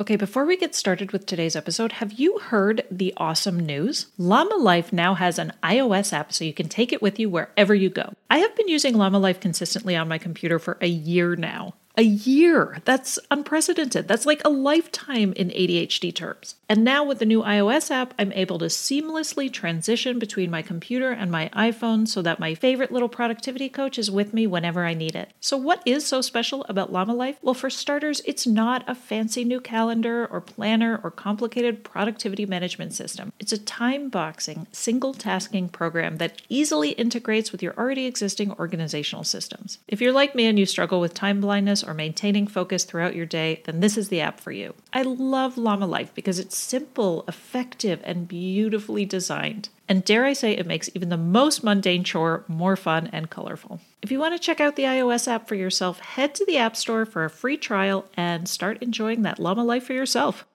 Okay, 0.00 0.14
before 0.14 0.44
we 0.44 0.56
get 0.56 0.76
started 0.76 1.10
with 1.10 1.26
today's 1.26 1.56
episode, 1.56 1.90
have 1.90 2.12
you 2.12 2.38
heard 2.38 2.84
the 2.88 3.12
awesome 3.16 3.58
news? 3.58 4.06
Llama 4.16 4.54
Life 4.54 4.92
now 4.92 5.14
has 5.14 5.40
an 5.40 5.52
iOS 5.60 6.12
app 6.12 6.32
so 6.32 6.44
you 6.44 6.54
can 6.54 6.68
take 6.68 6.92
it 6.92 7.02
with 7.02 7.18
you 7.18 7.28
wherever 7.28 7.74
you 7.74 7.90
go. 7.90 8.12
I 8.30 8.38
have 8.38 8.54
been 8.54 8.68
using 8.68 8.94
Llama 8.94 9.18
Life 9.18 9.40
consistently 9.40 9.96
on 9.96 10.06
my 10.06 10.18
computer 10.18 10.60
for 10.60 10.78
a 10.80 10.86
year 10.86 11.34
now. 11.34 11.74
A 11.98 12.02
year! 12.02 12.78
That's 12.84 13.18
unprecedented. 13.28 14.06
That's 14.06 14.24
like 14.24 14.40
a 14.44 14.48
lifetime 14.48 15.32
in 15.32 15.50
ADHD 15.50 16.14
terms. 16.14 16.54
And 16.68 16.84
now 16.84 17.02
with 17.02 17.18
the 17.18 17.26
new 17.26 17.42
iOS 17.42 17.90
app, 17.90 18.14
I'm 18.16 18.30
able 18.34 18.56
to 18.60 18.66
seamlessly 18.66 19.52
transition 19.52 20.20
between 20.20 20.48
my 20.48 20.62
computer 20.62 21.10
and 21.10 21.28
my 21.28 21.48
iPhone 21.52 22.06
so 22.06 22.22
that 22.22 22.38
my 22.38 22.54
favorite 22.54 22.92
little 22.92 23.08
productivity 23.08 23.68
coach 23.68 23.98
is 23.98 24.12
with 24.12 24.32
me 24.32 24.46
whenever 24.46 24.84
I 24.84 24.94
need 24.94 25.16
it. 25.16 25.32
So, 25.40 25.56
what 25.56 25.82
is 25.84 26.06
so 26.06 26.20
special 26.20 26.64
about 26.68 26.92
Llama 26.92 27.14
Life? 27.14 27.38
Well, 27.42 27.52
for 27.52 27.68
starters, 27.68 28.22
it's 28.24 28.46
not 28.46 28.84
a 28.86 28.94
fancy 28.94 29.42
new 29.42 29.60
calendar 29.60 30.24
or 30.26 30.40
planner 30.40 31.00
or 31.02 31.10
complicated 31.10 31.82
productivity 31.82 32.46
management 32.46 32.92
system. 32.92 33.32
It's 33.40 33.52
a 33.52 33.58
time 33.58 34.08
boxing, 34.08 34.68
single 34.70 35.14
tasking 35.14 35.68
program 35.68 36.18
that 36.18 36.42
easily 36.48 36.90
integrates 36.90 37.50
with 37.50 37.60
your 37.60 37.74
already 37.76 38.06
existing 38.06 38.52
organizational 38.52 39.24
systems. 39.24 39.78
If 39.88 40.00
you're 40.00 40.12
like 40.12 40.36
me 40.36 40.46
and 40.46 40.60
you 40.60 40.66
struggle 40.66 41.00
with 41.00 41.12
time 41.12 41.40
blindness 41.40 41.82
or 41.88 41.94
maintaining 41.94 42.46
focus 42.46 42.84
throughout 42.84 43.16
your 43.16 43.26
day, 43.26 43.62
then 43.64 43.80
this 43.80 43.96
is 43.96 44.08
the 44.08 44.20
app 44.20 44.38
for 44.38 44.52
you. 44.52 44.74
I 44.92 45.02
love 45.02 45.56
Llama 45.56 45.86
Life 45.86 46.14
because 46.14 46.38
it's 46.38 46.56
simple, 46.56 47.24
effective, 47.26 48.00
and 48.04 48.28
beautifully 48.28 49.04
designed. 49.06 49.70
And 49.88 50.04
dare 50.04 50.26
I 50.26 50.34
say, 50.34 50.52
it 50.52 50.66
makes 50.66 50.90
even 50.94 51.08
the 51.08 51.16
most 51.16 51.64
mundane 51.64 52.04
chore 52.04 52.44
more 52.46 52.76
fun 52.76 53.08
and 53.10 53.30
colorful. 53.30 53.80
If 54.02 54.12
you 54.12 54.18
want 54.18 54.34
to 54.34 54.38
check 54.38 54.60
out 54.60 54.76
the 54.76 54.82
iOS 54.82 55.26
app 55.26 55.48
for 55.48 55.54
yourself, 55.54 55.98
head 56.00 56.34
to 56.34 56.44
the 56.44 56.58
App 56.58 56.76
Store 56.76 57.06
for 57.06 57.24
a 57.24 57.30
free 57.30 57.56
trial 57.56 58.04
and 58.14 58.48
start 58.48 58.82
enjoying 58.82 59.22
that 59.22 59.38
llama 59.38 59.64
life 59.64 59.84
for 59.84 59.94
yourself. 59.94 60.46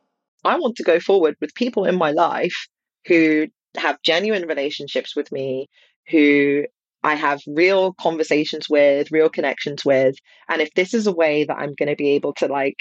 I 0.45 0.57
want 0.59 0.75
to 0.75 0.83
go 0.83 0.99
forward 0.99 1.35
with 1.41 1.55
people 1.55 1.85
in 1.85 1.95
my 1.95 2.11
life 2.11 2.67
who 3.07 3.47
have 3.75 4.01
genuine 4.03 4.47
relationships 4.47 5.15
with 5.15 5.31
me, 5.31 5.67
who 6.09 6.65
I 7.05 7.15
have 7.15 7.41
real 7.45 7.93
conversations 7.95 8.69
with, 8.69 9.11
real 9.11 9.27
connections 9.27 9.83
with. 9.83 10.15
And 10.47 10.61
if 10.61 10.73
this 10.73 10.93
is 10.93 11.05
a 11.05 11.11
way 11.11 11.43
that 11.43 11.57
I'm 11.57 11.73
going 11.73 11.89
to 11.89 11.97
be 11.97 12.11
able 12.11 12.33
to 12.35 12.47
like 12.47 12.77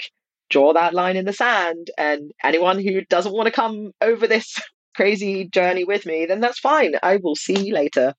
draw 0.49 0.71
that 0.71 0.93
line 0.93 1.17
in 1.17 1.25
the 1.25 1.33
sand 1.33 1.91
and 1.97 2.31
anyone 2.41 2.79
who 2.79 3.01
doesn't 3.09 3.33
want 3.33 3.47
to 3.47 3.51
come 3.51 3.91
over 3.99 4.25
this 4.25 4.57
crazy 4.95 5.49
journey 5.49 5.83
with 5.83 6.05
me, 6.05 6.25
then 6.25 6.39
that's 6.39 6.59
fine. 6.59 6.93
I 7.03 7.17
will 7.17 7.35
see 7.35 7.67
you 7.67 7.73
later. 7.73 8.13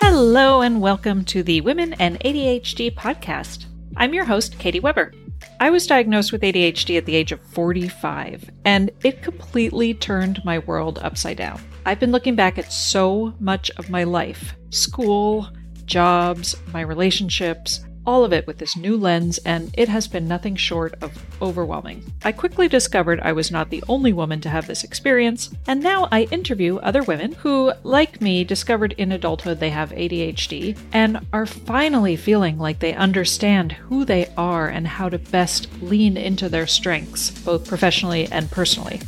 Hello, 0.00 0.60
and 0.60 0.80
welcome 0.80 1.24
to 1.26 1.44
the 1.44 1.60
Women 1.60 1.92
and 1.94 2.18
ADHD 2.20 2.92
podcast. 2.92 3.66
I'm 3.96 4.12
your 4.12 4.24
host, 4.24 4.58
Katy 4.58 4.80
Weber. 4.80 5.12
I 5.58 5.70
was 5.70 5.86
diagnosed 5.86 6.32
with 6.32 6.42
ADHD 6.42 6.98
at 6.98 7.06
the 7.06 7.16
age 7.16 7.32
of 7.32 7.40
45, 7.40 8.50
and 8.64 8.90
it 9.02 9.22
completely 9.22 9.94
turned 9.94 10.44
my 10.44 10.58
world 10.58 10.98
upside 11.00 11.38
down. 11.38 11.62
I've 11.86 12.00
been 12.00 12.12
looking 12.12 12.34
back 12.34 12.58
at 12.58 12.72
so 12.72 13.32
much 13.40 13.70
of 13.78 13.88
my 13.88 14.04
life 14.04 14.54
school, 14.70 15.48
jobs, 15.86 16.56
my 16.72 16.82
relationships, 16.82 17.85
all 18.06 18.24
of 18.24 18.32
it 18.32 18.46
with 18.46 18.58
this 18.58 18.76
new 18.76 18.96
lens, 18.96 19.38
and 19.38 19.70
it 19.74 19.88
has 19.88 20.06
been 20.08 20.28
nothing 20.28 20.56
short 20.56 20.94
of 21.02 21.12
overwhelming. 21.42 22.04
I 22.24 22.32
quickly 22.32 22.68
discovered 22.68 23.20
I 23.20 23.32
was 23.32 23.50
not 23.50 23.70
the 23.70 23.82
only 23.88 24.12
woman 24.12 24.40
to 24.42 24.48
have 24.48 24.66
this 24.66 24.84
experience, 24.84 25.50
and 25.66 25.82
now 25.82 26.08
I 26.12 26.22
interview 26.30 26.76
other 26.76 27.02
women 27.02 27.32
who, 27.32 27.72
like 27.82 28.20
me, 28.20 28.44
discovered 28.44 28.92
in 28.92 29.12
adulthood 29.12 29.60
they 29.60 29.70
have 29.70 29.90
ADHD 29.92 30.78
and 30.92 31.26
are 31.32 31.46
finally 31.46 32.16
feeling 32.16 32.58
like 32.58 32.78
they 32.78 32.94
understand 32.94 33.72
who 33.72 34.04
they 34.04 34.32
are 34.36 34.68
and 34.68 34.86
how 34.86 35.08
to 35.08 35.18
best 35.18 35.68
lean 35.82 36.16
into 36.16 36.48
their 36.48 36.66
strengths, 36.66 37.30
both 37.42 37.66
professionally 37.66 38.28
and 38.30 38.50
personally. 38.50 39.00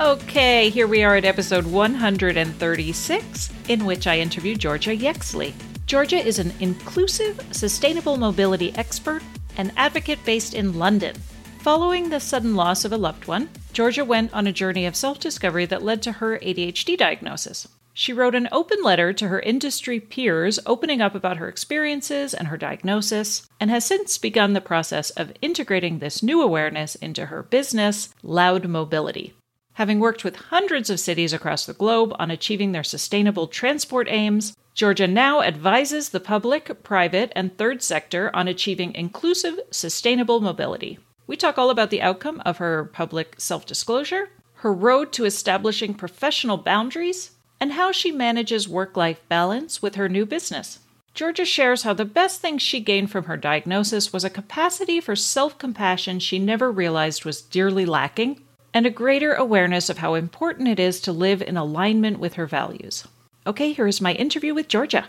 Okay, 0.00 0.70
here 0.70 0.86
we 0.86 1.02
are 1.04 1.16
at 1.16 1.26
episode 1.26 1.66
136, 1.66 3.52
in 3.68 3.84
which 3.84 4.06
I 4.06 4.18
interview 4.18 4.54
Georgia 4.56 4.96
Yexley. 4.96 5.52
Georgia 5.90 6.24
is 6.24 6.38
an 6.38 6.52
inclusive, 6.60 7.44
sustainable 7.50 8.16
mobility 8.16 8.72
expert 8.76 9.24
and 9.56 9.72
advocate 9.76 10.24
based 10.24 10.54
in 10.54 10.78
London. 10.78 11.16
Following 11.62 12.08
the 12.08 12.20
sudden 12.20 12.54
loss 12.54 12.84
of 12.84 12.92
a 12.92 12.96
loved 12.96 13.26
one, 13.26 13.48
Georgia 13.72 14.04
went 14.04 14.32
on 14.32 14.46
a 14.46 14.52
journey 14.52 14.86
of 14.86 14.94
self 14.94 15.18
discovery 15.18 15.66
that 15.66 15.82
led 15.82 16.00
to 16.02 16.12
her 16.12 16.38
ADHD 16.38 16.96
diagnosis. 16.96 17.66
She 17.92 18.12
wrote 18.12 18.36
an 18.36 18.48
open 18.52 18.84
letter 18.84 19.12
to 19.14 19.26
her 19.26 19.40
industry 19.40 19.98
peers 19.98 20.60
opening 20.64 21.00
up 21.00 21.16
about 21.16 21.38
her 21.38 21.48
experiences 21.48 22.34
and 22.34 22.46
her 22.46 22.56
diagnosis, 22.56 23.48
and 23.58 23.68
has 23.68 23.84
since 23.84 24.16
begun 24.16 24.52
the 24.52 24.60
process 24.60 25.10
of 25.10 25.32
integrating 25.42 25.98
this 25.98 26.22
new 26.22 26.40
awareness 26.40 26.94
into 26.94 27.26
her 27.26 27.42
business, 27.42 28.14
Loud 28.22 28.68
Mobility. 28.68 29.34
Having 29.72 29.98
worked 29.98 30.22
with 30.22 30.36
hundreds 30.36 30.88
of 30.88 31.00
cities 31.00 31.32
across 31.32 31.66
the 31.66 31.72
globe 31.72 32.14
on 32.16 32.30
achieving 32.30 32.70
their 32.70 32.84
sustainable 32.84 33.48
transport 33.48 34.06
aims, 34.08 34.54
Georgia 34.74 35.06
now 35.06 35.42
advises 35.42 36.08
the 36.08 36.20
public, 36.20 36.82
private, 36.82 37.32
and 37.34 37.56
third 37.56 37.82
sector 37.82 38.30
on 38.34 38.48
achieving 38.48 38.94
inclusive, 38.94 39.58
sustainable 39.70 40.40
mobility. 40.40 40.98
We 41.26 41.36
talk 41.36 41.58
all 41.58 41.70
about 41.70 41.90
the 41.90 42.02
outcome 42.02 42.40
of 42.44 42.58
her 42.58 42.84
public 42.84 43.34
self 43.38 43.66
disclosure, 43.66 44.30
her 44.54 44.72
road 44.72 45.12
to 45.12 45.24
establishing 45.24 45.94
professional 45.94 46.56
boundaries, 46.56 47.32
and 47.60 47.72
how 47.72 47.92
she 47.92 48.10
manages 48.10 48.68
work 48.68 48.96
life 48.96 49.20
balance 49.28 49.82
with 49.82 49.96
her 49.96 50.08
new 50.08 50.24
business. 50.24 50.78
Georgia 51.12 51.44
shares 51.44 51.82
how 51.82 51.92
the 51.92 52.04
best 52.04 52.40
thing 52.40 52.56
she 52.56 52.80
gained 52.80 53.10
from 53.10 53.24
her 53.24 53.36
diagnosis 53.36 54.12
was 54.12 54.24
a 54.24 54.30
capacity 54.30 55.00
for 55.00 55.16
self 55.16 55.58
compassion 55.58 56.20
she 56.20 56.38
never 56.38 56.70
realized 56.70 57.24
was 57.24 57.42
dearly 57.42 57.84
lacking, 57.84 58.40
and 58.72 58.86
a 58.86 58.90
greater 58.90 59.34
awareness 59.34 59.90
of 59.90 59.98
how 59.98 60.14
important 60.14 60.68
it 60.68 60.78
is 60.78 61.00
to 61.00 61.12
live 61.12 61.42
in 61.42 61.56
alignment 61.56 62.18
with 62.18 62.34
her 62.34 62.46
values. 62.46 63.06
Okay, 63.50 63.72
here's 63.72 64.00
my 64.00 64.12
interview 64.12 64.54
with 64.54 64.68
Georgia. 64.68 65.08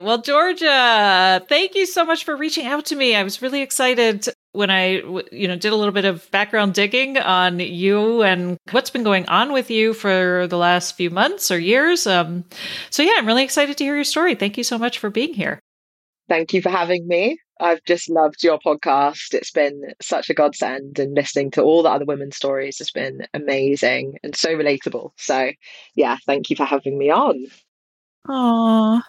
Well, 0.00 0.22
Georgia, 0.22 1.44
thank 1.50 1.74
you 1.74 1.84
so 1.84 2.06
much 2.06 2.24
for 2.24 2.34
reaching 2.34 2.64
out 2.64 2.86
to 2.86 2.96
me. 2.96 3.14
I 3.14 3.22
was 3.22 3.42
really 3.42 3.60
excited 3.60 4.26
when 4.52 4.70
I, 4.70 5.02
you 5.30 5.46
know, 5.46 5.56
did 5.56 5.74
a 5.74 5.76
little 5.76 5.92
bit 5.92 6.06
of 6.06 6.30
background 6.30 6.72
digging 6.72 7.18
on 7.18 7.60
you 7.60 8.22
and 8.22 8.56
what's 8.70 8.88
been 8.88 9.02
going 9.02 9.28
on 9.28 9.52
with 9.52 9.70
you 9.70 9.92
for 9.92 10.46
the 10.48 10.56
last 10.56 10.96
few 10.96 11.10
months 11.10 11.50
or 11.50 11.58
years. 11.58 12.06
Um, 12.06 12.46
so 12.88 13.02
yeah, 13.02 13.12
I'm 13.18 13.26
really 13.26 13.44
excited 13.44 13.76
to 13.76 13.84
hear 13.84 13.96
your 13.96 14.04
story. 14.04 14.34
Thank 14.34 14.56
you 14.56 14.64
so 14.64 14.78
much 14.78 14.98
for 14.98 15.10
being 15.10 15.34
here. 15.34 15.60
Thank 16.26 16.54
you 16.54 16.62
for 16.62 16.70
having 16.70 17.06
me. 17.06 17.38
I've 17.60 17.84
just 17.84 18.08
loved 18.08 18.42
your 18.42 18.58
podcast. 18.58 19.34
It's 19.34 19.50
been 19.50 19.92
such 20.00 20.30
a 20.30 20.34
godsend, 20.34 20.98
and 20.98 21.14
listening 21.14 21.50
to 21.52 21.62
all 21.62 21.82
the 21.82 21.90
other 21.90 22.04
women's 22.04 22.36
stories 22.36 22.78
has 22.78 22.90
been 22.90 23.26
amazing 23.34 24.18
and 24.22 24.34
so 24.34 24.56
relatable. 24.56 25.12
So, 25.16 25.52
yeah, 25.94 26.16
thank 26.26 26.50
you 26.50 26.56
for 26.56 26.64
having 26.64 26.98
me 26.98 27.10
on. 27.10 27.46
Aww. 28.26 29.02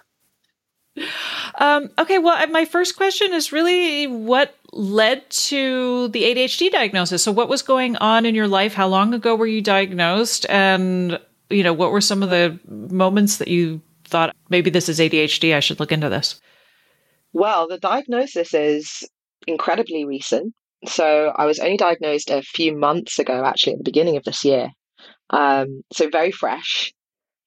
Um, 1.56 1.90
okay, 1.98 2.18
well, 2.18 2.46
my 2.48 2.66
first 2.66 2.98
question 2.98 3.34
is 3.34 3.52
really 3.52 4.08
what 4.08 4.56
led 4.74 5.30
to 5.30 6.10
the 6.10 6.24
ADHD 6.24 6.70
diagnosis. 6.72 7.24
So, 7.24 7.32
what 7.32 7.50
was 7.50 7.62
going 7.62 7.96
on 7.98 8.26
in 8.26 8.36
your 8.36 8.48
life? 8.48 8.74
How 8.74 8.88
long 8.88 9.14
ago 9.14 9.36
were 9.36 9.48
you 9.48 9.62
diagnosed? 9.62 10.46
And, 10.50 11.20
you 11.50 11.64
know, 11.64 11.74
what 11.74 11.92
were 11.92 12.02
some 12.02 12.24
of 12.24 12.30
the 12.30 12.60
moments 12.68 13.38
that 13.38 13.48
you 13.48 13.82
thought 14.04 14.36
maybe 14.50 14.70
this 14.70 14.90
is 14.90 15.00
ADHD? 15.00 15.56
I 15.56 15.62
should 15.62 15.80
look 15.80 15.92
into 15.92 16.10
this? 16.10 16.42
Well, 17.34 17.68
the 17.68 17.78
diagnosis 17.78 18.54
is 18.54 19.08
incredibly 19.48 20.06
recent. 20.06 20.54
So 20.86 21.32
I 21.36 21.46
was 21.46 21.60
only 21.60 21.78
diagnosed 21.78 22.30
a 22.30 22.42
few 22.42 22.76
months 22.76 23.20
ago, 23.20 23.46
actually, 23.46 23.74
at 23.74 23.80
the 23.80 23.84
beginning 23.84 24.18
of 24.18 24.24
this 24.24 24.44
year. 24.44 24.70
Um, 25.30 25.84
so 25.94 26.10
very 26.10 26.32
fresh. 26.32 26.92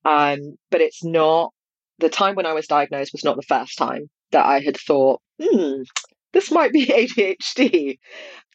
Um, 0.04 0.56
but 0.70 0.80
it's 0.80 1.04
not 1.04 1.52
the 1.98 2.08
time 2.08 2.34
when 2.34 2.46
I 2.46 2.52
was 2.52 2.66
diagnosed 2.66 3.12
was 3.12 3.24
not 3.24 3.36
the 3.36 3.42
first 3.42 3.78
time 3.78 4.08
that 4.32 4.44
I 4.44 4.60
had 4.60 4.76
thought, 4.76 5.20
hmm, 5.40 5.82
this 6.32 6.50
might 6.50 6.72
be 6.72 6.86
ADHD. 6.86 7.98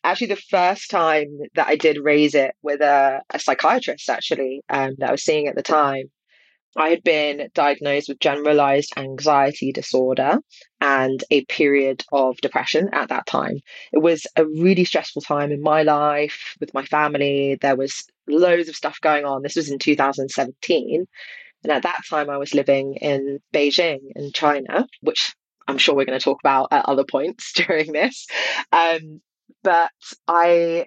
Actually, 0.03 0.27
the 0.27 0.35
first 0.49 0.89
time 0.89 1.27
that 1.55 1.67
I 1.67 1.75
did 1.75 1.97
raise 2.01 2.35
it 2.35 2.51
with 2.61 2.81
a, 2.81 3.21
a 3.31 3.39
psychiatrist, 3.39 4.09
actually, 4.09 4.61
um, 4.69 4.95
that 4.99 5.09
I 5.09 5.11
was 5.11 5.23
seeing 5.23 5.47
at 5.47 5.55
the 5.55 5.61
time, 5.61 6.05
I 6.77 6.89
had 6.89 7.03
been 7.03 7.49
diagnosed 7.53 8.09
with 8.09 8.19
generalized 8.19 8.93
anxiety 8.95 9.71
disorder 9.71 10.39
and 10.79 11.23
a 11.31 11.43
period 11.45 12.03
of 12.11 12.37
depression 12.37 12.89
at 12.93 13.09
that 13.09 13.25
time. 13.25 13.59
It 13.91 13.99
was 13.99 14.27
a 14.35 14.45
really 14.45 14.85
stressful 14.85 15.23
time 15.23 15.51
in 15.51 15.61
my 15.61 15.83
life 15.83 16.55
with 16.59 16.73
my 16.73 16.85
family. 16.85 17.57
There 17.59 17.75
was 17.75 18.05
loads 18.27 18.69
of 18.69 18.75
stuff 18.75 19.01
going 19.01 19.25
on. 19.25 19.41
This 19.41 19.55
was 19.55 19.71
in 19.71 19.79
2017. 19.79 21.05
And 21.63 21.73
at 21.73 21.83
that 21.83 22.01
time, 22.09 22.29
I 22.29 22.37
was 22.37 22.53
living 22.53 22.95
in 22.95 23.39
Beijing 23.53 23.99
in 24.15 24.31
China, 24.31 24.87
which 25.01 25.33
I'm 25.67 25.77
sure 25.77 25.95
we're 25.95 26.05
going 26.05 26.19
to 26.19 26.23
talk 26.23 26.39
about 26.41 26.69
at 26.71 26.85
other 26.85 27.03
points 27.03 27.51
during 27.55 27.91
this. 27.91 28.27
Um, 28.71 29.21
but 29.63 29.91
I, 30.27 30.85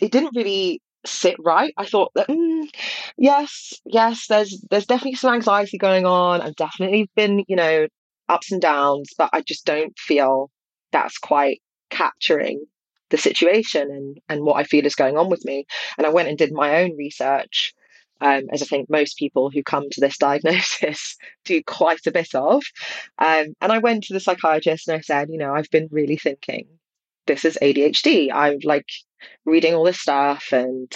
it 0.00 0.10
didn't 0.12 0.36
really 0.36 0.80
sit 1.06 1.36
right. 1.38 1.72
I 1.76 1.86
thought 1.86 2.12
that 2.14 2.28
mm, 2.28 2.68
yes, 3.16 3.74
yes, 3.84 4.26
there's 4.28 4.60
there's 4.70 4.86
definitely 4.86 5.16
some 5.16 5.34
anxiety 5.34 5.78
going 5.78 6.06
on. 6.06 6.40
I've 6.40 6.56
definitely 6.56 7.10
been, 7.14 7.44
you 7.48 7.56
know, 7.56 7.86
ups 8.28 8.52
and 8.52 8.60
downs, 8.60 9.10
but 9.16 9.30
I 9.32 9.42
just 9.42 9.66
don't 9.66 9.96
feel 9.98 10.50
that's 10.92 11.18
quite 11.18 11.60
capturing 11.90 12.64
the 13.10 13.18
situation 13.18 13.90
and, 13.90 14.20
and 14.28 14.44
what 14.44 14.56
I 14.56 14.64
feel 14.64 14.86
is 14.86 14.94
going 14.94 15.16
on 15.16 15.28
with 15.28 15.44
me. 15.44 15.66
And 15.98 16.06
I 16.06 16.10
went 16.10 16.28
and 16.28 16.38
did 16.38 16.52
my 16.52 16.82
own 16.82 16.96
research, 16.96 17.74
um, 18.20 18.44
as 18.50 18.62
I 18.62 18.66
think 18.66 18.88
most 18.88 19.18
people 19.18 19.50
who 19.50 19.62
come 19.62 19.88
to 19.90 20.00
this 20.00 20.18
diagnosis 20.26 21.16
do 21.44 21.62
quite 21.62 22.06
a 22.06 22.12
bit 22.12 22.34
of. 22.34 22.62
Um, 23.18 23.54
and 23.60 23.72
I 23.72 23.78
went 23.78 24.04
to 24.04 24.14
the 24.14 24.20
psychiatrist 24.20 24.88
and 24.88 24.96
I 24.96 25.00
said, 25.00 25.28
you 25.30 25.38
know, 25.38 25.54
I've 25.54 25.70
been 25.70 25.88
really 25.90 26.16
thinking 26.16 26.66
this 27.26 27.44
is 27.44 27.58
ADHD. 27.60 28.30
I'm 28.32 28.58
like 28.64 28.88
reading 29.44 29.74
all 29.74 29.84
this 29.84 30.00
stuff 30.00 30.52
and 30.52 30.92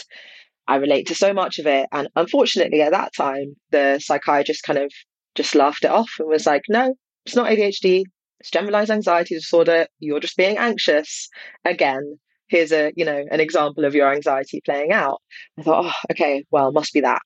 I 0.66 0.76
relate 0.76 1.06
to 1.08 1.14
so 1.14 1.32
much 1.32 1.58
of 1.58 1.66
it. 1.66 1.88
And 1.92 2.08
unfortunately, 2.14 2.82
at 2.82 2.92
that 2.92 3.14
time, 3.14 3.56
the 3.70 3.98
psychiatrist 4.02 4.62
kind 4.64 4.78
of 4.78 4.92
just 5.34 5.54
laughed 5.54 5.84
it 5.84 5.90
off 5.90 6.10
and 6.18 6.28
was 6.28 6.46
like, 6.46 6.62
no, 6.68 6.94
it's 7.24 7.36
not 7.36 7.50
ADHD. 7.50 8.02
It's 8.40 8.50
generalized 8.50 8.90
anxiety 8.90 9.34
disorder. 9.34 9.86
You're 9.98 10.20
just 10.20 10.36
being 10.36 10.58
anxious. 10.58 11.28
Again, 11.64 12.18
here's 12.48 12.72
a, 12.72 12.92
you 12.96 13.04
know, 13.04 13.24
an 13.30 13.40
example 13.40 13.84
of 13.84 13.94
your 13.94 14.12
anxiety 14.12 14.60
playing 14.64 14.92
out. 14.92 15.20
I 15.58 15.62
thought, 15.62 15.86
oh, 15.86 16.12
okay, 16.12 16.44
well, 16.50 16.72
must 16.72 16.92
be 16.92 17.00
that. 17.00 17.22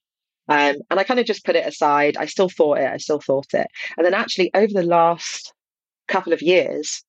Um, 0.48 0.76
and 0.90 0.98
I 1.00 1.04
kind 1.04 1.20
of 1.20 1.26
just 1.26 1.44
put 1.44 1.56
it 1.56 1.66
aside. 1.66 2.16
I 2.16 2.26
still 2.26 2.48
thought 2.48 2.78
it. 2.78 2.90
I 2.90 2.96
still 2.96 3.20
thought 3.20 3.54
it. 3.54 3.66
And 3.96 4.04
then 4.04 4.14
actually, 4.14 4.50
over 4.54 4.72
the 4.72 4.82
last 4.82 5.52
couple 6.08 6.32
of 6.32 6.42
years, 6.42 7.04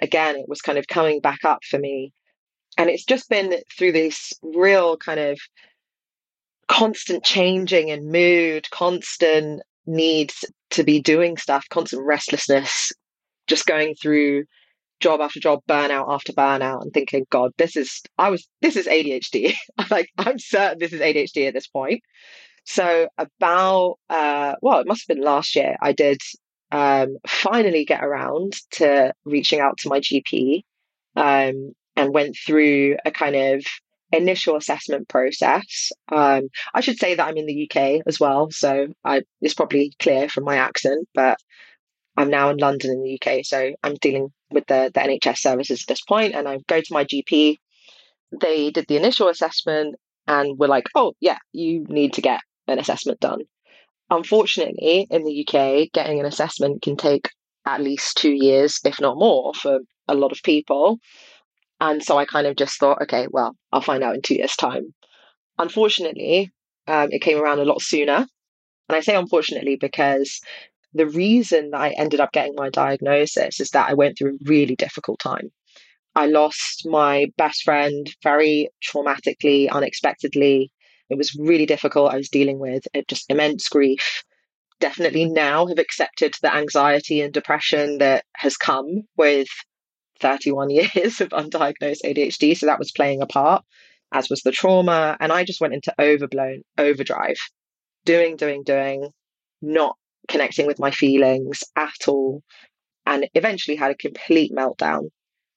again, 0.00 0.36
it 0.36 0.48
was 0.48 0.60
kind 0.60 0.78
of 0.78 0.86
coming 0.88 1.20
back 1.20 1.44
up 1.44 1.60
for 1.68 1.78
me. 1.78 2.12
And 2.76 2.88
it's 2.88 3.04
just 3.04 3.28
been 3.28 3.54
through 3.76 3.92
this 3.92 4.32
real 4.42 4.96
kind 4.96 5.20
of 5.20 5.38
constant 6.68 7.24
changing 7.24 7.88
in 7.88 8.10
mood, 8.10 8.70
constant 8.70 9.62
needs 9.86 10.44
to 10.70 10.84
be 10.84 11.00
doing 11.00 11.36
stuff, 11.36 11.66
constant 11.68 12.02
restlessness, 12.04 12.92
just 13.46 13.66
going 13.66 13.94
through 13.94 14.44
job 15.00 15.20
after 15.20 15.40
job, 15.40 15.60
burnout 15.68 16.12
after 16.12 16.32
burnout, 16.32 16.82
and 16.82 16.92
thinking, 16.92 17.26
God, 17.30 17.52
this 17.58 17.76
is 17.76 18.02
I 18.18 18.30
was 18.30 18.46
this 18.62 18.76
is 18.76 18.86
ADHD. 18.86 19.54
Like, 19.90 20.10
I'm 20.18 20.38
certain 20.38 20.78
this 20.78 20.92
is 20.92 21.00
ADHD 21.00 21.48
at 21.48 21.54
this 21.54 21.66
point. 21.66 22.02
So 22.64 23.08
about 23.18 23.96
uh 24.08 24.54
well, 24.62 24.80
it 24.80 24.86
must 24.86 25.08
have 25.08 25.16
been 25.16 25.24
last 25.24 25.56
year, 25.56 25.76
I 25.82 25.92
did 25.92 26.20
um 26.70 27.16
finally 27.26 27.84
get 27.84 28.04
around 28.04 28.52
to 28.72 29.12
reaching 29.24 29.60
out 29.60 29.78
to 29.78 29.88
my 29.88 30.00
GP 30.00 30.62
um 31.16 31.72
and 32.00 32.14
went 32.14 32.34
through 32.46 32.96
a 33.04 33.10
kind 33.10 33.36
of 33.36 33.64
initial 34.10 34.56
assessment 34.56 35.08
process. 35.08 35.92
Um, 36.10 36.48
I 36.74 36.80
should 36.80 36.98
say 36.98 37.14
that 37.14 37.26
I'm 37.26 37.36
in 37.36 37.46
the 37.46 37.70
UK 37.70 38.02
as 38.06 38.18
well, 38.18 38.50
so 38.50 38.88
I, 39.04 39.22
it's 39.40 39.54
probably 39.54 39.92
clear 40.00 40.28
from 40.28 40.44
my 40.44 40.56
accent, 40.56 41.06
but 41.14 41.38
I'm 42.16 42.30
now 42.30 42.50
in 42.50 42.56
London 42.56 42.90
in 42.90 43.02
the 43.02 43.20
UK, 43.20 43.44
so 43.44 43.72
I'm 43.82 43.94
dealing 43.96 44.32
with 44.50 44.66
the, 44.66 44.90
the 44.92 45.00
NHS 45.00 45.38
services 45.38 45.82
at 45.82 45.88
this 45.88 46.00
point, 46.02 46.34
and 46.34 46.48
I 46.48 46.58
go 46.66 46.80
to 46.80 46.94
my 46.94 47.04
GP. 47.04 47.56
They 48.40 48.70
did 48.70 48.86
the 48.88 48.96
initial 48.96 49.28
assessment 49.28 49.96
and 50.26 50.58
were 50.58 50.68
like, 50.68 50.86
oh, 50.94 51.12
yeah, 51.20 51.38
you 51.52 51.84
need 51.88 52.14
to 52.14 52.22
get 52.22 52.40
an 52.66 52.78
assessment 52.78 53.20
done. 53.20 53.40
Unfortunately, 54.08 55.06
in 55.08 55.24
the 55.24 55.46
UK, 55.46 55.92
getting 55.92 56.18
an 56.18 56.26
assessment 56.26 56.82
can 56.82 56.96
take 56.96 57.28
at 57.66 57.82
least 57.82 58.16
two 58.16 58.32
years, 58.32 58.80
if 58.84 59.00
not 59.00 59.16
more, 59.16 59.54
for 59.54 59.80
a 60.08 60.14
lot 60.14 60.32
of 60.32 60.42
people. 60.42 60.98
And 61.80 62.02
so 62.02 62.18
I 62.18 62.26
kind 62.26 62.46
of 62.46 62.56
just 62.56 62.78
thought, 62.78 63.02
okay, 63.02 63.26
well, 63.30 63.56
I'll 63.72 63.80
find 63.80 64.04
out 64.04 64.14
in 64.14 64.22
two 64.22 64.34
years' 64.34 64.56
time. 64.56 64.94
Unfortunately, 65.58 66.50
um, 66.86 67.08
it 67.10 67.22
came 67.22 67.38
around 67.38 67.58
a 67.58 67.64
lot 67.64 67.80
sooner. 67.80 68.26
And 68.88 68.96
I 68.96 69.00
say 69.00 69.14
unfortunately 69.14 69.76
because 69.76 70.40
the 70.92 71.06
reason 71.06 71.70
that 71.70 71.80
I 71.80 71.90
ended 71.90 72.20
up 72.20 72.32
getting 72.32 72.54
my 72.56 72.68
diagnosis 72.70 73.60
is 73.60 73.70
that 73.70 73.88
I 73.88 73.94
went 73.94 74.18
through 74.18 74.34
a 74.34 74.44
really 74.44 74.74
difficult 74.74 75.20
time. 75.20 75.50
I 76.16 76.26
lost 76.26 76.82
my 76.86 77.26
best 77.36 77.62
friend 77.62 78.10
very 78.22 78.68
traumatically, 78.84 79.70
unexpectedly. 79.70 80.72
It 81.08 81.16
was 81.16 81.36
really 81.38 81.66
difficult. 81.66 82.12
I 82.12 82.16
was 82.16 82.28
dealing 82.28 82.58
with 82.58 82.84
just 83.06 83.30
immense 83.30 83.68
grief. 83.68 84.24
Definitely 84.80 85.26
now 85.26 85.66
have 85.66 85.78
accepted 85.78 86.34
the 86.42 86.52
anxiety 86.52 87.20
and 87.20 87.32
depression 87.32 87.98
that 87.98 88.24
has 88.36 88.56
come 88.56 89.02
with 89.16 89.48
31 90.20 90.70
years 90.94 91.20
of 91.20 91.30
undiagnosed 91.30 92.02
ADHD. 92.04 92.56
So 92.56 92.66
that 92.66 92.78
was 92.78 92.92
playing 92.92 93.22
a 93.22 93.26
part, 93.26 93.64
as 94.12 94.28
was 94.30 94.42
the 94.42 94.52
trauma. 94.52 95.16
And 95.20 95.32
I 95.32 95.44
just 95.44 95.60
went 95.60 95.74
into 95.74 95.94
overblown 95.98 96.62
overdrive, 96.78 97.38
doing, 98.04 98.36
doing, 98.36 98.62
doing, 98.62 99.08
not 99.62 99.96
connecting 100.28 100.66
with 100.66 100.78
my 100.78 100.90
feelings 100.90 101.64
at 101.76 102.08
all. 102.08 102.42
And 103.06 103.28
eventually 103.34 103.76
had 103.76 103.90
a 103.90 103.96
complete 103.96 104.52
meltdown. 104.52 105.10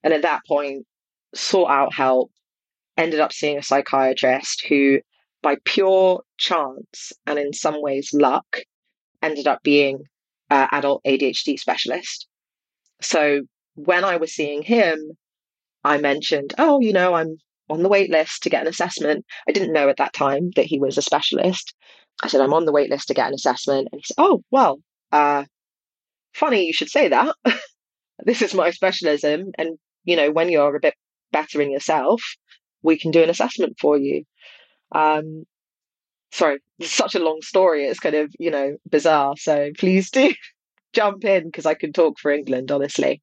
And 0.04 0.14
at 0.14 0.24
that 0.24 0.42
point, 0.48 0.86
sought 1.36 1.70
out 1.70 1.94
help, 1.94 2.32
ended 2.98 3.20
up 3.20 3.34
seeing 3.34 3.58
a 3.58 3.64
psychiatrist 3.64 4.66
who, 4.68 5.00
by 5.42 5.58
pure 5.66 6.24
chance 6.38 7.12
and 7.26 7.38
in 7.40 7.54
some 7.54 7.82
ways 7.82 8.12
luck, 8.14 8.58
ended 9.22 9.48
up 9.48 9.62
being 9.64 10.04
an 10.50 10.68
adult 10.72 11.02
ADHD 11.06 11.60
specialist. 11.60 12.28
So 13.02 13.42
when 13.76 14.04
I 14.04 14.18
was 14.18 14.34
seeing 14.34 14.62
him, 14.62 15.18
I 15.84 15.98
mentioned, 15.98 16.54
oh, 16.58 16.80
you 16.80 16.94
know, 16.94 17.14
I'm 17.14 17.38
on 17.70 17.84
the 17.84 17.90
wait 17.90 18.10
list 18.10 18.44
to 18.44 18.50
get 18.50 18.62
an 18.62 18.68
assessment. 18.68 19.26
I 19.48 19.52
didn't 19.52 19.74
know 19.74 19.90
at 19.90 19.98
that 19.98 20.14
time 20.14 20.52
that 20.56 20.66
he 20.66 20.80
was 20.80 20.98
a 20.98 21.02
specialist. 21.02 21.74
I 22.22 22.28
said, 22.28 22.42
I'm 22.42 22.54
on 22.54 22.66
the 22.66 22.72
wait 22.72 22.90
list 22.90 23.08
to 23.08 23.14
get 23.14 23.28
an 23.28 23.34
assessment. 23.34 23.90
And 23.92 24.00
he 24.00 24.04
said, 24.06 24.22
oh, 24.22 24.44
well, 24.52 24.80
uh, 25.12 25.46
funny 26.34 26.66
you 26.66 26.74
should 26.74 26.90
say 26.90 27.10
that. 27.10 27.36
this 28.26 28.42
is 28.42 28.54
my 28.54 28.72
specialism. 28.72 29.52
And, 29.58 29.78
you 30.04 30.16
know, 30.16 30.32
when 30.32 30.50
you're 30.50 30.76
a 30.76 30.80
bit 30.80 30.96
better 31.32 31.62
in 31.62 31.72
yourself, 31.72 32.22
we 32.82 32.98
can 32.98 33.12
do 33.12 33.24
an 33.24 33.30
assessment 33.30 33.78
for 33.80 33.98
you. 33.98 34.24
Um, 34.94 35.46
sorry, 36.32 36.60
it's 36.80 36.92
such 36.96 37.16
a 37.16 37.24
long 37.24 37.42
story. 37.42 37.86
It's 37.86 38.00
kind 38.00 38.16
of, 38.16 38.32
you 38.40 38.52
know, 38.52 38.78
bizarre. 38.90 39.36
So 39.38 39.72
please 39.78 40.10
do 40.12 40.34
jump 40.94 41.26
in 41.26 41.46
because 41.46 41.66
I 41.66 41.74
can 41.74 41.94
talk 41.94 42.20
for 42.20 42.32
England, 42.32 42.72
honestly. 42.72 43.22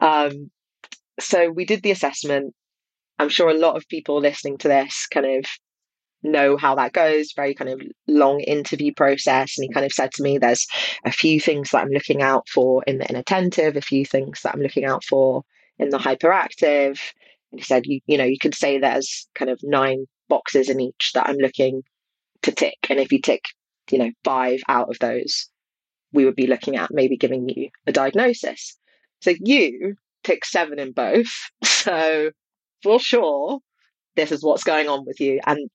Um, 0.00 0.50
so 1.20 1.50
we 1.50 1.64
did 1.64 1.82
the 1.82 1.90
assessment. 1.90 2.54
I'm 3.18 3.28
sure 3.28 3.48
a 3.48 3.54
lot 3.54 3.76
of 3.76 3.88
people 3.88 4.20
listening 4.20 4.58
to 4.58 4.68
this 4.68 5.06
kind 5.12 5.26
of 5.26 5.44
know 6.22 6.56
how 6.56 6.74
that 6.74 6.92
goes, 6.92 7.32
very 7.34 7.54
kind 7.54 7.70
of 7.70 7.80
long 8.06 8.40
interview 8.40 8.92
process. 8.92 9.56
And 9.56 9.64
he 9.64 9.72
kind 9.72 9.86
of 9.86 9.92
said 9.92 10.12
to 10.12 10.22
me, 10.22 10.38
there's 10.38 10.66
a 11.04 11.12
few 11.12 11.40
things 11.40 11.70
that 11.70 11.82
I'm 11.82 11.90
looking 11.90 12.22
out 12.22 12.48
for 12.48 12.82
in 12.84 12.98
the 12.98 13.08
inattentive, 13.08 13.76
a 13.76 13.80
few 13.80 14.04
things 14.04 14.40
that 14.42 14.54
I'm 14.54 14.62
looking 14.62 14.84
out 14.84 15.04
for 15.04 15.42
in 15.78 15.90
the 15.90 15.98
hyperactive. 15.98 17.00
And 17.50 17.60
he 17.60 17.62
said, 17.62 17.86
you, 17.86 18.00
you 18.06 18.18
know, 18.18 18.24
you 18.24 18.38
could 18.38 18.54
say 18.54 18.78
there's 18.78 19.28
kind 19.34 19.50
of 19.50 19.60
nine 19.62 20.06
boxes 20.28 20.68
in 20.68 20.80
each 20.80 21.12
that 21.14 21.28
I'm 21.28 21.36
looking 21.36 21.82
to 22.42 22.52
tick. 22.52 22.78
And 22.90 22.98
if 22.98 23.12
you 23.12 23.20
tick, 23.20 23.44
you 23.90 23.98
know, 23.98 24.10
five 24.24 24.60
out 24.68 24.90
of 24.90 24.98
those, 24.98 25.48
we 26.12 26.24
would 26.24 26.36
be 26.36 26.46
looking 26.46 26.76
at 26.76 26.92
maybe 26.92 27.16
giving 27.16 27.48
you 27.48 27.70
a 27.86 27.92
diagnosis. 27.92 28.76
So 29.20 29.34
you 29.38 29.96
tick 30.24 30.44
seven 30.44 30.78
in 30.78 30.92
both. 30.92 31.32
So 31.64 32.32
for 32.82 33.00
sure, 33.00 33.60
this 34.16 34.32
is 34.32 34.42
what's 34.42 34.64
going 34.64 34.88
on 34.88 35.06
with 35.06 35.20
you. 35.20 35.40
And 35.46 35.70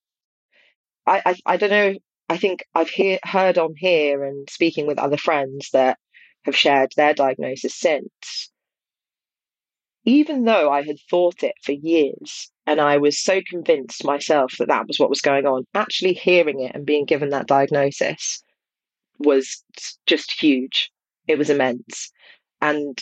I, 1.07 1.21
I, 1.25 1.35
I 1.45 1.57
don't 1.57 1.69
know. 1.69 1.95
I 2.29 2.37
think 2.37 2.63
I've 2.75 2.89
hear, 2.89 3.19
heard 3.23 3.57
on 3.57 3.73
here 3.77 4.23
and 4.23 4.49
speaking 4.49 4.85
with 4.85 4.99
other 4.99 5.17
friends 5.17 5.69
that 5.71 5.97
have 6.43 6.55
shared 6.55 6.91
their 6.95 7.13
diagnosis 7.13 7.73
since. 7.73 8.51
Even 10.05 10.43
though 10.43 10.69
I 10.69 10.83
had 10.83 10.97
thought 11.09 11.43
it 11.43 11.55
for 11.63 11.71
years 11.71 12.51
and 12.65 12.81
I 12.81 12.97
was 12.97 13.21
so 13.21 13.41
convinced 13.49 14.03
myself 14.03 14.53
that 14.59 14.67
that 14.67 14.87
was 14.87 14.99
what 14.99 15.09
was 15.09 15.21
going 15.21 15.45
on, 15.45 15.65
actually 15.73 16.13
hearing 16.13 16.61
it 16.61 16.75
and 16.75 16.85
being 16.85 17.05
given 17.05 17.29
that 17.29 17.47
diagnosis 17.47 18.43
was 19.19 19.63
just 20.05 20.31
huge. 20.39 20.91
It 21.27 21.37
was 21.37 21.49
immense. 21.49 22.11
And 22.61 22.97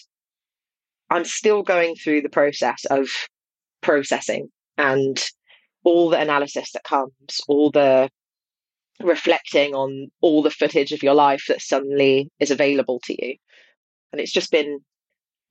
I'm 1.10 1.26
still 1.26 1.64
going 1.64 1.96
through 1.96 2.22
the 2.22 2.30
process 2.30 2.86
of 2.86 3.08
processing 3.82 4.50
and 4.78 5.22
all 5.84 6.10
the 6.10 6.20
analysis 6.20 6.72
that 6.74 6.84
comes, 6.84 7.42
all 7.48 7.72
the 7.72 8.10
reflecting 9.02 9.74
on 9.74 10.08
all 10.22 10.44
the 10.44 10.52
footage 10.52 10.92
of 10.92 11.04
your 11.04 11.16
life 11.16 11.46
that 11.48 11.62
suddenly 11.62 12.30
is 12.40 12.52
available 12.52 13.00
to 13.06 13.26
you. 13.26 13.36
And 14.12 14.22
it's 14.22 14.32
just 14.32 14.52
been 14.52 14.80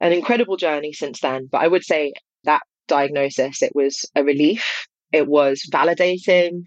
an 0.00 0.12
incredible 0.12 0.56
journey 0.56 0.92
since 0.92 1.20
then. 1.20 1.48
But 1.50 1.62
I 1.62 1.68
would 1.68 1.84
say 1.84 2.12
that 2.44 2.62
diagnosis, 2.86 3.62
it 3.62 3.72
was 3.74 4.04
a 4.14 4.22
relief. 4.22 4.86
It 5.12 5.26
was 5.26 5.62
validating. 5.72 6.64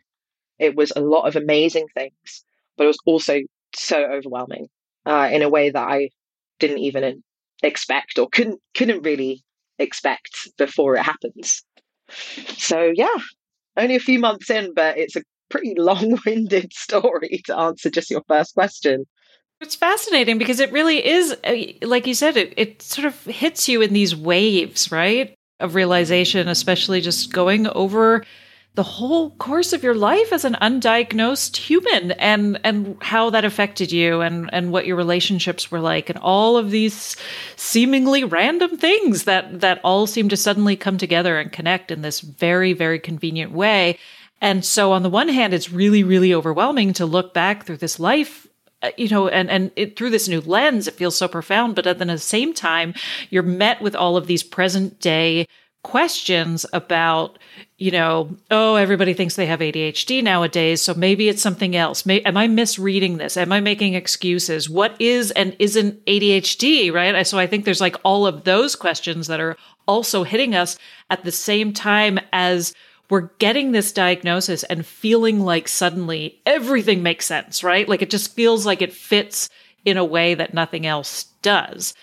It 0.60 0.76
was 0.76 0.92
a 0.96 1.02
lot 1.02 1.28
of 1.28 1.36
amazing 1.36 1.88
things, 1.96 2.46
but 2.78 2.86
it 2.86 2.88
was 2.88 3.00
also 3.06 3.40
so 3.76 4.06
overwhelming 4.06 4.68
uh, 5.06 5.30
in 5.32 5.42
a 5.42 5.50
way 5.50 5.70
that 5.70 5.88
I 5.88 6.10
didn't 6.60 6.80
even 6.80 7.24
expect 7.62 8.20
or 8.20 8.30
couldn't 8.30 8.60
couldn't 8.74 9.04
really 9.04 9.44
expect 9.80 10.50
before 10.58 10.96
it 10.96 11.04
happens. 11.04 11.64
So 12.58 12.92
yeah, 12.94 13.16
only 13.78 13.96
a 13.96 14.00
few 14.00 14.20
months 14.20 14.50
in, 14.50 14.74
but 14.74 14.98
it's 14.98 15.16
a 15.16 15.24
pretty 15.50 15.76
long-winded 15.78 16.74
story 16.74 17.42
to 17.46 17.58
answer 17.58 17.90
just 17.90 18.12
your 18.12 18.24
first 18.28 18.54
question. 18.54 19.06
It's 19.62 19.76
fascinating 19.76 20.38
because 20.38 20.60
it 20.60 20.72
really 20.74 21.06
is, 21.06 21.36
like 21.82 22.06
you 22.06 22.14
said, 22.14 22.36
it, 22.36 22.54
it 22.58 22.82
sort 22.82 23.06
of 23.06 23.24
hits 23.24 23.70
you 23.70 23.82
in 23.82 23.94
these 23.94 24.14
waves, 24.14 24.92
right? 24.92 25.34
Of 25.62 25.76
realization, 25.76 26.50
especially 26.50 27.00
just 27.00 27.32
going 27.32 27.68
over 27.68 28.26
the 28.76 28.84
whole 28.84 29.32
course 29.32 29.72
of 29.72 29.84
your 29.84 29.94
life 29.94 30.34
as 30.34 30.46
an 30.46 30.58
undiagnosed 30.62 31.58
human 31.58 32.12
and 32.14 32.60
and 32.64 32.98
how 33.02 33.30
that 33.30 33.46
affected 33.46 33.92
you 33.92 34.22
and 34.22 34.50
and 34.52 34.72
what 34.72 34.88
your 34.88 34.96
relationships 34.96 35.70
were 35.70 35.80
like 35.80 36.10
and 36.10 36.18
all 36.20 36.58
of 36.58 36.72
these 36.72 37.16
seemingly 37.56 38.24
random 38.24 38.76
things 38.78 39.26
that 39.26 39.62
that 39.62 39.80
all 39.84 40.08
seem 40.08 40.28
to 40.30 40.38
suddenly 40.38 40.76
come 40.76 40.98
together 40.98 41.40
and 41.40 41.52
connect 41.52 41.92
in 41.92 42.02
this 42.02 42.22
very 42.22 42.74
very 42.74 43.00
convenient 43.00 43.52
way 43.52 43.98
and 44.42 44.66
so 44.66 44.92
on 44.92 45.04
the 45.04 45.10
one 45.10 45.30
hand 45.30 45.54
it's 45.54 45.72
really 45.72 46.04
really 46.04 46.34
overwhelming 46.34 46.94
to 46.94 47.06
look 47.06 47.34
back 47.34 47.66
through 47.66 47.78
this 47.78 48.00
life 48.00 48.48
uh, 48.82 48.92
you 48.98 49.08
know, 49.08 49.30
and 49.30 49.50
and 49.50 49.72
it, 49.78 49.96
through 49.96 50.10
this 50.10 50.28
new 50.28 50.42
lens, 50.42 50.90
it 50.90 50.94
feels 50.96 51.16
so 51.16 51.26
profound. 51.26 51.74
But 51.74 51.86
then 51.86 52.10
at 52.10 52.14
the 52.14 52.18
same 52.18 52.54
time, 52.54 52.94
you're 53.30 53.42
met 53.42 53.82
with 53.82 53.96
all 53.96 54.18
of 54.18 54.28
these 54.28 54.44
present 54.44 55.00
day 55.00 55.48
questions 55.84 56.66
about, 56.74 57.38
you 57.78 57.92
know, 57.92 58.36
oh, 58.50 58.76
everybody 58.76 59.14
thinks 59.14 59.36
they 59.36 59.46
have 59.46 59.60
ADHD 59.60 60.24
nowadays, 60.24 60.82
so 60.82 60.94
maybe 60.94 61.30
it's 61.30 61.42
something 61.42 61.76
else. 61.76 62.06
May, 62.06 62.22
am 62.22 62.38
I 62.38 62.48
misreading 62.48 63.18
this? 63.18 63.38
Am 63.38 63.52
I 63.52 63.60
making 63.60 63.94
excuses? 63.94 64.70
What 64.70 65.00
is 65.00 65.32
and 65.32 65.56
isn't 65.60 66.04
ADHD, 66.06 66.92
right? 66.92 67.26
So 67.28 67.38
I 67.38 67.48
think 67.48 67.66
there's 67.66 67.82
like 67.82 67.98
all 68.04 68.26
of 68.26 68.46
those 68.46 68.76
questions 68.76 69.28
that 69.28 69.40
are 69.40 69.58
also 69.88 70.24
hitting 70.24 70.56
us 70.56 70.78
at 71.10 71.24
the 71.24 71.32
same 71.32 71.74
time 71.74 72.20
as 72.32 72.74
we're 73.10 73.30
getting 73.38 73.74
this 73.74 73.92
diagnosis 73.92 74.64
and 74.64 74.86
feeling 74.86 75.42
like 75.42 75.68
suddenly 75.68 76.42
everything 76.46 77.04
makes 77.04 77.26
sense, 77.26 77.64
right? 77.64 77.88
Like 77.88 78.02
it 78.02 78.10
just 78.10 78.34
feels 78.34 78.66
like 78.66 78.82
it 78.82 78.94
fits 78.94 79.50
in 79.86 79.98
a 79.98 80.06
way 80.06 80.34
that 80.34 80.54
nothing 80.54 80.86
else 80.86 81.26
does. 81.42 81.94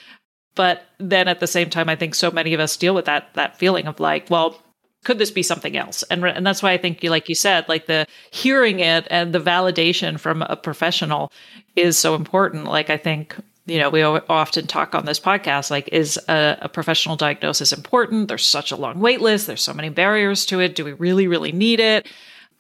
But 0.60 0.82
then 0.98 1.26
at 1.26 1.40
the 1.40 1.46
same 1.46 1.70
time, 1.70 1.88
I 1.88 1.96
think 1.96 2.14
so 2.14 2.30
many 2.30 2.52
of 2.52 2.60
us 2.60 2.76
deal 2.76 2.94
with 2.94 3.06
that 3.06 3.32
that 3.32 3.56
feeling 3.56 3.86
of 3.86 3.98
like, 3.98 4.28
well, 4.28 4.60
could 5.04 5.16
this 5.16 5.30
be 5.30 5.42
something 5.42 5.74
else? 5.74 6.02
And 6.10 6.22
and 6.22 6.46
that's 6.46 6.62
why 6.62 6.72
I 6.72 6.76
think, 6.76 7.02
like 7.02 7.30
you 7.30 7.34
said, 7.34 7.66
like 7.66 7.86
the 7.86 8.06
hearing 8.30 8.80
it 8.80 9.06
and 9.10 9.32
the 9.32 9.40
validation 9.40 10.20
from 10.20 10.42
a 10.42 10.56
professional 10.56 11.32
is 11.76 11.96
so 11.96 12.14
important. 12.14 12.64
Like 12.66 12.90
I 12.90 12.98
think 12.98 13.34
you 13.64 13.78
know 13.78 13.88
we 13.88 14.02
often 14.02 14.66
talk 14.66 14.94
on 14.94 15.06
this 15.06 15.18
podcast 15.18 15.70
like 15.70 15.88
is 15.92 16.20
a, 16.28 16.58
a, 16.60 16.68
professional 16.68 17.16
diagnosis 17.16 17.72
important? 17.72 18.28
There's 18.28 18.44
such 18.44 18.70
a 18.70 18.76
long 18.76 19.00
wait 19.00 19.22
list. 19.22 19.46
There's 19.46 19.62
so 19.62 19.72
many 19.72 19.88
barriers 19.88 20.44
to 20.46 20.60
it. 20.60 20.74
Do 20.74 20.84
we 20.84 20.92
really 20.92 21.26
really 21.26 21.52
need 21.52 21.80
it? 21.80 22.06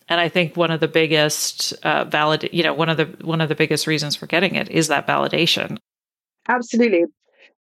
And 0.08 0.18
i 0.20 0.30
think 0.30 0.56
one 0.56 0.70
of 0.70 0.80
the 0.80 0.88
biggest 0.88 1.74
uh, 1.82 2.04
valid 2.04 2.48
you 2.50 2.62
know 2.62 2.72
one 2.72 2.88
of 2.88 2.96
the 2.96 3.04
one 3.20 3.42
of 3.42 3.50
the 3.50 3.54
biggest 3.54 3.86
reasons 3.86 4.16
for 4.16 4.26
getting 4.26 4.54
it 4.54 4.70
is 4.70 4.88
that 4.88 5.06
validation. 5.06 5.76
Absolutely 6.48 7.04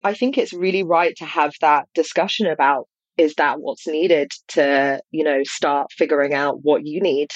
I 0.04 0.14
think 0.14 0.38
it's 0.38 0.54
really 0.54 0.84
right 0.84 1.16
to 1.18 1.26
have 1.26 1.54
that 1.62 1.88
discussion 1.94 2.48
about 2.48 2.88
is 3.18 3.34
that 3.36 3.60
what's 3.60 3.88
needed 3.88 4.32
to, 4.50 5.02
you 5.12 5.24
know, 5.24 5.44
start 5.44 5.92
figuring 5.92 6.34
out 6.34 6.60
what 6.64 6.86
you 6.86 7.02
need, 7.02 7.30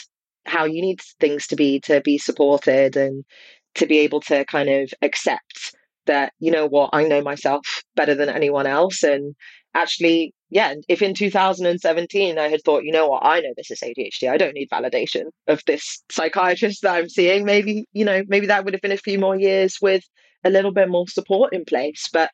how 0.46 0.66
you 0.66 0.82
need 0.82 1.02
things 1.20 1.48
to 1.48 1.56
be 1.56 1.82
to 1.82 2.02
be 2.02 2.18
supported 2.18 2.96
and 2.96 3.26
to 3.76 3.86
be 3.86 4.00
able 4.00 4.22
to 4.22 4.46
kind 4.46 4.70
of 4.70 4.94
accept 5.02 5.76
that, 6.06 6.34
you 6.40 6.52
know 6.52 6.68
what, 6.68 6.92
I 6.94 7.04
know 7.04 7.22
myself 7.22 7.66
better 7.96 8.16
than 8.16 8.30
anyone 8.30 8.66
else. 8.68 9.04
And 9.04 9.36
actually, 9.74 10.34
yeah, 10.50 10.76
if 10.88 11.02
in 11.02 11.14
2017 11.14 12.38
I 12.38 12.48
had 12.48 12.62
thought, 12.64 12.84
you 12.84 12.92
know 12.92 13.08
what, 13.08 13.26
I 13.26 13.40
know 13.40 13.54
this 13.56 13.72
is 13.72 13.82
ADHD, 13.82 14.30
I 14.30 14.38
don't 14.38 14.54
need 14.54 14.70
validation 14.70 15.24
of 15.48 15.62
this 15.66 16.04
psychiatrist 16.12 16.82
that 16.84 16.96
I'm 16.96 17.10
seeing, 17.10 17.46
maybe, 17.46 17.86
you 17.94 18.06
know, 18.06 18.24
maybe 18.28 18.48
that 18.48 18.64
would 18.64 18.74
have 18.74 18.82
been 18.82 18.92
a 18.92 18.98
few 18.98 19.20
more 19.20 19.38
years 19.38 19.78
with 19.82 20.04
a 20.44 20.50
little 20.50 20.72
bit 20.72 20.90
more 20.90 21.08
support 21.08 21.54
in 21.54 21.66
place. 21.66 22.10
But 22.12 22.32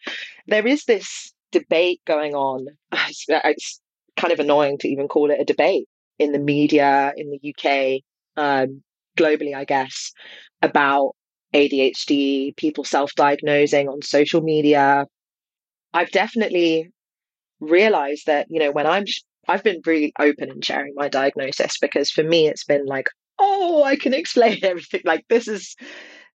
there 0.47 0.65
is 0.65 0.85
this 0.85 1.33
debate 1.51 2.01
going 2.05 2.35
on. 2.35 2.67
It's, 3.09 3.25
it's 3.27 3.81
kind 4.17 4.33
of 4.33 4.39
annoying 4.39 4.77
to 4.79 4.87
even 4.87 5.07
call 5.07 5.31
it 5.31 5.39
a 5.39 5.45
debate 5.45 5.87
in 6.19 6.33
the 6.33 6.39
media 6.39 7.13
in 7.15 7.31
the 7.31 7.53
UK, 7.53 8.01
um, 8.35 8.83
globally, 9.17 9.55
I 9.55 9.63
guess, 9.63 10.11
about 10.61 11.15
ADHD, 11.53 12.55
people 12.57 12.83
self 12.83 13.13
diagnosing 13.15 13.87
on 13.87 14.01
social 14.01 14.41
media. 14.41 15.07
I've 15.93 16.11
definitely 16.11 16.89
realized 17.59 18.27
that, 18.27 18.47
you 18.49 18.59
know, 18.59 18.71
when 18.71 18.85
I'm, 18.85 19.05
I've 19.47 19.63
been 19.63 19.81
really 19.85 20.13
open 20.19 20.51
in 20.51 20.61
sharing 20.61 20.93
my 20.95 21.07
diagnosis 21.07 21.77
because 21.79 22.11
for 22.11 22.23
me, 22.23 22.47
it's 22.47 22.65
been 22.65 22.85
like, 22.85 23.07
oh, 23.39 23.83
I 23.83 23.95
can 23.95 24.13
explain 24.13 24.59
everything. 24.63 25.01
Like, 25.05 25.25
this 25.29 25.47
is, 25.47 25.75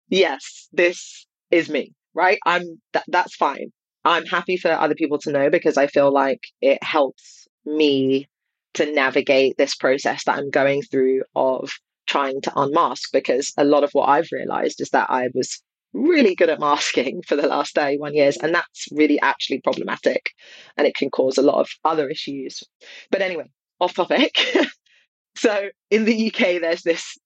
yes, 0.09 0.69
this 0.73 1.27
is 1.55 1.71
me, 1.71 1.93
right? 2.15 2.39
I'm 2.45 2.63
th- 2.93 3.05
that's 3.09 3.35
fine. 3.37 3.73
I'm 4.05 4.27
happy 4.27 4.57
for 4.57 4.71
other 4.71 4.95
people 4.95 5.19
to 5.21 5.33
know 5.33 5.49
because 5.51 5.79
I 5.79 5.87
feel 5.87 6.13
like 6.13 6.41
it 6.61 6.83
helps 6.83 7.47
me 7.65 8.29
to 8.75 8.93
navigate 8.93 9.57
this 9.57 9.75
process 9.75 10.25
that 10.25 10.37
I'm 10.37 10.51
going 10.51 10.83
through 10.83 11.23
of 11.35 11.71
trying 12.07 12.41
to 12.43 12.53
unmask 12.57 13.11
because 13.13 13.53
a 13.57 13.65
lot 13.65 13.85
of 13.85 13.91
what 13.93 14.09
I've 14.09 14.29
realized 14.33 14.81
is 14.81 14.91
that 14.91 15.09
I 15.09 15.29
was 15.33 15.63
really 15.95 16.35
good 16.35 16.51
at 16.51 16.61
masking 16.61 17.23
for 17.27 17.37
the 17.37 17.47
last 17.47 17.75
31 17.75 18.15
years 18.15 18.37
and 18.37 18.55
that's 18.55 18.89
really 18.91 19.21
actually 19.21 19.61
problematic 19.61 20.31
and 20.77 20.87
it 20.87 20.97
can 20.97 21.09
cause 21.09 21.39
a 21.39 21.43
lot 21.43 21.61
of 21.61 21.69
other 21.85 22.11
issues. 22.11 22.63
But 23.11 23.23
anyway, 23.23 23.49
off 23.81 23.95
topic. 23.95 24.37
so 25.37 25.69
in 25.91 26.05
the 26.05 26.27
UK 26.27 26.61
there's 26.61 26.83
this 26.83 27.17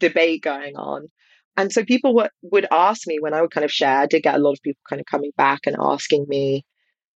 debate 0.00 0.42
going 0.42 0.76
on 0.76 1.08
and 1.56 1.72
so 1.72 1.84
people 1.84 2.14
would, 2.14 2.30
would 2.42 2.66
ask 2.70 3.06
me 3.06 3.18
when 3.20 3.34
I 3.34 3.42
would 3.42 3.50
kind 3.50 3.64
of 3.64 3.70
share, 3.70 3.98
I 3.98 4.06
did 4.06 4.22
get 4.22 4.34
a 4.34 4.38
lot 4.38 4.52
of 4.52 4.62
people 4.62 4.80
kind 4.88 5.00
of 5.00 5.06
coming 5.06 5.32
back 5.36 5.60
and 5.66 5.76
asking 5.78 6.26
me, 6.28 6.64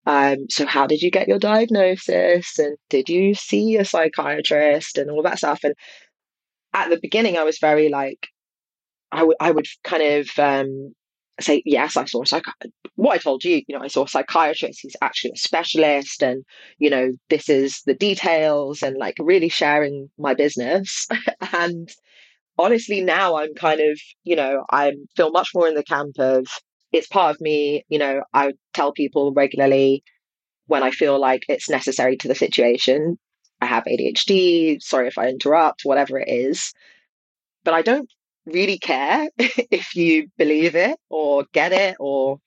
um, 0.06 0.46
so 0.50 0.66
how 0.66 0.86
did 0.88 1.02
you 1.02 1.10
get 1.10 1.28
your 1.28 1.40
diagnosis? 1.40 2.60
And 2.60 2.78
did 2.90 3.10
you 3.10 3.34
see 3.34 3.78
a 3.78 3.86
psychiatrist 3.86 4.98
and 4.98 5.10
all 5.10 5.24
that 5.24 5.38
stuff? 5.38 5.64
And 5.64 5.74
at 6.74 6.90
the 6.90 7.00
beginning, 7.02 7.38
I 7.38 7.44
was 7.44 7.58
very 7.60 7.90
like, 7.90 8.28
I 9.12 9.24
would 9.24 9.38
I 9.40 9.52
would 9.52 9.68
kind 9.84 10.04
of 10.04 10.30
um, 10.38 10.94
say, 11.40 11.64
yes, 11.66 11.96
I 11.96 12.06
saw 12.06 12.24
a 12.24 12.26
psychiatrist. 12.26 12.74
What 12.96 13.14
I 13.14 13.18
told 13.18 13.44
you, 13.44 13.62
you 13.68 13.78
know, 13.78 13.84
I 13.84 13.88
saw 13.88 14.04
a 14.04 14.08
psychiatrist. 14.08 14.80
He's 14.82 14.96
actually 15.02 15.32
a 15.36 15.40
specialist, 15.40 16.22
and 16.22 16.44
you 16.78 16.90
know, 16.90 17.12
this 17.30 17.50
is 17.50 17.82
the 17.86 17.94
details, 17.94 18.84
and 18.84 18.98
like 18.98 19.16
really 19.20 19.50
sharing 19.50 20.10
my 20.20 20.34
business. 20.34 21.08
and 21.54 21.90
honestly 22.58 23.02
now 23.02 23.36
i'm 23.36 23.54
kind 23.54 23.82
of 23.82 24.00
you 24.24 24.36
know 24.36 24.64
i 24.72 24.94
feel 25.16 25.32
much 25.32 25.50
more 25.54 25.68
in 25.68 25.76
the 25.76 25.84
camp 25.84 26.18
of 26.20 26.46
it's 26.92 27.08
part 27.08 27.36
of 27.36 27.42
me 27.42 27.84
you 27.90 28.00
know 28.00 28.22
i 28.34 28.52
tell 28.74 28.92
people 28.92 29.34
regularly 29.34 30.04
when 30.68 30.84
i 30.84 30.92
feel 30.92 31.20
like 31.20 31.44
it's 31.48 31.70
necessary 31.70 32.18
to 32.18 32.28
the 32.28 32.36
situation. 32.36 33.18
I 33.62 33.68
have 33.68 33.86
adhd 33.86 34.82
sorry 34.82 35.08
if 35.08 35.18
i 35.18 35.28
interrupt 35.28 35.82
whatever 35.84 36.20
it 36.20 36.30
is. 36.30 36.74
But 37.64 37.74
i 37.74 37.82
don't 37.82 38.10
really 38.46 38.78
care 38.78 39.30
if 39.38 39.96
you 39.96 40.28
believe 40.38 40.76
it 40.76 40.98
or 41.10 41.46
get 41.52 41.72
it 41.72 41.96
or 42.00 42.40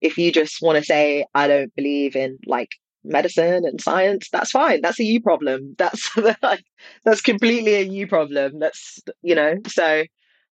if 0.00 0.18
you 0.18 0.30
just 0.30 0.60
want 0.60 0.78
to 0.78 0.84
say 0.84 1.24
i 1.34 1.48
don't 1.48 1.74
believe 1.74 2.14
in 2.14 2.38
like 2.46 2.70
medicine 3.06 3.64
and 3.64 3.80
science, 3.80 4.28
that's 4.30 4.50
fine. 4.50 4.80
That's 4.82 5.00
a 5.00 5.04
you 5.04 5.20
problem. 5.20 5.74
That's 5.78 6.10
like 6.42 6.64
that's 7.04 7.20
completely 7.20 7.74
a 7.74 7.82
you 7.82 8.06
problem. 8.06 8.58
That's 8.58 9.00
you 9.22 9.34
know, 9.34 9.54
so 9.68 10.04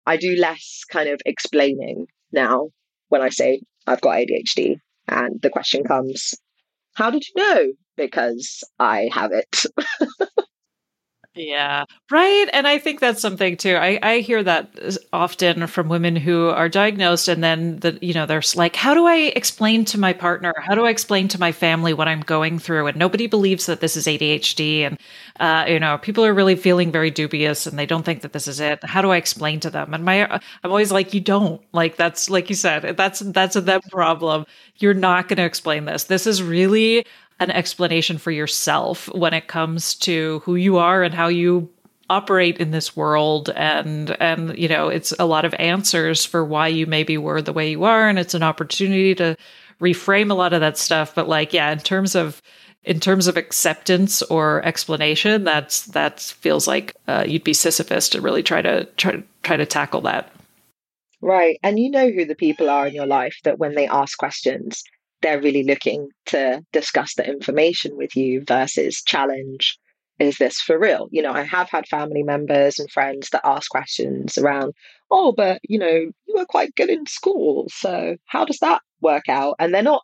I 0.07 0.17
do 0.17 0.37
less 0.37 0.83
kind 0.91 1.09
of 1.09 1.21
explaining 1.27 2.07
now 2.33 2.71
when 3.09 3.23
I 3.23 3.29
say 3.31 3.63
I've 3.87 4.01
got 4.01 4.17
ADHD 4.17 4.77
and 5.09 5.41
the 5.43 5.51
question 5.51 5.85
comes, 5.85 6.35
how 6.95 7.11
did 7.11 7.25
you 7.27 7.43
know? 7.43 7.73
Because 7.97 8.65
I 8.79 9.11
have 9.13 9.33
it. 9.33 9.65
Yeah, 11.35 11.87
right. 12.11 12.47
And 12.53 12.69
I 12.69 12.77
think 12.77 13.01
that's 13.01 13.23
something 13.23 13.57
too. 13.57 13.77
I, 13.77 13.99
I 14.03 14.19
hear 14.19 14.43
that 14.43 14.69
often 15.15 15.67
from 15.67 15.89
women 15.89 16.15
who 16.15 16.49
are 16.51 16.69
diagnosed 16.69 17.27
and 17.27 17.43
then 17.43 17.79
the 17.79 17.99
you 18.03 18.13
know 18.13 18.27
they're 18.27 18.43
like, 18.55 18.77
how 18.77 18.93
do 18.93 19.07
I 19.07 19.33
explain 19.35 19.87
to 19.87 19.99
my 19.99 20.13
partner? 20.13 20.53
How 20.59 20.75
do 20.75 20.85
I 20.85 20.91
explain 20.91 21.29
to 21.29 21.41
my 21.41 21.51
family 21.51 21.95
what 21.95 22.07
I'm 22.07 22.21
going 22.21 22.59
through? 22.59 22.87
And 22.89 22.99
nobody 22.99 23.29
believes 23.29 23.65
that 23.65 23.81
this 23.81 23.97
is 23.97 24.07
ADHD, 24.07 24.83
and 24.83 24.99
uh, 25.41 25.65
you 25.67 25.81
know 25.81 25.97
people 25.97 26.23
are 26.23 26.35
really 26.35 26.55
feeling 26.55 26.93
very 26.93 27.11
dubious 27.11 27.67
and 27.67 27.79
they 27.79 27.87
don't 27.87 28.03
think 28.05 28.21
that 28.21 28.35
this 28.35 28.47
is 28.47 28.61
it. 28.61 28.85
How 28.85 29.01
do 29.01 29.11
I 29.11 29.17
explain 29.17 29.59
to 29.61 29.71
them? 29.71 29.95
And 29.95 30.05
my 30.05 30.27
I'm 30.31 30.41
always 30.71 30.93
like, 30.93 31.15
you 31.15 31.21
don't 31.23 31.63
like 31.73 31.97
that's 31.97 32.29
like 32.29 32.51
you 32.51 32.57
said 32.57 32.95
that's 32.99 33.21
that's 33.21 33.57
a 33.57 33.63
them 33.63 33.81
problem. 33.91 34.45
You're 34.77 34.93
not 34.93 35.29
going 35.29 35.39
to 35.39 35.45
explain 35.45 35.87
this. 35.87 36.05
This 36.05 36.27
is 36.27 36.43
really 36.43 37.07
an 37.41 37.51
explanation 37.51 38.19
for 38.19 38.31
yourself 38.31 39.13
when 39.15 39.35
it 39.35 39.49
comes 39.49 39.95
to 39.97 40.41
who 40.45 40.55
you 40.57 40.77
are 40.77 41.03
and 41.03 41.15
how 41.15 41.29
you 41.29 41.69
operate 42.11 42.59
in 42.59 42.71
this 42.71 42.97
world. 42.97 43.51
And 43.51 44.11
and 44.21 44.57
you 44.57 44.69
know 44.69 44.89
it's 44.89 45.13
a 45.19 45.27
lot 45.27 45.45
of 45.45 45.55
answers 45.55 46.25
for 46.25 46.45
why 46.45 46.69
you 46.69 46.87
maybe 46.87 47.19
were 47.19 47.43
the 47.43 47.53
way 47.53 47.71
you 47.71 47.85
are. 47.85 48.09
And 48.09 48.19
it's 48.19 48.35
an 48.35 48.43
opportunity 48.43 49.15
to 49.17 49.37
reframe 49.81 50.31
a 50.31 50.35
lot 50.35 50.53
of 50.53 50.61
that 50.61 50.79
stuff. 50.79 51.15
But 51.15 51.29
like 51.29 51.53
yeah 51.53 51.71
in 51.73 51.79
terms 51.79 52.15
of 52.15 52.43
in 52.85 52.99
terms 52.99 53.29
of 53.29 53.37
acceptance 53.37 54.23
or 54.23 54.65
explanation 54.65 55.45
that's 55.45 55.87
that 55.87 56.21
feels 56.21 56.67
like 56.67 56.97
uh, 57.07 57.25
you'd 57.27 57.45
be 57.45 57.55
sisyphus 57.55 58.09
to 58.09 58.21
really 58.21 58.43
try 58.43 58.61
to 58.61 58.85
try, 58.97 59.23
try 59.43 59.57
to 59.57 59.67
tackle 59.67 60.01
that. 60.03 60.33
Right. 61.21 61.59
And 61.63 61.79
you 61.79 61.91
know 61.91 62.11
who 62.11 62.25
the 62.25 62.35
people 62.35 62.69
are 62.69 62.89
in 62.89 62.95
your 62.95 63.07
life 63.07 63.39
that 63.45 63.59
when 63.59 63.77
they 63.77 63.87
ask 63.87 64.19
questions, 64.19 64.83
they're 65.23 65.41
really 65.41 65.65
looking 65.65 66.09
to 66.27 66.63
discuss 66.73 67.15
the 67.15 67.27
information 67.27 67.97
with 67.97 68.15
you 68.17 68.43
versus 68.47 69.03
challenge 69.03 69.79
is 70.19 70.39
this 70.39 70.61
for 70.61 70.79
real? 70.79 71.09
You 71.11 71.23
know, 71.23 71.33
I 71.33 71.43
have 71.43 71.69
had 71.71 71.89
family 71.89 72.23
members 72.23 72.79
and 72.79 72.91
friends 72.91 73.31
that 73.31 73.41
ask 73.45 73.71
questions 73.71 74.39
around, 74.39 74.73
oh, 75.11 75.33
but 75.33 75.61
you 75.65 75.79
know, 75.79 75.87
you 75.87 76.35
were 76.35 76.47
quite 76.47 76.75
good 76.77 76.91
in 76.91 77.07
school. 77.07 77.67
So 77.71 78.17
how 78.27 78.45
does 78.45 78.59
that 78.61 78.83
work 79.01 79.29
out? 79.29 79.57
And 79.59 79.75
they're 79.75 79.83
not 79.83 80.03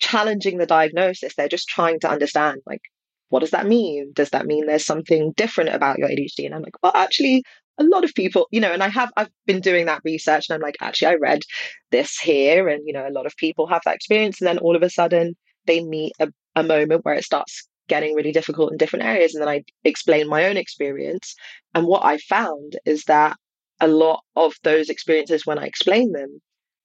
challenging 0.00 0.58
the 0.58 0.66
diagnosis, 0.66 1.34
they're 1.36 1.48
just 1.48 1.68
trying 1.68 2.00
to 2.00 2.10
understand, 2.10 2.60
like, 2.66 2.80
what 3.28 3.40
does 3.40 3.52
that 3.52 3.66
mean? 3.66 4.12
Does 4.12 4.30
that 4.30 4.46
mean 4.46 4.66
there's 4.66 4.84
something 4.84 5.32
different 5.36 5.70
about 5.70 5.98
your 5.98 6.08
ADHD? 6.08 6.44
And 6.44 6.54
I'm 6.54 6.62
like, 6.62 6.82
well, 6.82 6.92
actually, 6.94 7.44
a 7.82 7.88
lot 7.88 8.04
of 8.04 8.14
people, 8.14 8.46
you 8.50 8.60
know, 8.60 8.72
and 8.72 8.82
I 8.82 8.88
have 8.88 9.10
I've 9.16 9.30
been 9.46 9.60
doing 9.60 9.86
that 9.86 10.02
research 10.04 10.48
and 10.48 10.54
I'm 10.54 10.62
like, 10.62 10.76
actually, 10.80 11.08
I 11.08 11.14
read 11.14 11.42
this 11.90 12.18
here, 12.18 12.68
and 12.68 12.82
you 12.86 12.92
know, 12.92 13.06
a 13.06 13.12
lot 13.12 13.26
of 13.26 13.36
people 13.36 13.66
have 13.66 13.82
that 13.84 13.96
experience, 13.96 14.40
and 14.40 14.48
then 14.48 14.58
all 14.58 14.76
of 14.76 14.82
a 14.82 14.90
sudden 14.90 15.34
they 15.66 15.82
meet 15.84 16.12
a, 16.20 16.28
a 16.56 16.62
moment 16.62 17.04
where 17.04 17.14
it 17.14 17.24
starts 17.24 17.68
getting 17.88 18.14
really 18.14 18.32
difficult 18.32 18.72
in 18.72 18.78
different 18.78 19.04
areas. 19.04 19.34
And 19.34 19.42
then 19.42 19.48
I 19.48 19.64
explain 19.84 20.28
my 20.28 20.46
own 20.46 20.56
experience. 20.56 21.34
And 21.74 21.86
what 21.86 22.04
I 22.04 22.18
found 22.18 22.78
is 22.84 23.04
that 23.04 23.36
a 23.80 23.88
lot 23.88 24.22
of 24.36 24.54
those 24.62 24.88
experiences, 24.88 25.44
when 25.44 25.58
I 25.58 25.66
explain 25.66 26.12
them, 26.12 26.40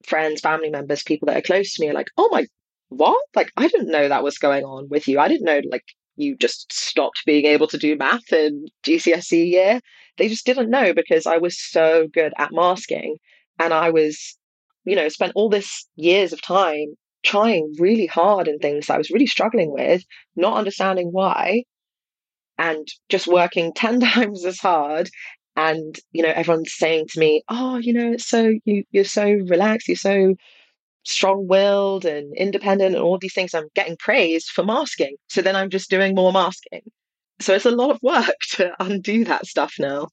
friends, 0.06 0.42
family 0.42 0.70
members, 0.70 1.04
people 1.04 1.28
that 1.28 1.38
are 1.38 1.42
close 1.42 1.74
to 1.74 1.82
me 1.82 1.90
are 1.90 1.94
like, 1.94 2.10
oh 2.18 2.30
my, 2.32 2.46
what? 2.90 3.24
Like, 3.36 3.52
I 3.58 3.68
didn't 3.68 3.92
know 3.92 4.08
that 4.08 4.24
was 4.24 4.38
going 4.38 4.64
on 4.64 4.90
with 4.90 5.08
you. 5.08 5.20
I 5.20 5.28
didn't 5.28 5.46
know, 5.46 5.62
like, 5.70 5.86
you 6.18 6.36
just 6.36 6.72
stopped 6.74 7.24
being 7.26 7.46
able 7.46 7.68
to 7.68 7.78
do 7.78 7.96
math 7.96 8.34
in 8.34 8.66
GCSE 8.84 9.50
year. 9.50 9.80
They 10.18 10.28
just 10.28 10.46
didn't 10.46 10.70
know 10.70 10.94
because 10.94 11.26
I 11.26 11.38
was 11.38 11.62
so 11.62 12.08
good 12.12 12.34
at 12.38 12.52
masking. 12.52 13.18
And 13.60 13.74
I 13.74 13.92
was, 13.92 14.38
you 14.84 14.96
know, 14.96 15.10
spent 15.10 15.34
all 15.36 15.50
this 15.50 15.88
years 15.96 16.34
of 16.34 16.42
time 16.42 16.96
trying 17.24 17.74
really 17.80 18.08
hard 18.08 18.48
in 18.48 18.58
things 18.60 18.90
I 18.90 18.98
was 18.98 19.12
really 19.12 19.26
struggling 19.28 19.72
with, 19.72 20.04
not 20.36 20.58
understanding 20.58 21.10
why, 21.12 21.64
and 22.58 22.88
just 23.10 23.28
working 23.28 23.74
10 23.76 24.00
times 24.00 24.46
as 24.46 24.60
hard. 24.60 25.10
And, 25.56 25.96
you 26.12 26.22
know, 26.22 26.32
everyone's 26.36 26.74
saying 26.74 27.08
to 27.10 27.20
me, 27.20 27.44
oh, 27.50 27.78
you 27.78 27.94
know, 27.94 28.12
it's 28.14 28.28
so, 28.28 28.54
you, 28.66 28.84
you're 28.92 29.04
so 29.04 29.24
relaxed, 29.26 29.88
you're 29.88 29.98
so 29.98 30.36
strong 31.08 31.48
willed 31.48 32.06
and 32.06 32.36
independent 32.36 32.96
and 32.96 33.04
all 33.04 33.18
these 33.18 33.34
things. 33.34 33.54
I'm 33.54 33.70
getting 33.76 33.98
praised 33.98 34.50
for 34.50 34.64
masking. 34.64 35.16
So 35.28 35.42
then 35.42 35.56
I'm 35.56 35.70
just 35.70 35.90
doing 35.90 36.16
more 36.16 36.32
masking. 36.32 36.82
So 37.40 37.54
it's 37.54 37.66
a 37.66 37.72
lot 37.72 37.92
of 37.92 38.02
work 38.02 38.40
to 38.52 38.74
undo 38.80 39.26
that 39.26 39.46
stuff 39.46 39.76
now. 39.80 40.10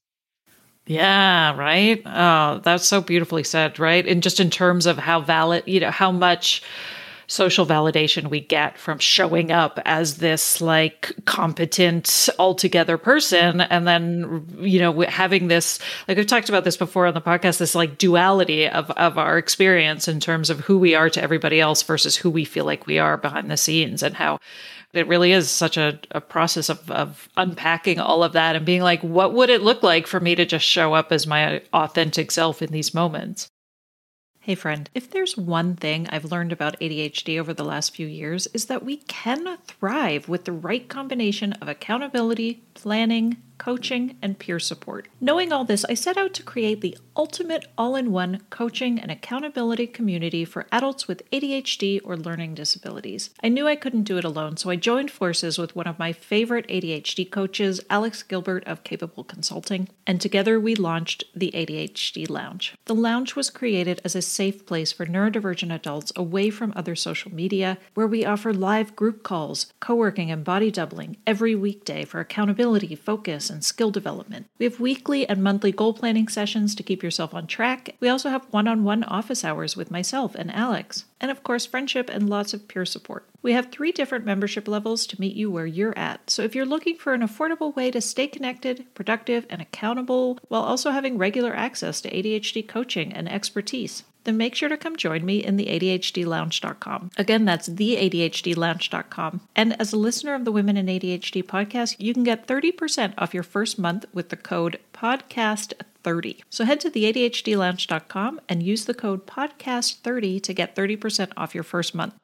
Yeah, 0.87 1.57
right. 1.57 2.01
Oh, 2.05 2.61
that's 2.63 2.85
so 2.85 3.01
beautifully 3.01 3.43
said, 3.43 3.79
right? 3.79 4.07
And 4.07 4.21
just 4.21 4.39
in 4.39 4.51
terms 4.51 4.85
of 4.85 4.97
how 4.97 5.19
valid, 5.19 5.63
you 5.65 5.79
know, 5.79 5.89
how 5.89 6.11
much 6.11 6.61
social 7.27 7.65
validation 7.65 8.29
we 8.29 8.39
get 8.39 8.77
from 8.77 8.99
showing 8.99 9.51
up 9.51 9.79
as 9.85 10.17
this 10.17 10.61
like 10.61 11.13
competent 11.25 12.29
altogether 12.39 12.97
person 12.97 13.61
and 13.61 13.87
then 13.87 14.45
you 14.59 14.79
know 14.79 15.01
having 15.01 15.47
this 15.47 15.79
like 16.07 16.17
we've 16.17 16.27
talked 16.27 16.49
about 16.49 16.63
this 16.63 16.77
before 16.77 17.07
on 17.07 17.13
the 17.13 17.21
podcast 17.21 17.57
this 17.57 17.75
like 17.75 17.97
duality 17.97 18.67
of 18.67 18.89
of 18.91 19.17
our 19.17 19.37
experience 19.37 20.07
in 20.07 20.19
terms 20.19 20.49
of 20.49 20.59
who 20.61 20.77
we 20.77 20.95
are 20.95 21.09
to 21.09 21.21
everybody 21.21 21.59
else 21.59 21.81
versus 21.83 22.15
who 22.15 22.29
we 22.29 22.45
feel 22.45 22.65
like 22.65 22.85
we 22.85 22.99
are 22.99 23.17
behind 23.17 23.49
the 23.49 23.57
scenes 23.57 24.03
and 24.03 24.15
how 24.15 24.39
it 24.93 25.07
really 25.07 25.33
is 25.33 25.49
such 25.49 25.75
a, 25.75 25.99
a 26.11 26.21
process 26.21 26.69
of, 26.69 26.89
of 26.89 27.27
unpacking 27.35 27.99
all 27.99 28.23
of 28.23 28.33
that 28.33 28.55
and 28.55 28.65
being 28.65 28.81
like 28.81 29.01
what 29.01 29.33
would 29.33 29.49
it 29.49 29.61
look 29.61 29.83
like 29.83 30.07
for 30.07 30.19
me 30.19 30.35
to 30.35 30.45
just 30.45 30.65
show 30.65 30.93
up 30.93 31.11
as 31.11 31.27
my 31.27 31.61
authentic 31.73 32.31
self 32.31 32.61
in 32.61 32.71
these 32.71 32.93
moments 32.93 33.49
Hey, 34.45 34.53
friend, 34.53 34.91
if 34.93 35.09
there's 35.09 35.35
one 35.35 35.75
thing 35.75 36.07
I've 36.11 36.31
learned 36.31 36.51
about 36.51 36.79
ADHD 36.79 37.39
over 37.39 37.51
the 37.51 37.63
last 37.63 37.95
few 37.95 38.05
years, 38.05 38.45
is 38.53 38.65
that 38.65 38.85
we 38.85 38.97
can 38.97 39.57
thrive 39.65 40.29
with 40.29 40.45
the 40.45 40.51
right 40.51 40.87
combination 40.87 41.53
of 41.53 41.67
accountability, 41.67 42.61
planning, 42.75 43.37
coaching, 43.57 44.17
and 44.21 44.39
peer 44.39 44.59
support. 44.59 45.07
Knowing 45.19 45.51
all 45.51 45.65
this, 45.65 45.85
I 45.85 45.93
set 45.93 46.17
out 46.17 46.33
to 46.35 46.43
create 46.43 46.81
the 46.81 46.97
ultimate 47.15 47.65
all 47.77 47.95
in 47.95 48.11
one 48.11 48.41
coaching 48.49 48.99
and 48.99 49.09
accountability 49.09 49.87
community 49.87 50.45
for 50.45 50.67
adults 50.71 51.07
with 51.07 51.29
ADHD 51.31 52.01
or 52.03 52.17
learning 52.17 52.55
disabilities. 52.55 53.29
I 53.41 53.49
knew 53.49 53.67
I 53.67 53.75
couldn't 53.75 54.03
do 54.03 54.17
it 54.17 54.23
alone, 54.23 54.57
so 54.57 54.69
I 54.69 54.75
joined 54.75 55.11
forces 55.11 55.57
with 55.57 55.75
one 55.75 55.87
of 55.87 55.99
my 55.99 56.11
favorite 56.11 56.67
ADHD 56.67 57.29
coaches, 57.29 57.79
Alex 57.89 58.23
Gilbert 58.23 58.63
of 58.65 58.83
Capable 58.83 59.23
Consulting, 59.23 59.87
and 60.05 60.19
together 60.19 60.59
we 60.59 60.75
launched 60.75 61.23
the 61.35 61.51
ADHD 61.51 62.29
Lounge. 62.29 62.75
The 62.85 62.95
lounge 62.95 63.35
was 63.35 63.49
created 63.49 64.01
as 64.03 64.15
a 64.15 64.21
safe 64.21 64.65
place 64.65 64.91
for 64.91 65.05
neurodivergent 65.05 65.73
adults 65.73 66.11
away 66.15 66.49
from 66.49 66.73
other 66.75 66.95
social 66.95 67.33
media, 67.33 67.77
where 67.93 68.07
we 68.07 68.25
offer 68.25 68.53
live 68.53 68.95
group 68.95 69.23
calls, 69.23 69.71
co 69.79 69.95
working, 69.95 70.31
and 70.31 70.43
body 70.43 70.71
doubling 70.71 71.17
every 71.25 71.55
weekday 71.55 72.05
for 72.05 72.19
accountability, 72.19 72.95
focus, 72.95 73.44
and 73.49 73.63
skill 73.63 73.91
development. 73.91 74.47
We 74.57 74.65
have 74.65 74.79
weekly 74.79 75.27
and 75.27 75.43
monthly 75.43 75.71
goal 75.71 75.93
planning 75.93 76.27
sessions 76.27 76.75
to 76.75 76.83
keep 76.83 77.03
yourself 77.03 77.33
on 77.33 77.47
track. 77.47 77.95
We 77.99 78.09
also 78.09 78.29
have 78.29 78.45
one 78.51 78.67
on 78.67 78.83
one 78.83 79.03
office 79.03 79.43
hours 79.43 79.75
with 79.75 79.91
myself 79.91 80.35
and 80.35 80.53
Alex. 80.53 81.05
And 81.19 81.31
of 81.31 81.43
course, 81.43 81.65
friendship 81.65 82.09
and 82.09 82.29
lots 82.29 82.53
of 82.53 82.67
peer 82.67 82.85
support. 82.85 83.27
We 83.41 83.53
have 83.53 83.71
three 83.71 83.91
different 83.91 84.25
membership 84.25 84.67
levels 84.67 85.05
to 85.07 85.19
meet 85.19 85.35
you 85.35 85.51
where 85.51 85.65
you're 85.65 85.97
at. 85.97 86.29
So 86.29 86.41
if 86.41 86.55
you're 86.55 86.65
looking 86.65 86.97
for 86.97 87.13
an 87.13 87.21
affordable 87.21 87.75
way 87.75 87.91
to 87.91 88.01
stay 88.01 88.27
connected, 88.27 88.85
productive, 88.95 89.45
and 89.49 89.61
accountable 89.61 90.39
while 90.47 90.63
also 90.63 90.91
having 90.91 91.17
regular 91.17 91.55
access 91.55 92.01
to 92.01 92.11
ADHD 92.11 92.67
coaching 92.67 93.13
and 93.13 93.31
expertise, 93.31 94.03
then 94.25 94.37
make 94.37 94.55
sure 94.55 94.69
to 94.69 94.77
come 94.77 94.95
join 94.95 95.25
me 95.25 95.43
in 95.43 95.55
the 95.55 95.67
ADHDlounge.com. 95.67 97.11
Again, 97.17 97.45
that's 97.45 97.67
the 97.67 97.95
ADHDlounge.com. 97.95 99.41
And 99.55 99.79
as 99.79 99.93
a 99.93 99.97
listener 99.97 100.35
of 100.35 100.45
the 100.45 100.51
Women 100.51 100.77
in 100.77 100.87
ADHD 100.87 101.43
podcast, 101.43 101.95
you 101.99 102.13
can 102.13 102.23
get 102.23 102.47
30% 102.47 103.13
off 103.17 103.33
your 103.33 103.43
first 103.43 103.79
month 103.79 104.05
with 104.13 104.29
the 104.29 104.37
code 104.37 104.79
podcast30. 104.93 106.41
So 106.49 106.65
head 106.65 106.79
to 106.81 106.89
the 106.89 107.11
ADHDlounge.com 107.11 108.41
and 108.49 108.63
use 108.63 108.85
the 108.85 108.93
code 108.93 109.25
podcast30 109.25 110.41
to 110.43 110.53
get 110.53 110.75
30% 110.75 111.31
off 111.37 111.55
your 111.55 111.63
first 111.63 111.95
month. 111.95 112.15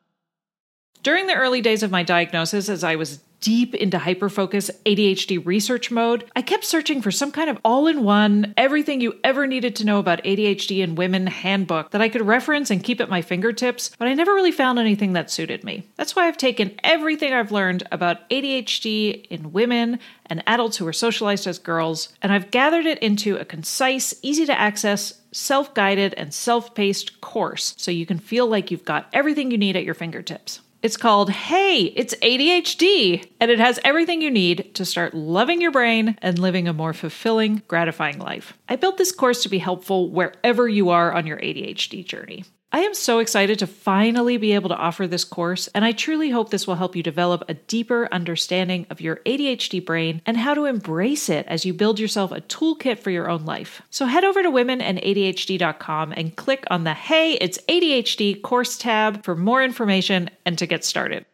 During 1.03 1.25
the 1.25 1.35
early 1.35 1.61
days 1.61 1.81
of 1.81 1.89
my 1.89 2.03
diagnosis, 2.03 2.69
as 2.69 2.83
I 2.83 2.95
was 2.95 3.21
deep 3.41 3.73
into 3.75 3.97
hyperfocus 3.97 4.69
ADHD 4.85 5.43
research 5.45 5.91
mode, 5.91 6.29
I 6.35 6.41
kept 6.41 6.63
searching 6.63 7.01
for 7.01 7.11
some 7.11 7.31
kind 7.31 7.49
of 7.49 7.59
all 7.65 7.87
in 7.87 8.03
one, 8.03 8.53
everything 8.55 9.01
you 9.01 9.19
ever 9.23 9.47
needed 9.47 9.75
to 9.77 9.85
know 9.85 9.99
about 9.99 10.23
ADHD 10.23 10.79
in 10.79 10.95
women 10.95 11.27
handbook 11.27 11.91
that 11.91 12.01
I 12.01 12.09
could 12.09 12.21
reference 12.21 12.69
and 12.69 12.83
keep 12.83 13.01
at 13.01 13.09
my 13.09 13.21
fingertips, 13.21 13.91
but 13.97 14.07
I 14.07 14.13
never 14.13 14.33
really 14.33 14.51
found 14.51 14.79
anything 14.79 15.13
that 15.13 15.31
suited 15.31 15.63
me. 15.63 15.89
That's 15.97 16.15
why 16.15 16.27
I've 16.27 16.37
taken 16.37 16.79
everything 16.83 17.33
I've 17.33 17.51
learned 17.51 17.83
about 17.91 18.29
ADHD 18.29 19.25
in 19.27 19.51
women 19.51 19.99
and 20.27 20.43
adults 20.47 20.77
who 20.77 20.87
are 20.87 20.93
socialized 20.93 21.47
as 21.47 21.59
girls, 21.59 22.09
and 22.21 22.31
I've 22.31 22.51
gathered 22.51 22.85
it 22.85 22.99
into 22.99 23.37
a 23.37 23.45
concise, 23.45 24.13
easy 24.21 24.45
to 24.45 24.57
access, 24.57 25.19
self 25.31 25.73
guided, 25.73 26.13
and 26.13 26.33
self 26.33 26.75
paced 26.75 27.19
course 27.21 27.73
so 27.77 27.91
you 27.91 28.05
can 28.05 28.19
feel 28.19 28.47
like 28.47 28.69
you've 28.69 28.85
got 28.85 29.09
everything 29.11 29.51
you 29.51 29.57
need 29.57 29.75
at 29.75 29.83
your 29.83 29.95
fingertips. 29.95 30.61
It's 30.81 30.97
called 30.97 31.29
Hey, 31.29 31.93
It's 31.95 32.15
ADHD, 32.23 33.29
and 33.39 33.51
it 33.51 33.59
has 33.59 33.79
everything 33.83 34.19
you 34.19 34.31
need 34.31 34.73
to 34.73 34.83
start 34.83 35.13
loving 35.13 35.61
your 35.61 35.69
brain 35.69 36.17
and 36.23 36.39
living 36.39 36.67
a 36.67 36.73
more 36.73 36.91
fulfilling, 36.91 37.61
gratifying 37.67 38.17
life. 38.17 38.57
I 38.67 38.77
built 38.77 38.97
this 38.97 39.11
course 39.11 39.43
to 39.43 39.49
be 39.49 39.59
helpful 39.59 40.09
wherever 40.09 40.67
you 40.67 40.89
are 40.89 41.13
on 41.13 41.27
your 41.27 41.37
ADHD 41.37 42.03
journey. 42.03 42.45
I 42.73 42.81
am 42.81 42.93
so 42.93 43.19
excited 43.19 43.59
to 43.59 43.67
finally 43.67 44.37
be 44.37 44.53
able 44.53 44.69
to 44.69 44.77
offer 44.77 45.05
this 45.05 45.25
course, 45.25 45.67
and 45.75 45.83
I 45.83 45.91
truly 45.91 46.29
hope 46.29 46.49
this 46.51 46.65
will 46.65 46.75
help 46.75 46.95
you 46.95 47.03
develop 47.03 47.43
a 47.49 47.53
deeper 47.53 48.07
understanding 48.13 48.87
of 48.89 49.01
your 49.01 49.17
ADHD 49.25 49.85
brain 49.85 50.21
and 50.25 50.37
how 50.37 50.53
to 50.53 50.63
embrace 50.63 51.27
it 51.27 51.45
as 51.47 51.65
you 51.65 51.73
build 51.73 51.99
yourself 51.99 52.31
a 52.31 52.39
toolkit 52.39 52.99
for 52.99 53.11
your 53.11 53.29
own 53.29 53.43
life. 53.43 53.81
So 53.89 54.05
head 54.05 54.23
over 54.23 54.41
to 54.41 54.49
womenandadhd.com 54.49 56.13
and 56.13 56.35
click 56.37 56.63
on 56.71 56.85
the 56.85 56.93
Hey, 56.93 57.33
it's 57.33 57.59
ADHD 57.67 58.41
course 58.41 58.77
tab 58.77 59.25
for 59.25 59.35
more 59.35 59.61
information 59.61 60.29
and 60.45 60.57
to 60.57 60.65
get 60.65 60.85
started. 60.85 61.25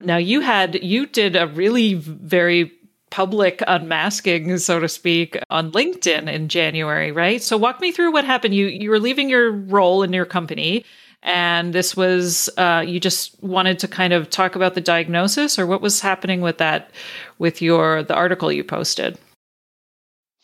Now 0.00 0.16
you 0.16 0.40
had 0.40 0.82
you 0.82 1.06
did 1.06 1.36
a 1.36 1.46
really 1.46 1.92
very 1.92 2.72
public 3.14 3.62
unmasking, 3.68 4.58
so 4.58 4.80
to 4.80 4.88
speak, 4.88 5.38
on 5.48 5.70
LinkedIn 5.70 6.28
in 6.28 6.48
January, 6.48 7.12
right? 7.12 7.40
So 7.40 7.56
walk 7.56 7.80
me 7.80 7.92
through 7.92 8.12
what 8.12 8.24
happened. 8.24 8.56
You 8.56 8.66
you 8.66 8.90
were 8.90 8.98
leaving 8.98 9.30
your 9.30 9.52
role 9.52 10.02
in 10.02 10.12
your 10.12 10.24
company, 10.24 10.84
and 11.22 11.72
this 11.72 11.96
was 11.96 12.50
uh, 12.58 12.82
you 12.84 12.98
just 12.98 13.40
wanted 13.40 13.78
to 13.78 13.86
kind 13.86 14.12
of 14.12 14.30
talk 14.30 14.56
about 14.56 14.74
the 14.74 14.80
diagnosis, 14.80 15.60
or 15.60 15.64
what 15.64 15.80
was 15.80 16.00
happening 16.00 16.40
with 16.40 16.58
that, 16.58 16.90
with 17.38 17.62
your 17.62 18.02
the 18.02 18.14
article 18.14 18.50
you 18.50 18.64
posted. 18.64 19.16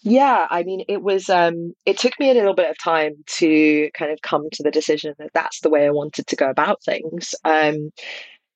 Yeah, 0.02 0.46
I 0.48 0.62
mean, 0.62 0.84
it 0.86 1.02
was. 1.02 1.28
Um, 1.28 1.74
it 1.84 1.98
took 1.98 2.12
me 2.20 2.30
a 2.30 2.34
little 2.34 2.54
bit 2.54 2.70
of 2.70 2.78
time 2.78 3.14
to 3.38 3.90
kind 3.94 4.12
of 4.12 4.22
come 4.22 4.48
to 4.52 4.62
the 4.62 4.70
decision 4.70 5.14
that 5.18 5.32
that's 5.34 5.60
the 5.60 5.70
way 5.70 5.86
I 5.86 5.90
wanted 5.90 6.28
to 6.28 6.36
go 6.36 6.48
about 6.48 6.84
things. 6.84 7.34
Um, 7.44 7.90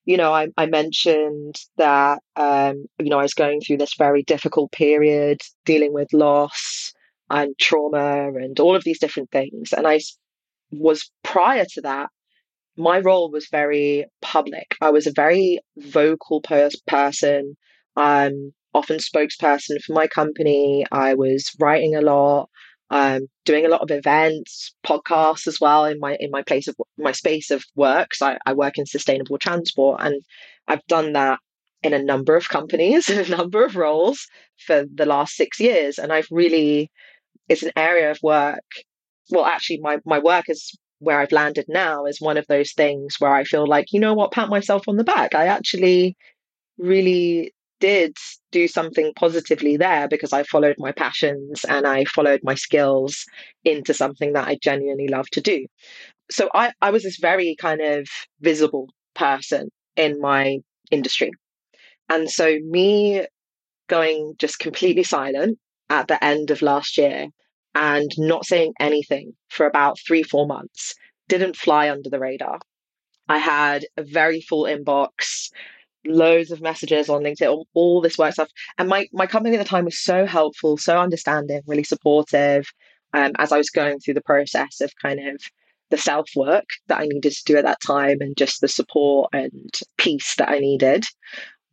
you 0.05 0.17
know, 0.17 0.33
I, 0.33 0.49
I 0.57 0.67
mentioned 0.67 1.57
that, 1.77 2.21
um, 2.37 2.87
you 2.99 3.11
know, 3.11 3.19
I 3.19 3.23
was 3.23 3.35
going 3.35 3.61
through 3.61 3.79
this 3.79 3.95
very 3.97 4.23
difficult 4.23 4.73
period 4.73 5.41
dealing 5.65 5.93
with 5.93 6.13
loss, 6.13 6.93
and 7.31 7.57
trauma 7.59 8.33
and 8.35 8.59
all 8.61 8.77
of 8.77 8.85
these 8.85 8.99
different 8.99 9.31
things. 9.31 9.73
And 9.73 9.87
I 9.87 10.01
was 10.71 11.11
prior 11.23 11.65
to 11.75 11.81
that, 11.83 12.09
my 12.77 13.01
role 13.01 13.31
was 13.31 13.49
very 13.51 14.05
public. 14.21 14.75
I 14.81 14.91
was 14.91 15.07
a 15.07 15.13
very 15.13 15.61
vocal 15.79 16.41
pers- 16.41 16.81
person. 16.87 17.57
Um, 17.97 18.53
often 18.75 18.99
spokesperson 18.99 19.81
for 19.83 19.93
my 19.93 20.09
company. 20.09 20.85
I 20.91 21.15
was 21.15 21.51
writing 21.61 21.95
a 21.95 22.01
lot, 22.01 22.51
um, 22.95 23.27
doing 23.45 23.67
a 23.67 23.69
lot 23.69 23.81
of 23.83 23.91
events, 23.91 24.73
podcasts 24.87 25.49
as 25.49 25.59
well 25.61 25.85
in 25.85 25.99
my 25.99 26.17
in 26.21 26.31
my 26.31 26.43
place 26.43 26.69
of 26.69 26.77
my 26.97 27.11
space 27.11 27.51
of 27.51 27.65
work. 27.75 28.15
So 28.15 28.29
I, 28.29 28.39
I 28.47 28.53
work 28.55 28.79
in 28.79 28.87
sustainable 28.87 29.37
transport, 29.37 30.01
and 30.01 30.23
I've 30.69 30.87
done 30.87 31.13
that 31.15 31.41
in 31.83 31.93
a 31.93 32.03
number 32.03 32.37
of 32.37 32.49
companies 32.49 33.11
in 33.11 33.19
a 33.27 33.37
number 33.37 33.65
of 33.65 33.75
roles 33.75 34.29
for 34.65 34.85
the 34.95 35.07
last 35.07 35.35
six 35.35 35.59
years, 35.59 35.99
and 35.99 36.13
I've 36.13 36.29
really 36.31 36.89
it's 37.49 37.65
an 37.65 37.73
area 37.77 38.13
of 38.13 38.19
work. 38.23 38.63
Well, 39.31 39.45
actually, 39.45 39.81
my 39.83 39.99
my 40.07 40.21
work 40.21 40.45
is 40.49 40.79
where 41.01 41.19
I've 41.19 41.33
landed 41.33 41.67
now 41.69 42.07
is 42.07 42.21
one 42.21 42.37
of 42.37 42.47
those 42.47 42.73
things 42.75 43.17
where 43.19 43.35
I 43.35 43.43
feel 43.43 43.67
like, 43.67 43.93
you 43.93 43.99
know 43.99 44.15
what, 44.15 44.31
pat 44.31 44.49
myself 44.49 44.85
on 44.87 44.97
the 44.99 45.05
back. 45.05 45.35
I 45.35 45.47
actually 45.49 46.17
really 46.79 47.53
did 47.85 48.17
do 48.51 48.67
something 48.67 49.13
positively 49.15 49.77
there 49.77 50.09
because 50.09 50.33
I 50.33 50.43
followed 50.45 50.77
my 50.79 50.91
passions 50.93 51.67
and 51.69 51.87
I 51.87 52.07
followed 52.07 52.41
my 52.43 52.55
skills 52.55 53.27
into 53.63 53.93
something 53.93 54.33
that 54.33 54.49
I 54.49 54.57
genuinely 54.63 55.09
love 55.09 55.29
to 55.33 55.43
do. 55.43 55.67
So 56.31 56.49
I, 56.55 56.73
I 56.81 56.91
was 56.91 57.03
this 57.03 57.19
very 57.19 57.55
kind 57.61 57.83
of 57.83 58.09
visible 58.41 58.89
person 59.15 59.69
in 59.97 60.19
my 60.19 60.61
industry. 60.91 61.31
And 62.09 62.31
so 62.31 62.59
me 62.63 63.27
going 63.89 64.33
just 64.39 64.61
completely 64.61 65.03
silent 65.03 65.59
at 65.91 66.09
the 66.09 66.25
end 66.25 66.51
of 66.51 66.63
last 66.63 66.97
year 66.97 67.27
and 67.75 68.11
not 68.17 68.47
saying 68.47 68.73
anything 68.81 69.35
for 69.51 69.67
about 69.67 69.99
three, 70.07 70.23
four 70.23 70.47
months 70.47 70.95
didn't 71.29 71.55
fly 71.55 71.91
under 71.91 72.09
the 72.09 72.19
radar. 72.19 72.61
I 73.29 73.37
had 73.37 73.85
a 73.99 74.03
very 74.03 74.41
full 74.41 74.65
inbox 74.65 75.51
loads 76.07 76.51
of 76.51 76.61
messages 76.61 77.09
on 77.09 77.23
LinkedIn, 77.23 77.49
all, 77.49 77.67
all 77.75 78.01
this 78.01 78.19
work 78.19 78.33
stuff. 78.33 78.51
And 78.79 78.89
my, 78.89 79.07
my 79.13 79.27
company 79.27 79.57
at 79.57 79.59
the 79.59 79.69
time 79.69 79.85
was 79.85 80.03
so 80.03 80.27
helpful, 80.27 80.77
so 80.77 80.99
understanding, 80.99 81.63
really 81.67 81.85
supportive 81.85 82.67
um, 83.15 83.33
as 83.39 83.53
I 83.53 83.59
was 83.59 83.71
going 83.71 84.01
through 84.01 84.15
the 84.15 84.23
process 84.23 84.81
of 84.81 84.93
kind 85.01 85.21
of 85.21 85.41
the 85.91 85.97
self 85.97 86.29
work 86.35 86.65
that 86.89 87.01
I 87.01 87.07
needed 87.07 87.33
to 87.33 87.45
do 87.45 87.57
at 87.57 87.65
that 87.65 87.81
time 87.81 88.19
and 88.21 88.37
just 88.37 88.61
the 88.61 88.69
support 88.69 89.31
and 89.33 89.73
peace 89.97 90.35
that 90.37 90.49
I 90.49 90.59
needed. 90.59 91.05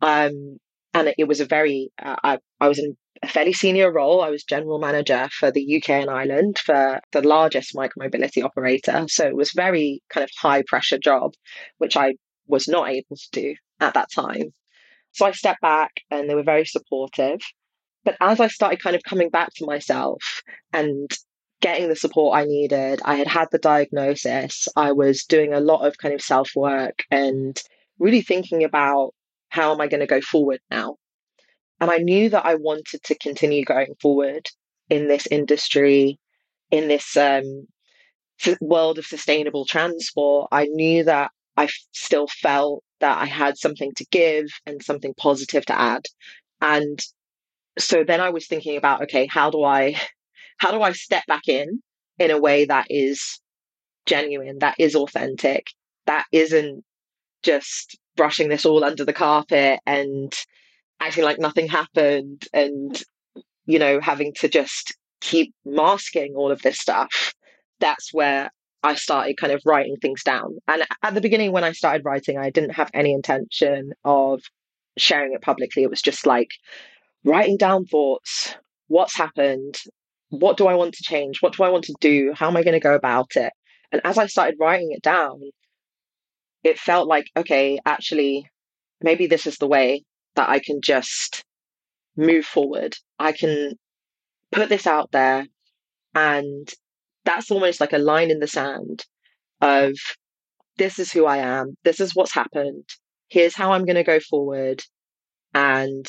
Um, 0.01 0.59
and 0.93 1.07
it, 1.07 1.15
it 1.19 1.27
was 1.27 1.39
a 1.39 1.45
very, 1.45 1.91
uh, 2.01 2.15
I, 2.23 2.37
I 2.59 2.67
was 2.67 2.79
in 2.79 2.95
a 3.23 3.27
fairly 3.27 3.53
senior 3.53 3.91
role. 3.91 4.21
I 4.21 4.29
was 4.29 4.43
general 4.43 4.79
manager 4.79 5.29
for 5.31 5.51
the 5.51 5.77
UK 5.77 5.89
and 5.89 6.09
Ireland 6.09 6.59
for 6.59 6.99
the 7.11 7.21
largest 7.21 7.75
micromobility 7.75 8.43
operator. 8.43 9.05
So 9.07 9.25
it 9.25 9.35
was 9.35 9.51
very 9.55 10.01
kind 10.09 10.23
of 10.23 10.29
high 10.39 10.63
pressure 10.67 10.97
job, 10.97 11.33
which 11.77 11.95
I 11.95 12.15
was 12.47 12.67
not 12.67 12.89
able 12.89 13.15
to 13.15 13.29
do 13.31 13.55
at 13.81 13.95
that 13.95 14.11
time. 14.11 14.53
So 15.11 15.25
I 15.25 15.31
stepped 15.31 15.61
back 15.61 15.91
and 16.09 16.29
they 16.29 16.35
were 16.35 16.43
very 16.43 16.65
supportive. 16.65 17.41
But 18.03 18.15
as 18.21 18.39
I 18.39 18.47
started 18.47 18.81
kind 18.81 18.95
of 18.95 19.03
coming 19.03 19.29
back 19.29 19.53
to 19.55 19.65
myself 19.65 20.41
and 20.71 21.11
getting 21.61 21.89
the 21.89 21.95
support 21.95 22.37
I 22.37 22.45
needed, 22.45 23.01
I 23.03 23.15
had 23.15 23.27
had 23.27 23.47
the 23.51 23.59
diagnosis, 23.59 24.67
I 24.75 24.93
was 24.93 25.23
doing 25.25 25.53
a 25.53 25.59
lot 25.59 25.85
of 25.85 25.97
kind 25.97 26.13
of 26.13 26.21
self 26.21 26.51
work 26.55 27.03
and 27.11 27.61
really 27.99 28.21
thinking 28.21 28.63
about 28.63 29.13
how 29.49 29.73
am 29.73 29.81
I 29.81 29.87
going 29.87 29.99
to 29.99 30.07
go 30.07 30.21
forward 30.21 30.59
now? 30.71 30.95
And 31.79 31.91
I 31.91 31.97
knew 31.97 32.29
that 32.29 32.45
I 32.45 32.55
wanted 32.55 33.03
to 33.03 33.17
continue 33.17 33.65
going 33.65 33.93
forward 34.01 34.47
in 34.89 35.07
this 35.07 35.27
industry, 35.27 36.19
in 36.71 36.87
this 36.87 37.17
um, 37.17 37.67
world 38.61 38.97
of 38.97 39.05
sustainable 39.05 39.65
transport. 39.65 40.47
I 40.51 40.65
knew 40.65 41.03
that 41.03 41.31
I 41.57 41.67
still 41.91 42.27
felt 42.27 42.83
that 42.99 43.17
I 43.17 43.25
had 43.25 43.57
something 43.57 43.91
to 43.95 44.05
give 44.11 44.47
and 44.65 44.81
something 44.83 45.13
positive 45.15 45.65
to 45.65 45.79
add. 45.79 46.05
And 46.61 46.99
so 47.77 48.03
then 48.03 48.21
I 48.21 48.29
was 48.29 48.47
thinking 48.47 48.77
about, 48.77 49.03
okay, 49.03 49.27
how 49.27 49.49
do 49.49 49.63
I, 49.63 49.95
how 50.57 50.71
do 50.71 50.81
I 50.81 50.91
step 50.93 51.25
back 51.27 51.47
in 51.47 51.81
in 52.19 52.31
a 52.31 52.39
way 52.39 52.65
that 52.65 52.87
is 52.89 53.39
genuine, 54.05 54.59
that 54.59 54.75
is 54.79 54.95
authentic, 54.95 55.67
that 56.05 56.25
isn't 56.31 56.83
just 57.43 57.97
brushing 58.15 58.49
this 58.49 58.65
all 58.65 58.83
under 58.83 59.05
the 59.05 59.13
carpet 59.13 59.79
and 59.85 60.33
acting 60.99 61.23
like 61.23 61.39
nothing 61.39 61.67
happened 61.67 62.43
and, 62.53 63.01
you 63.65 63.79
know, 63.79 63.99
having 63.99 64.33
to 64.33 64.47
just 64.47 64.95
keep 65.21 65.53
masking 65.65 66.35
all 66.35 66.51
of 66.51 66.61
this 66.61 66.79
stuff. 66.79 67.33
That's 67.79 68.13
where 68.13 68.51
I 68.83 68.95
started 68.95 69.37
kind 69.37 69.53
of 69.53 69.61
writing 69.65 69.95
things 70.01 70.23
down. 70.23 70.57
And 70.67 70.83
at 71.03 71.13
the 71.13 71.21
beginning, 71.21 71.51
when 71.51 71.63
I 71.63 71.71
started 71.71 72.05
writing, 72.05 72.37
I 72.37 72.49
didn't 72.49 72.75
have 72.75 72.89
any 72.93 73.13
intention 73.13 73.91
of 74.03 74.41
sharing 74.97 75.33
it 75.33 75.41
publicly. 75.41 75.83
It 75.83 75.89
was 75.89 76.01
just 76.01 76.25
like 76.25 76.49
writing 77.23 77.57
down 77.57 77.85
thoughts, 77.85 78.55
what's 78.87 79.15
happened, 79.15 79.75
what 80.29 80.57
do 80.57 80.67
I 80.67 80.75
want 80.75 80.93
to 80.95 81.03
change, 81.03 81.41
what 81.41 81.55
do 81.55 81.63
I 81.63 81.69
want 81.69 81.85
to 81.85 81.95
do, 81.99 82.33
how 82.35 82.47
am 82.47 82.57
I 82.57 82.63
going 82.63 82.73
to 82.73 82.79
go 82.79 82.95
about 82.95 83.35
it. 83.35 83.53
And 83.91 84.01
as 84.03 84.17
I 84.17 84.27
started 84.27 84.55
writing 84.59 84.91
it 84.91 85.01
down, 85.01 85.41
it 86.63 86.79
felt 86.79 87.07
like, 87.07 87.27
okay, 87.35 87.79
actually, 87.85 88.49
maybe 89.01 89.27
this 89.27 89.45
is 89.45 89.57
the 89.57 89.67
way 89.67 90.03
that 90.35 90.49
I 90.49 90.59
can 90.59 90.81
just 90.81 91.43
move 92.15 92.45
forward. 92.45 92.95
I 93.19 93.31
can 93.31 93.73
put 94.51 94.69
this 94.69 94.87
out 94.87 95.11
there 95.11 95.45
and 96.15 96.69
that's 97.25 97.51
almost 97.51 97.79
like 97.79 97.93
a 97.93 97.97
line 97.97 98.31
in 98.31 98.39
the 98.39 98.47
sand 98.47 99.03
of 99.61 99.93
this 100.77 100.99
is 100.99 101.11
who 101.11 101.25
I 101.25 101.37
am, 101.37 101.75
this 101.83 101.99
is 101.99 102.15
what's 102.15 102.33
happened, 102.33 102.85
here's 103.29 103.55
how 103.55 103.71
I'm 103.71 103.85
going 103.85 103.95
to 103.95 104.03
go 104.03 104.19
forward. 104.19 104.81
And 105.53 106.05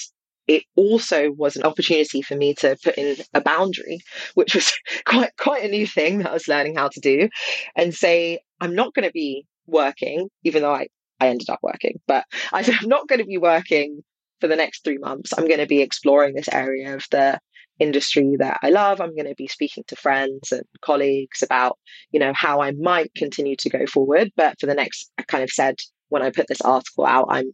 it 0.46 0.64
also 0.76 1.30
was 1.30 1.56
an 1.56 1.64
opportunity 1.64 2.22
for 2.22 2.36
me 2.36 2.54
to 2.54 2.76
put 2.82 2.96
in 2.96 3.16
a 3.34 3.40
boundary, 3.40 4.00
which 4.34 4.54
was 4.54 4.72
quite 5.04 5.30
quite 5.38 5.64
a 5.64 5.68
new 5.68 5.86
thing 5.86 6.18
that 6.18 6.30
I 6.30 6.34
was 6.34 6.48
learning 6.48 6.76
how 6.76 6.88
to 6.88 7.00
do, 7.00 7.28
and 7.76 7.94
say, 7.94 8.40
I'm 8.60 8.74
not 8.74 8.94
going 8.94 9.06
to 9.06 9.12
be 9.12 9.46
working, 9.66 10.28
even 10.44 10.62
though 10.62 10.74
I, 10.74 10.88
I 11.20 11.28
ended 11.28 11.50
up 11.50 11.60
working, 11.62 12.00
but 12.06 12.24
I 12.52 12.62
said, 12.62 12.76
I'm 12.80 12.88
not 12.88 13.08
going 13.08 13.20
to 13.20 13.26
be 13.26 13.38
working 13.38 14.02
for 14.40 14.48
the 14.48 14.56
next 14.56 14.82
three 14.82 14.98
months. 14.98 15.32
I'm 15.36 15.46
going 15.46 15.60
to 15.60 15.66
be 15.66 15.82
exploring 15.82 16.34
this 16.34 16.48
area 16.48 16.96
of 16.96 17.04
the 17.10 17.38
industry 17.82 18.36
that 18.38 18.58
I 18.62 18.70
love. 18.70 19.00
I'm 19.00 19.14
going 19.14 19.28
to 19.28 19.34
be 19.34 19.48
speaking 19.48 19.84
to 19.88 19.96
friends 19.96 20.52
and 20.52 20.62
colleagues 20.80 21.42
about, 21.42 21.78
you 22.10 22.20
know, 22.20 22.32
how 22.34 22.62
I 22.62 22.72
might 22.72 23.12
continue 23.14 23.56
to 23.56 23.70
go 23.70 23.86
forward. 23.86 24.30
But 24.36 24.58
for 24.60 24.66
the 24.66 24.74
next, 24.74 25.10
I 25.18 25.22
kind 25.22 25.44
of 25.44 25.50
said 25.50 25.76
when 26.08 26.22
I 26.22 26.30
put 26.30 26.46
this 26.48 26.60
article 26.60 27.04
out, 27.04 27.26
I'm 27.28 27.52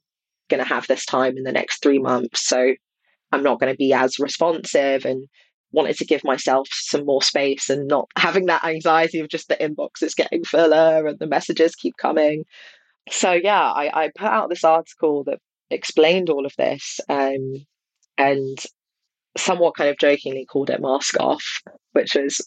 going 0.48 0.62
to 0.62 0.68
have 0.68 0.86
this 0.86 1.04
time 1.04 1.36
in 1.36 1.44
the 1.44 1.52
next 1.52 1.82
three 1.82 1.98
months. 1.98 2.46
So 2.46 2.74
I'm 3.32 3.42
not 3.42 3.60
going 3.60 3.72
to 3.72 3.76
be 3.76 3.92
as 3.92 4.18
responsive 4.18 5.04
and 5.04 5.26
wanted 5.72 5.96
to 5.96 6.06
give 6.06 6.24
myself 6.24 6.66
some 6.70 7.04
more 7.04 7.22
space 7.22 7.68
and 7.68 7.86
not 7.86 8.08
having 8.16 8.46
that 8.46 8.64
anxiety 8.64 9.20
of 9.20 9.28
just 9.28 9.48
the 9.48 9.56
inbox 9.56 10.02
is 10.02 10.14
getting 10.14 10.44
fuller 10.44 11.06
and 11.06 11.18
the 11.18 11.26
messages 11.26 11.74
keep 11.74 11.96
coming. 11.98 12.44
So 13.10 13.32
yeah, 13.32 13.60
I, 13.60 14.04
I 14.04 14.10
put 14.16 14.28
out 14.28 14.48
this 14.48 14.64
article 14.64 15.24
that 15.24 15.40
explained 15.70 16.30
all 16.30 16.46
of 16.46 16.54
this 16.56 17.00
um, 17.08 17.66
and 18.16 18.58
somewhat 19.38 19.77
kind 19.77 19.90
of 19.90 19.98
jokingly 19.98 20.46
called 20.46 20.70
it 20.70 20.81
mask 20.81 21.18
off, 21.20 21.62
which 21.92 22.14
was 22.14 22.46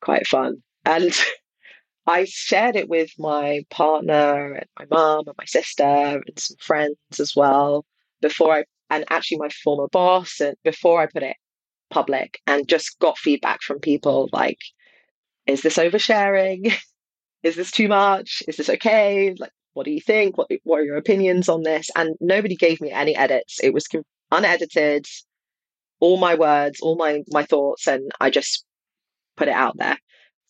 quite 0.00 0.26
fun. 0.26 0.56
And 0.84 1.12
I 2.06 2.24
shared 2.24 2.76
it 2.76 2.88
with 2.88 3.10
my 3.18 3.62
partner 3.70 4.54
and 4.54 4.66
my 4.78 4.86
mum 4.90 5.24
and 5.26 5.36
my 5.38 5.44
sister 5.44 5.84
and 5.84 6.24
some 6.38 6.56
friends 6.60 6.96
as 7.18 7.34
well 7.36 7.84
before 8.20 8.54
I, 8.54 8.64
and 8.88 9.04
actually 9.10 9.38
my 9.38 9.48
former 9.62 9.88
boss, 9.88 10.40
and 10.40 10.56
before 10.64 11.00
I 11.00 11.06
put 11.06 11.22
it 11.22 11.36
public 11.90 12.40
and 12.46 12.68
just 12.68 12.98
got 12.98 13.18
feedback 13.18 13.62
from 13.62 13.80
people 13.80 14.28
like, 14.32 14.58
is 15.46 15.62
this 15.62 15.76
oversharing? 15.76 16.72
is 17.42 17.56
this 17.56 17.70
too 17.70 17.88
much? 17.88 18.42
Is 18.48 18.56
this 18.56 18.70
okay? 18.70 19.34
Like, 19.38 19.52
what 19.74 19.84
do 19.84 19.92
you 19.92 20.00
think? 20.00 20.36
What, 20.36 20.48
what 20.64 20.80
are 20.80 20.84
your 20.84 20.96
opinions 20.96 21.48
on 21.48 21.62
this? 21.62 21.90
And 21.94 22.16
nobody 22.20 22.56
gave 22.56 22.80
me 22.80 22.90
any 22.90 23.14
edits. 23.14 23.60
It 23.62 23.72
was 23.72 23.86
unedited 24.30 25.06
all 26.00 26.18
my 26.18 26.34
words, 26.34 26.80
all 26.80 26.96
my 26.96 27.22
my 27.28 27.44
thoughts, 27.44 27.86
and 27.86 28.10
I 28.20 28.30
just 28.30 28.64
put 29.36 29.48
it 29.48 29.54
out 29.54 29.76
there. 29.76 29.98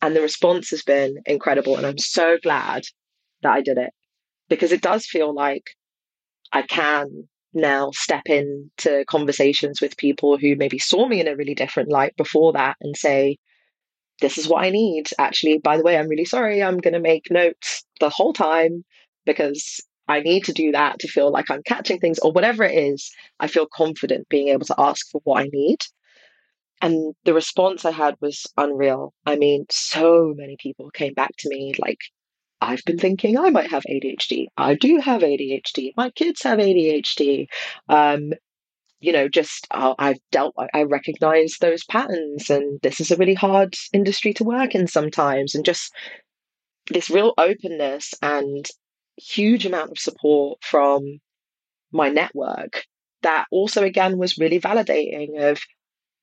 And 0.03 0.17
the 0.17 0.23
response 0.23 0.71
has 0.71 0.83
been 0.83 1.17
incredible, 1.27 1.77
and 1.77 1.87
I'm 1.87 1.99
so 1.99 2.39
glad 2.43 2.85
that 3.43 3.53
I 3.53 3.61
did 3.61 3.79
it 3.79 3.93
because 4.49 4.73
it 4.73 4.83
does 4.83 5.07
feel 5.07 5.35
like 5.35 5.71
I 6.53 6.63
can 6.63 7.29
now 7.53 7.91
step 7.93 8.23
into 8.27 9.05
conversations 9.09 9.81
with 9.81 9.97
people 9.97 10.39
who 10.39 10.57
maybe 10.57 10.79
saw 10.79 11.07
me 11.07 11.21
in 11.21 11.29
a 11.29 11.37
really 11.37 11.55
different 11.55 11.91
light 11.91 12.17
before 12.17 12.53
that 12.53 12.77
and 12.81 12.97
say, 12.97 13.39
this 14.21 14.39
is 14.39 14.49
what 14.49 14.65
I 14.65 14.71
need. 14.71 15.07
Actually, 15.19 15.59
by 15.59 15.77
the 15.77 15.83
way, 15.83 15.97
I'm 15.97 16.09
really 16.09 16.25
sorry. 16.25 16.63
I'm 16.63 16.79
going 16.79 16.95
to 16.95 17.01
make 17.01 17.31
notes 17.31 17.85
the 17.99 18.11
whole 18.11 18.33
time 18.33 18.85
because 19.25 19.81
I 20.11 20.21
need 20.21 20.45
to 20.45 20.53
do 20.53 20.73
that 20.73 20.99
to 21.01 21.09
feel 21.09 21.31
like 21.31 21.51
I'm 21.51 21.63
catching 21.63 22.01
things 22.01 22.19
or 22.21 22.33
whatever 22.33 22.65
it 22.65 22.75
is, 22.77 23.11
I 23.39 23.47
feel 23.47 23.67
confident 23.73 24.29
being 24.29 24.49
able 24.49 24.67
to 24.67 24.75
ask 24.79 25.09
for 25.11 25.21
what 25.25 25.43
I 25.43 25.49
need. 25.53 25.79
and 26.83 27.15
the 27.25 27.35
response 27.35 27.85
I 27.85 27.91
had 27.93 28.15
was 28.21 28.47
unreal. 28.57 29.13
I 29.27 29.37
mean, 29.37 29.67
so 29.71 30.33
many 30.37 30.57
people 30.59 30.91
came 30.91 31.15
back 31.15 31.31
to 31.39 31.49
me 31.49 31.75
like, 31.79 31.99
I've 32.63 32.85
been 32.85 32.99
thinking 32.99 33.39
I 33.39 33.51
might 33.51 33.71
have 33.71 33.85
ADHD. 33.85 34.47
I 34.57 34.75
do 34.75 34.99
have 34.99 35.23
ADHD. 35.23 35.93
My 35.97 36.11
kids 36.11 36.43
have 36.43 36.59
ADHD. 36.59 37.47
Um, 37.89 38.33
you 39.01 39.13
know, 39.13 39.29
just 39.29 39.67
uh, 39.71 39.95
I've 39.99 40.19
dealt, 40.31 40.55
I 40.75 40.83
recognize 40.85 41.57
those 41.61 41.85
patterns, 41.85 42.51
and 42.51 42.81
this 42.83 43.01
is 43.01 43.11
a 43.11 43.17
really 43.17 43.35
hard 43.35 43.75
industry 43.95 44.35
to 44.35 44.45
work 44.45 44.75
in 44.75 44.87
sometimes. 44.89 45.55
And 45.55 45.65
just 45.65 45.93
this 46.91 47.11
real 47.11 47.35
openness 47.39 48.15
and 48.23 48.67
huge 49.17 49.67
amount 49.67 49.91
of 49.91 49.99
support 49.99 50.63
from 50.63 51.21
my 51.93 52.09
network 52.09 52.85
that 53.23 53.47
also, 53.51 53.83
again, 53.83 54.19
was 54.19 54.39
really 54.39 54.61
validating 54.61 55.41
of 55.41 55.61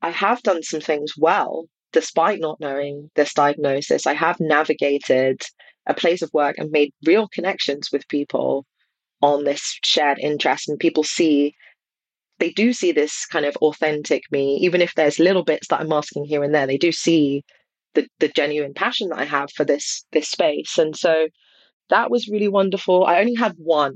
I 0.02 0.12
have 0.12 0.44
done 0.44 0.64
some 0.64 0.82
things 0.82 1.14
well 1.18 1.66
despite 1.94 2.40
not 2.40 2.60
knowing 2.60 3.10
this 3.16 3.34
diagnosis. 3.34 4.06
I 4.06 4.14
have 4.14 4.40
navigated 4.40 5.42
a 5.88 5.94
place 5.94 6.22
of 6.22 6.34
work 6.34 6.58
and 6.58 6.70
made 6.70 6.94
real 7.06 7.28
connections 7.28 7.90
with 7.92 8.08
people 8.08 8.66
on 9.22 9.44
this 9.44 9.80
shared 9.84 10.20
interest 10.20 10.70
and 10.70 10.78
people 10.78 11.04
see 11.04 11.56
they 12.40 12.52
do 12.52 12.72
see 12.72 12.92
this 12.92 13.26
kind 13.26 13.46
of 13.46 13.56
authentic 13.58 14.22
me 14.32 14.58
even 14.62 14.82
if 14.82 14.94
there's 14.94 15.18
little 15.18 15.44
bits 15.44 15.68
that 15.68 15.80
i'm 15.80 15.88
masking 15.88 16.24
here 16.24 16.44
and 16.44 16.54
there 16.54 16.68
they 16.68 16.78
do 16.78 16.92
see 16.92 17.44
the, 17.96 18.08
the 18.20 18.28
genuine 18.28 18.76
passion 18.76 19.10
that 19.10 19.18
i 19.18 19.26
have 19.26 19.50
for 19.56 19.66
this 19.66 20.06
this 20.12 20.30
space 20.30 20.78
and 20.78 20.96
so 20.96 21.28
that 21.90 22.10
was 22.10 22.30
really 22.30 22.48
wonderful 22.48 23.06
i 23.06 23.20
only 23.20 23.36
had 23.36 23.54
one 23.58 23.96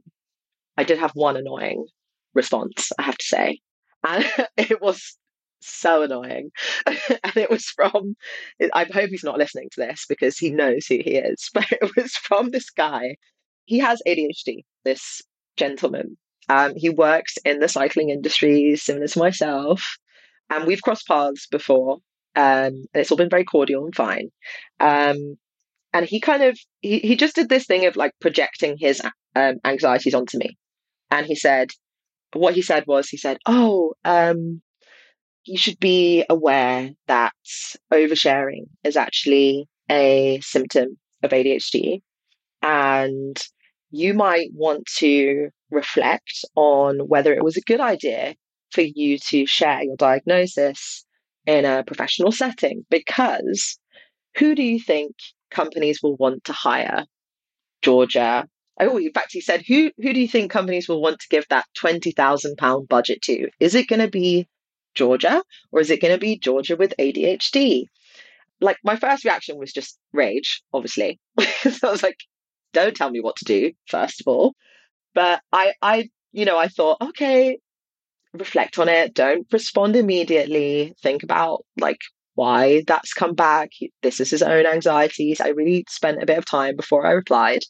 i 0.78 0.84
did 0.84 0.98
have 0.98 1.12
one 1.14 1.38
annoying 1.38 1.86
response 2.34 2.92
i 2.98 3.04
have 3.04 3.18
to 3.18 3.26
say 3.26 3.60
and 4.08 4.26
it 4.58 4.82
was 4.82 5.18
so 5.62 6.02
annoying. 6.04 6.52
and 6.86 7.38
it 7.38 7.50
was 7.50 7.66
from, 7.66 8.16
I 8.74 8.86
hope 8.92 9.10
he's 9.10 9.24
not 9.24 9.38
listening 9.38 9.70
to 9.74 9.82
this 9.82 10.06
because 10.08 10.38
he 10.38 10.50
knows 10.50 10.86
who 10.88 10.96
he 10.96 11.16
is, 11.16 11.50
but 11.54 11.72
it 11.72 11.92
was 11.96 12.14
from 12.14 12.52
this 12.52 12.70
guy. 12.70 13.16
He 13.66 13.80
has 13.80 14.02
ADHD, 14.08 14.64
this 14.84 15.22
gentleman. 15.58 16.18
Um, 16.50 16.74
he 16.76 16.90
works 16.90 17.38
in 17.46 17.60
the 17.60 17.70
cycling 17.70 18.10
industry, 18.10 18.76
similar 18.76 19.08
to 19.08 19.20
myself. 19.20 19.84
And 20.50 20.66
we've 20.66 20.82
crossed 20.82 21.08
paths 21.08 21.48
before. 21.48 21.98
Um, 22.36 22.86
and 22.94 22.96
it's 22.96 23.12
all 23.12 23.18
been 23.18 23.30
very 23.30 23.46
cordial 23.46 23.86
and 23.86 23.96
fine. 23.96 24.30
Um, 24.80 25.38
and 25.94 26.06
he 26.06 26.20
kind 26.20 26.44
of, 26.44 26.58
he, 26.82 27.00
he 27.00 27.16
just 27.16 27.36
did 27.36 27.50
this 27.50 27.66
thing 27.66 27.86
of 27.86 27.96
like 27.96 28.14
projecting 28.20 28.78
his 28.78 29.02
um, 29.36 29.56
anxieties 29.66 30.14
onto 30.14 30.38
me. 30.38 30.58
And 31.10 31.26
he 31.26 31.36
said, 31.36 31.70
what 32.34 32.54
he 32.54 32.62
said 32.62 32.86
was, 32.88 33.10
he 33.10 33.18
said, 33.18 33.38
Oh, 33.46 33.94
um, 34.06 34.62
you 35.44 35.58
should 35.58 35.80
be 35.80 36.24
aware 36.30 36.92
that 37.08 37.34
oversharing 37.92 38.66
is 38.84 38.96
actually 38.96 39.68
a 39.90 40.40
symptom 40.42 40.98
of 41.24 41.32
ADHD. 41.32 42.02
And 42.62 43.38
you 43.90 44.14
might 44.14 44.50
want 44.54 44.86
to 44.98 45.50
reflect 45.70 46.46
on 46.56 47.00
whether 47.00 47.34
it 47.34 47.44
was 47.44 47.58
a 47.58 47.62
good 47.62 47.82
idea 47.82 48.36
for 48.72 48.82
you 48.82 49.18
to 49.18 49.46
share 49.46 49.84
your 49.84 49.98
diagnosis 49.98 51.06
in 51.46 51.66
a 51.66 51.84
professional 51.84 52.32
setting 52.32 52.86
because 52.90 53.78
who 54.38 54.56
do 54.56 54.64
you 54.64 54.80
think 54.80 55.16
companies 55.52 56.02
will 56.02 56.16
want 56.16 56.46
to 56.46 56.54
hire? 56.54 57.06
Georgia. 57.82 58.48
Oh, 58.80 58.98
in 58.98 59.12
fact, 59.12 59.30
he 59.32 59.42
said, 59.42 59.64
who, 59.68 59.92
who 59.98 60.14
do 60.14 60.20
you 60.20 60.28
think 60.28 60.52
companies 60.52 60.88
will 60.88 61.02
want 61.02 61.20
to 61.20 61.28
give 61.30 61.46
that 61.50 61.66
£20,000 61.78 62.88
budget 62.88 63.22
to? 63.24 63.50
Is 63.60 63.76
it 63.76 63.88
going 63.88 64.00
to 64.00 64.08
be 64.08 64.48
Georgia 64.96 65.44
or 65.72 65.82
is 65.82 65.90
it 65.90 66.02
going 66.02 66.14
to 66.14 66.20
be 66.20 66.38
Georgia 66.38 66.76
with 66.76 66.94
ADHD? 66.98 67.86
Like 68.60 68.78
my 68.84 68.96
first 68.96 69.24
reaction 69.24 69.58
was 69.58 69.74
just 69.74 70.00
rage, 70.14 70.64
obviously. 70.74 71.20
so 71.40 71.88
I 71.88 71.92
was 71.92 72.04
like, 72.04 72.18
don't 72.74 72.96
tell 72.96 73.10
me 73.10 73.20
what 73.20 73.36
to 73.38 73.46
do, 73.46 73.72
first 73.88 74.22
of 74.22 74.28
all. 74.28 74.54
But 75.14 75.42
I, 75.52 75.74
I, 75.82 76.10
you 76.32 76.46
know, 76.46 76.58
I 76.58 76.68
thought, 76.68 77.02
okay, 77.02 77.58
reflect 78.34 78.80
on 78.80 78.88
it. 78.88 79.14
Don't 79.14 79.46
respond 79.52 79.96
immediately. 79.96 80.94
Think 81.02 81.24
about 81.24 81.66
like 81.80 82.00
why 82.42 82.82
that's 82.88 83.14
come 83.14 83.36
back. 83.36 83.70
This 84.02 84.20
is 84.20 84.32
his 84.32 84.42
own 84.42 84.66
anxieties. 84.66 85.40
I 85.40 85.50
really 85.50 85.86
spent 85.88 86.24
a 86.24 86.26
bit 86.26 86.40
of 86.40 86.46
time 86.46 86.76
before 86.76 87.06
I 87.06 87.12
replied. 87.12 87.62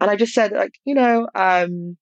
And 0.00 0.10
I 0.10 0.16
just 0.16 0.32
said, 0.32 0.50
like, 0.52 0.72
you 0.86 0.94
know, 0.94 1.28
um, 1.34 1.98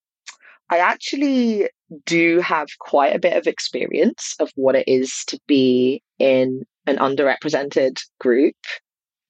I 0.70 0.78
actually 0.78 1.68
do 2.04 2.38
have 2.38 2.68
quite 2.78 3.16
a 3.16 3.18
bit 3.18 3.36
of 3.36 3.48
experience 3.48 4.36
of 4.38 4.52
what 4.54 4.76
it 4.76 4.86
is 4.86 5.24
to 5.26 5.40
be 5.48 6.00
in 6.20 6.62
an 6.86 6.98
underrepresented 6.98 8.00
group 8.20 8.54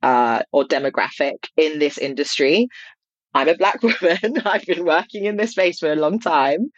uh, 0.02 0.42
or 0.52 0.64
demographic 0.64 1.46
in 1.56 1.78
this 1.78 1.96
industry. 1.96 2.68
I'm 3.32 3.48
a 3.48 3.56
black 3.56 3.82
woman. 3.88 4.42
I've 4.44 4.66
been 4.66 4.84
working 4.84 5.24
in 5.24 5.38
this 5.38 5.52
space 5.52 5.78
for 5.78 5.90
a 5.90 5.96
long 5.96 6.20
time. 6.20 6.68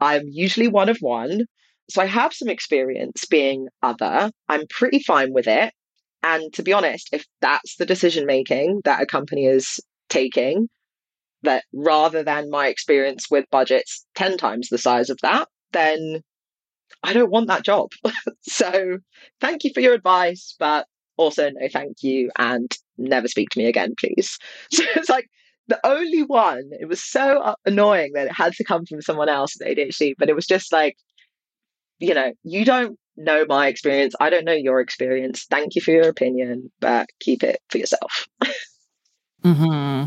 I'm 0.00 0.24
usually 0.28 0.68
one 0.68 0.90
of 0.90 0.98
one. 1.00 1.46
So 1.88 2.02
I 2.02 2.06
have 2.06 2.32
some 2.32 2.48
experience 2.48 3.24
being 3.26 3.68
other. 3.82 4.30
I'm 4.48 4.66
pretty 4.68 5.00
fine 5.00 5.32
with 5.32 5.46
it. 5.46 5.72
And 6.22 6.52
to 6.54 6.62
be 6.62 6.72
honest, 6.72 7.08
if 7.12 7.24
that's 7.40 7.76
the 7.76 7.86
decision 7.86 8.26
making 8.26 8.80
that 8.84 9.02
a 9.02 9.06
company 9.06 9.46
is 9.46 9.78
taking, 10.08 10.68
that 11.42 11.64
rather 11.72 12.22
than 12.22 12.50
my 12.50 12.68
experience 12.68 13.26
with 13.30 13.44
budgets 13.50 14.04
10 14.16 14.36
times 14.36 14.68
the 14.68 14.78
size 14.78 15.10
of 15.10 15.18
that, 15.22 15.48
then 15.72 16.22
I 17.02 17.12
don't 17.12 17.30
want 17.30 17.48
that 17.48 17.64
job. 17.64 17.90
so 18.42 18.98
thank 19.40 19.64
you 19.64 19.70
for 19.72 19.80
your 19.80 19.94
advice, 19.94 20.56
but 20.58 20.86
also 21.16 21.50
no 21.50 21.68
thank 21.68 22.02
you 22.02 22.30
and 22.36 22.70
never 22.98 23.28
speak 23.28 23.50
to 23.50 23.58
me 23.58 23.66
again, 23.66 23.94
please. 23.98 24.38
So 24.70 24.82
it's 24.96 25.08
like 25.08 25.28
the 25.68 25.80
only 25.84 26.22
one, 26.22 26.70
it 26.80 26.88
was 26.88 27.02
so 27.02 27.54
annoying 27.64 28.12
that 28.14 28.26
it 28.26 28.32
had 28.32 28.52
to 28.54 28.64
come 28.64 28.86
from 28.86 29.02
someone 29.02 29.28
else 29.28 29.54
with 29.58 29.68
ADHD, 29.68 30.14
but 30.18 30.28
it 30.28 30.34
was 30.34 30.46
just 30.46 30.72
like, 30.72 30.96
you 31.98 32.14
know, 32.14 32.32
you 32.42 32.64
don't 32.64 32.98
know 33.16 33.44
my 33.48 33.68
experience. 33.68 34.14
I 34.20 34.30
don't 34.30 34.44
know 34.44 34.52
your 34.52 34.80
experience. 34.80 35.46
Thank 35.50 35.74
you 35.74 35.82
for 35.82 35.90
your 35.90 36.08
opinion, 36.08 36.70
but 36.80 37.08
keep 37.20 37.42
it 37.42 37.60
for 37.70 37.78
yourself. 37.78 38.26
mm-hmm 39.44 40.04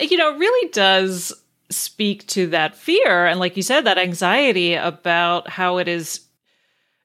you 0.00 0.16
know, 0.16 0.34
it 0.34 0.38
really 0.38 0.70
does 0.70 1.32
speak 1.70 2.26
to 2.28 2.46
that 2.46 2.76
fear 2.76 3.26
and 3.26 3.40
like 3.40 3.56
you 3.56 3.62
said 3.62 3.82
that 3.82 3.98
anxiety 3.98 4.74
about 4.74 5.50
how 5.50 5.78
it 5.78 5.88
is 5.88 6.20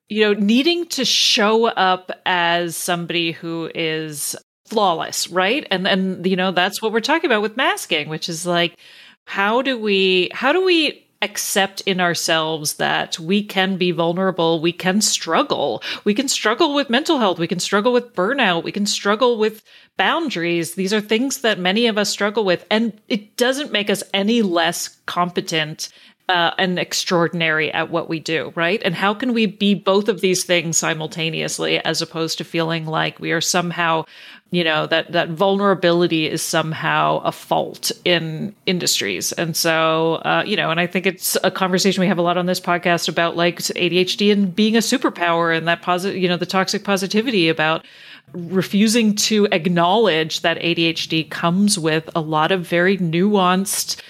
you 0.07 0.21
know 0.21 0.39
needing 0.39 0.85
to 0.85 1.03
show 1.03 1.65
up 1.65 2.11
as 2.27 2.77
somebody 2.77 3.31
who 3.31 3.71
is 3.73 4.35
flawless 4.67 5.27
right 5.29 5.65
and 5.71 5.87
and 5.87 6.27
you 6.27 6.35
know 6.35 6.51
that's 6.51 6.79
what 6.79 6.91
we're 6.91 6.99
talking 6.99 7.27
about 7.27 7.41
with 7.41 7.57
masking 7.57 8.07
which 8.07 8.29
is 8.29 8.45
like 8.45 8.77
how 9.25 9.63
do 9.63 9.79
we 9.79 10.29
how 10.31 10.53
do 10.53 10.63
we 10.63 11.03
accept 11.21 11.81
in 11.81 11.99
ourselves 11.99 12.75
that 12.75 13.19
we 13.19 13.43
can 13.43 13.77
be 13.77 13.91
vulnerable, 13.91 14.59
we 14.59 14.71
can 14.71 15.01
struggle. 15.01 15.83
We 16.03 16.13
can 16.13 16.27
struggle 16.27 16.73
with 16.73 16.89
mental 16.89 17.19
health, 17.19 17.39
we 17.39 17.47
can 17.47 17.59
struggle 17.59 17.93
with 17.93 18.15
burnout, 18.15 18.63
we 18.63 18.71
can 18.71 18.85
struggle 18.85 19.37
with 19.37 19.63
boundaries. 19.97 20.75
These 20.75 20.93
are 20.93 21.01
things 21.01 21.41
that 21.41 21.59
many 21.59 21.87
of 21.87 21.97
us 21.97 22.09
struggle 22.09 22.43
with, 22.43 22.65
and 22.71 22.99
it 23.07 23.37
doesn't 23.37 23.71
make 23.71 23.89
us 23.89 24.03
any 24.13 24.41
less 24.41 24.87
competent 25.05 25.89
uh, 26.29 26.51
and 26.57 26.79
extraordinary 26.79 27.71
at 27.73 27.89
what 27.89 28.07
we 28.07 28.19
do, 28.19 28.53
right? 28.55 28.81
And 28.83 28.95
how 28.95 29.13
can 29.13 29.33
we 29.33 29.45
be 29.45 29.73
both 29.73 30.07
of 30.07 30.21
these 30.21 30.43
things 30.43 30.77
simultaneously 30.77 31.79
as 31.79 32.01
opposed 32.01 32.37
to 32.37 32.43
feeling 32.43 32.85
like 32.85 33.19
we 33.19 33.31
are 33.31 33.41
somehow 33.41 34.05
you 34.51 34.65
know 34.65 34.85
that 34.85 35.11
that 35.13 35.29
vulnerability 35.29 36.29
is 36.29 36.41
somehow 36.41 37.19
a 37.19 37.31
fault 37.31 37.91
in 38.03 38.53
industries 38.65 39.31
and 39.31 39.55
so 39.55 40.15
uh, 40.25 40.43
you 40.45 40.57
know 40.57 40.69
and 40.69 40.79
i 40.79 40.85
think 40.85 41.05
it's 41.05 41.37
a 41.43 41.49
conversation 41.49 42.01
we 42.01 42.07
have 42.07 42.17
a 42.17 42.21
lot 42.21 42.37
on 42.37 42.45
this 42.45 42.59
podcast 42.59 43.07
about 43.07 43.35
like 43.35 43.59
adhd 43.59 44.31
and 44.31 44.53
being 44.55 44.75
a 44.75 44.79
superpower 44.79 45.55
and 45.55 45.67
that 45.67 45.81
positive 45.81 46.21
you 46.21 46.27
know 46.27 46.37
the 46.37 46.45
toxic 46.45 46.83
positivity 46.83 47.47
about 47.47 47.85
refusing 48.33 49.15
to 49.15 49.47
acknowledge 49.53 50.41
that 50.41 50.59
adhd 50.59 51.29
comes 51.29 51.79
with 51.79 52.09
a 52.13 52.21
lot 52.21 52.51
of 52.51 52.67
very 52.67 52.97
nuanced 52.97 54.01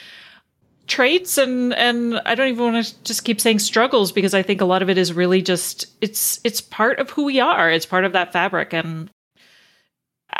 traits 0.92 1.38
and 1.38 1.74
and 1.74 2.20
I 2.26 2.36
don't 2.36 2.50
even 2.50 2.74
want 2.74 2.86
to 2.86 3.04
just 3.04 3.24
keep 3.24 3.40
saying 3.40 3.60
struggles 3.60 4.12
because 4.12 4.34
I 4.34 4.44
think 4.44 4.60
a 4.60 4.66
lot 4.66 4.82
of 4.82 4.90
it 4.90 4.98
is 4.98 5.14
really 5.14 5.42
just 5.42 5.88
it's 6.02 6.42
it's 6.44 6.60
part 6.60 7.00
of 7.00 7.10
who 7.10 7.24
we 7.24 7.40
are. 7.40 7.72
It's 7.72 7.86
part 7.86 8.04
of 8.04 8.12
that 8.12 8.34
fabric 8.34 8.74
and 8.74 9.10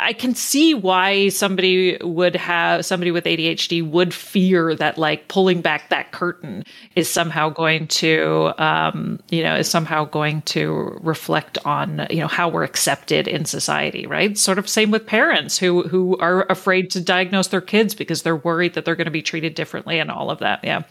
I 0.02 0.12
can 0.12 0.34
see 0.34 0.74
why 0.74 1.28
somebody 1.28 1.96
would 2.02 2.34
have 2.36 2.84
somebody 2.84 3.10
with 3.10 3.24
ADHD 3.24 3.88
would 3.88 4.12
fear 4.12 4.74
that 4.74 4.98
like 4.98 5.28
pulling 5.28 5.62
back 5.62 5.88
that 5.90 6.12
curtain 6.12 6.64
is 6.96 7.08
somehow 7.08 7.48
going 7.48 7.86
to 7.88 8.52
um, 8.58 9.20
you 9.30 9.42
know 9.42 9.56
is 9.56 9.70
somehow 9.70 10.04
going 10.04 10.42
to 10.42 10.98
reflect 11.02 11.58
on 11.64 12.06
you 12.10 12.20
know 12.20 12.26
how 12.26 12.48
we're 12.48 12.64
accepted 12.64 13.28
in 13.28 13.44
society 13.44 14.06
right? 14.06 14.36
Sort 14.36 14.58
of 14.58 14.68
same 14.68 14.90
with 14.90 15.06
parents 15.06 15.56
who 15.58 15.82
who 15.88 16.16
are 16.18 16.46
afraid 16.50 16.90
to 16.90 17.00
diagnose 17.00 17.48
their 17.48 17.60
kids 17.60 17.94
because 17.94 18.22
they're 18.22 18.36
worried 18.36 18.74
that 18.74 18.84
they're 18.84 18.96
going 18.96 19.04
to 19.06 19.10
be 19.10 19.22
treated 19.22 19.54
differently 19.54 19.98
and 19.98 20.10
all 20.10 20.30
of 20.30 20.40
that 20.40 20.64
yeah. 20.64 20.82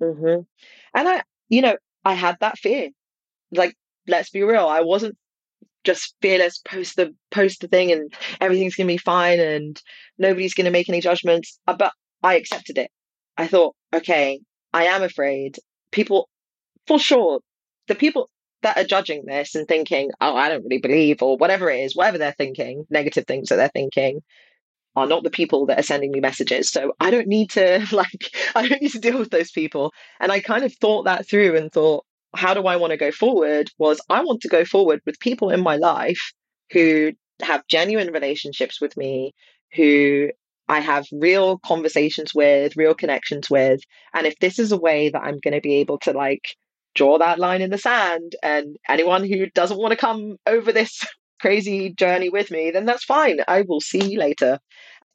Mm-hmm. 0.00 0.40
and 0.94 1.08
I 1.08 1.22
you 1.48 1.62
know 1.62 1.76
I 2.04 2.14
had 2.14 2.38
that 2.40 2.58
fear. 2.58 2.90
Like 3.52 3.76
let's 4.08 4.30
be 4.30 4.42
real 4.42 4.66
I 4.66 4.80
wasn't 4.80 5.16
just 5.84 6.14
fearless, 6.20 6.58
post 6.58 6.96
the 6.96 7.14
post 7.30 7.60
the 7.60 7.68
thing, 7.68 7.92
and 7.92 8.12
everything's 8.40 8.74
gonna 8.74 8.88
be 8.88 8.98
fine, 8.98 9.40
and 9.40 9.80
nobody's 10.18 10.54
gonna 10.54 10.70
make 10.70 10.88
any 10.88 11.00
judgments. 11.00 11.58
Uh, 11.66 11.76
but 11.76 11.92
I 12.22 12.36
accepted 12.36 12.78
it. 12.78 12.90
I 13.36 13.46
thought, 13.46 13.74
okay, 13.94 14.40
I 14.72 14.84
am 14.86 15.02
afraid. 15.02 15.58
People, 15.92 16.28
for 16.86 16.98
sure, 16.98 17.40
the 17.88 17.94
people 17.94 18.30
that 18.62 18.78
are 18.78 18.84
judging 18.84 19.24
this 19.26 19.54
and 19.54 19.68
thinking, 19.68 20.10
oh, 20.20 20.34
I 20.34 20.48
don't 20.48 20.64
really 20.64 20.78
believe, 20.78 21.22
or 21.22 21.36
whatever 21.36 21.70
it 21.70 21.80
is, 21.80 21.94
whatever 21.94 22.18
they're 22.18 22.32
thinking, 22.32 22.84
negative 22.90 23.26
things 23.26 23.50
that 23.50 23.56
they're 23.56 23.68
thinking, 23.68 24.20
are 24.96 25.06
not 25.06 25.22
the 25.22 25.30
people 25.30 25.66
that 25.66 25.78
are 25.78 25.84
sending 25.84 26.10
me 26.10 26.20
messages. 26.20 26.70
So 26.70 26.92
I 27.00 27.10
don't 27.10 27.26
need 27.26 27.50
to 27.50 27.86
like 27.92 28.32
I 28.54 28.68
don't 28.68 28.82
need 28.82 28.92
to 28.92 29.00
deal 29.00 29.18
with 29.18 29.30
those 29.30 29.50
people. 29.50 29.92
And 30.20 30.32
I 30.32 30.40
kind 30.40 30.64
of 30.64 30.74
thought 30.74 31.04
that 31.04 31.28
through 31.28 31.56
and 31.56 31.70
thought, 31.70 32.04
how 32.34 32.54
do 32.54 32.62
I 32.66 32.76
want 32.76 32.92
to 32.92 32.96
go 32.96 33.10
forward? 33.10 33.70
Was 33.78 34.00
I 34.08 34.22
want 34.24 34.40
to 34.42 34.48
go 34.48 34.64
forward 34.64 35.00
with 35.06 35.20
people 35.20 35.50
in 35.50 35.60
my 35.60 35.76
life 35.76 36.32
who 36.72 37.12
have 37.42 37.66
genuine 37.68 38.12
relationships 38.12 38.80
with 38.80 38.96
me, 38.96 39.32
who 39.74 40.30
I 40.68 40.80
have 40.80 41.06
real 41.12 41.58
conversations 41.58 42.34
with, 42.34 42.76
real 42.76 42.94
connections 42.94 43.50
with. 43.50 43.80
And 44.14 44.26
if 44.26 44.38
this 44.38 44.58
is 44.58 44.72
a 44.72 44.78
way 44.78 45.10
that 45.10 45.22
I'm 45.22 45.38
going 45.40 45.54
to 45.54 45.60
be 45.60 45.76
able 45.76 45.98
to 46.00 46.12
like 46.12 46.44
draw 46.94 47.18
that 47.18 47.38
line 47.38 47.60
in 47.60 47.70
the 47.70 47.78
sand 47.78 48.34
and 48.42 48.76
anyone 48.88 49.24
who 49.24 49.46
doesn't 49.50 49.78
want 49.78 49.92
to 49.92 49.96
come 49.96 50.36
over 50.46 50.72
this 50.72 51.00
crazy 51.40 51.92
journey 51.92 52.30
with 52.30 52.50
me, 52.50 52.70
then 52.70 52.86
that's 52.86 53.04
fine. 53.04 53.38
I 53.46 53.62
will 53.62 53.80
see 53.80 54.12
you 54.12 54.18
later. 54.18 54.58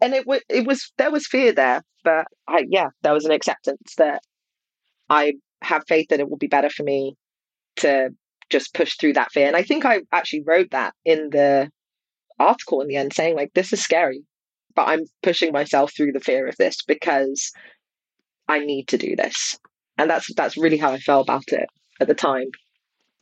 And 0.02 0.14
it, 0.14 0.26
w- 0.26 0.42
it 0.50 0.68
was, 0.68 0.92
there 0.98 1.12
was 1.12 1.28
fear 1.28 1.52
there, 1.52 1.82
but 2.04 2.28
I, 2.48 2.66
yeah, 2.70 2.90
there 3.02 3.14
was 3.14 3.26
an 3.26 3.32
acceptance 3.32 3.96
that 3.98 4.22
I 5.10 5.34
have 5.62 5.84
faith 5.88 6.08
that 6.10 6.20
it 6.20 6.30
will 6.30 6.38
be 6.38 6.48
better 6.48 6.70
for 6.70 6.84
me 6.84 7.16
to 7.78 8.10
just 8.50 8.74
push 8.74 8.98
through 8.98 9.14
that 9.14 9.32
fear. 9.32 9.48
And 9.48 9.56
I 9.56 9.64
think 9.64 9.86
I 9.86 10.02
actually 10.12 10.44
wrote 10.46 10.72
that 10.72 10.94
in 11.06 11.30
the 11.30 11.70
article 12.40 12.82
in 12.82 12.88
the 12.88 12.96
end, 12.96 13.14
saying, 13.14 13.36
like, 13.36 13.54
this 13.54 13.74
is 13.74 13.82
scary, 13.82 14.24
but 14.76 14.88
I'm 14.88 15.06
pushing 15.22 15.52
myself 15.52 15.94
through 15.96 16.14
the 16.14 16.20
fear 16.20 16.48
of 16.48 16.56
this 16.58 16.82
because 16.88 17.52
I 18.48 18.60
need 18.60 18.88
to 18.90 18.98
do 18.98 19.16
this. 19.16 19.58
And 19.98 20.10
that's 20.10 20.34
that's 20.34 20.58
really 20.58 20.78
how 20.78 20.92
I 20.92 21.00
felt 21.00 21.28
about 21.28 21.50
it 21.50 21.68
at 22.00 22.08
the 22.08 22.16
time. 22.16 22.48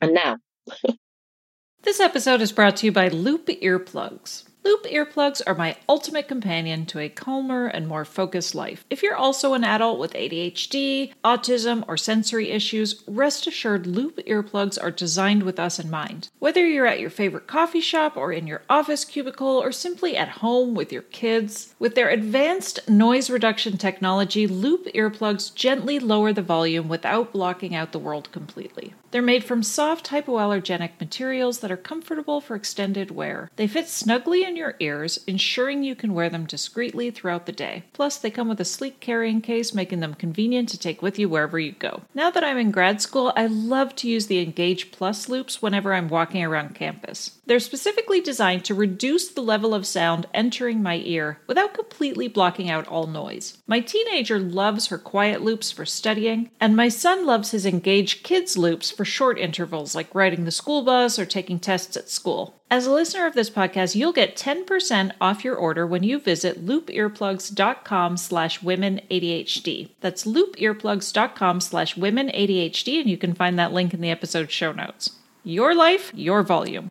And 0.00 0.14
now. 0.14 0.36
this 1.82 2.00
episode 2.00 2.40
is 2.40 2.52
brought 2.52 2.76
to 2.78 2.86
you 2.86 2.92
by 2.92 3.08
Loop 3.08 3.46
Earplugs. 3.46 4.47
Loop 4.64 4.84
earplugs 4.84 5.40
are 5.46 5.54
my 5.54 5.76
ultimate 5.88 6.28
companion 6.28 6.84
to 6.86 6.98
a 6.98 7.08
calmer 7.08 7.66
and 7.66 7.86
more 7.86 8.04
focused 8.04 8.54
life. 8.54 8.84
If 8.90 9.02
you're 9.02 9.16
also 9.16 9.54
an 9.54 9.64
adult 9.64 9.98
with 9.98 10.12
ADHD, 10.12 11.12
autism, 11.24 11.84
or 11.86 11.96
sensory 11.96 12.50
issues, 12.50 13.02
rest 13.06 13.46
assured 13.46 13.86
Loop 13.86 14.18
earplugs 14.26 14.76
are 14.80 14.90
designed 14.90 15.44
with 15.44 15.58
us 15.58 15.78
in 15.78 15.90
mind. 15.90 16.28
Whether 16.38 16.66
you're 16.66 16.86
at 16.86 17.00
your 17.00 17.10
favorite 17.10 17.46
coffee 17.46 17.80
shop 17.80 18.16
or 18.16 18.32
in 18.32 18.46
your 18.46 18.62
office 18.68 19.04
cubicle 19.04 19.46
or 19.46 19.72
simply 19.72 20.16
at 20.16 20.28
home 20.28 20.74
with 20.74 20.92
your 20.92 21.02
kids, 21.02 21.74
with 21.78 21.94
their 21.94 22.10
advanced 22.10 22.88
noise 22.88 23.30
reduction 23.30 23.78
technology, 23.78 24.46
Loop 24.46 24.86
earplugs 24.94 25.54
gently 25.54 25.98
lower 25.98 26.32
the 26.32 26.42
volume 26.42 26.88
without 26.88 27.32
blocking 27.32 27.74
out 27.74 27.92
the 27.92 27.98
world 27.98 28.30
completely. 28.32 28.94
They're 29.10 29.22
made 29.22 29.44
from 29.44 29.62
soft 29.62 30.08
hypoallergenic 30.08 30.90
materials 31.00 31.60
that 31.60 31.72
are 31.72 31.78
comfortable 31.78 32.40
for 32.40 32.54
extended 32.54 33.10
wear. 33.10 33.50
They 33.56 33.66
fit 33.66 33.88
snugly 33.88 34.44
in 34.48 34.56
your 34.56 34.74
ears, 34.80 35.20
ensuring 35.26 35.84
you 35.84 35.94
can 35.94 36.14
wear 36.14 36.28
them 36.28 36.46
discreetly 36.46 37.10
throughout 37.10 37.46
the 37.46 37.52
day. 37.52 37.84
Plus, 37.92 38.16
they 38.16 38.30
come 38.30 38.48
with 38.48 38.60
a 38.60 38.64
sleek 38.64 38.98
carrying 38.98 39.40
case, 39.40 39.72
making 39.74 40.00
them 40.00 40.14
convenient 40.14 40.68
to 40.70 40.78
take 40.78 41.02
with 41.02 41.18
you 41.18 41.28
wherever 41.28 41.58
you 41.58 41.72
go. 41.72 42.02
Now 42.14 42.30
that 42.30 42.42
I'm 42.42 42.58
in 42.58 42.70
grad 42.70 43.00
school, 43.00 43.32
I 43.36 43.46
love 43.46 43.94
to 43.96 44.08
use 44.08 44.26
the 44.26 44.40
Engage 44.40 44.90
Plus 44.90 45.28
loops 45.28 45.62
whenever 45.62 45.94
I'm 45.94 46.08
walking 46.08 46.42
around 46.42 46.74
campus. 46.74 47.37
They're 47.48 47.60
specifically 47.60 48.20
designed 48.20 48.66
to 48.66 48.74
reduce 48.74 49.28
the 49.28 49.40
level 49.40 49.74
of 49.74 49.86
sound 49.86 50.26
entering 50.34 50.82
my 50.82 50.96
ear 50.96 51.40
without 51.46 51.72
completely 51.72 52.28
blocking 52.28 52.68
out 52.68 52.86
all 52.86 53.06
noise. 53.06 53.56
My 53.66 53.80
teenager 53.80 54.38
loves 54.38 54.88
her 54.88 54.98
quiet 54.98 55.40
loops 55.40 55.72
for 55.72 55.86
studying, 55.86 56.50
and 56.60 56.76
my 56.76 56.90
son 56.90 57.24
loves 57.24 57.52
his 57.52 57.64
Engage 57.64 58.22
Kids 58.22 58.58
loops 58.58 58.90
for 58.90 59.06
short 59.06 59.38
intervals 59.38 59.94
like 59.94 60.14
riding 60.14 60.44
the 60.44 60.50
school 60.50 60.82
bus 60.82 61.18
or 61.18 61.24
taking 61.24 61.58
tests 61.58 61.96
at 61.96 62.10
school. 62.10 62.60
As 62.70 62.86
a 62.86 62.92
listener 62.92 63.24
of 63.24 63.32
this 63.32 63.48
podcast, 63.48 63.94
you'll 63.94 64.12
get 64.12 64.36
10% 64.36 65.12
off 65.18 65.42
your 65.42 65.56
order 65.56 65.86
when 65.86 66.02
you 66.02 66.20
visit 66.20 66.66
loopearplugs.com 66.66 68.18
slash 68.18 68.60
womenadhd. 68.60 69.90
That's 70.02 70.26
loopearplugs.com 70.26 71.62
slash 71.62 71.94
womenadhd, 71.94 73.00
and 73.00 73.08
you 73.08 73.16
can 73.16 73.32
find 73.32 73.58
that 73.58 73.72
link 73.72 73.94
in 73.94 74.02
the 74.02 74.10
episode 74.10 74.50
show 74.50 74.72
notes. 74.72 75.12
Your 75.44 75.74
life, 75.74 76.12
your 76.14 76.42
volume. 76.42 76.90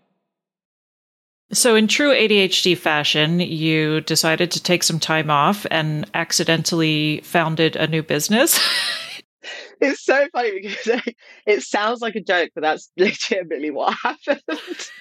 So, 1.53 1.75
in 1.75 1.87
true 1.87 2.11
ADHD 2.11 2.77
fashion, 2.77 3.39
you 3.39 4.01
decided 4.01 4.51
to 4.51 4.61
take 4.61 4.83
some 4.83 4.99
time 4.99 5.29
off 5.29 5.65
and 5.71 6.09
accidentally 6.13 7.21
founded 7.23 7.77
a 7.77 7.87
new 7.87 8.03
business. 8.03 8.59
it's 9.81 10.03
so 10.03 10.27
funny 10.33 10.59
because 10.61 11.01
it 11.45 11.61
sounds 11.61 12.01
like 12.01 12.15
a 12.15 12.21
joke, 12.21 12.49
but 12.53 12.61
that's 12.61 12.91
legitimately 12.97 13.71
what 13.71 13.95
happened. 14.03 14.41
it's 14.49 14.91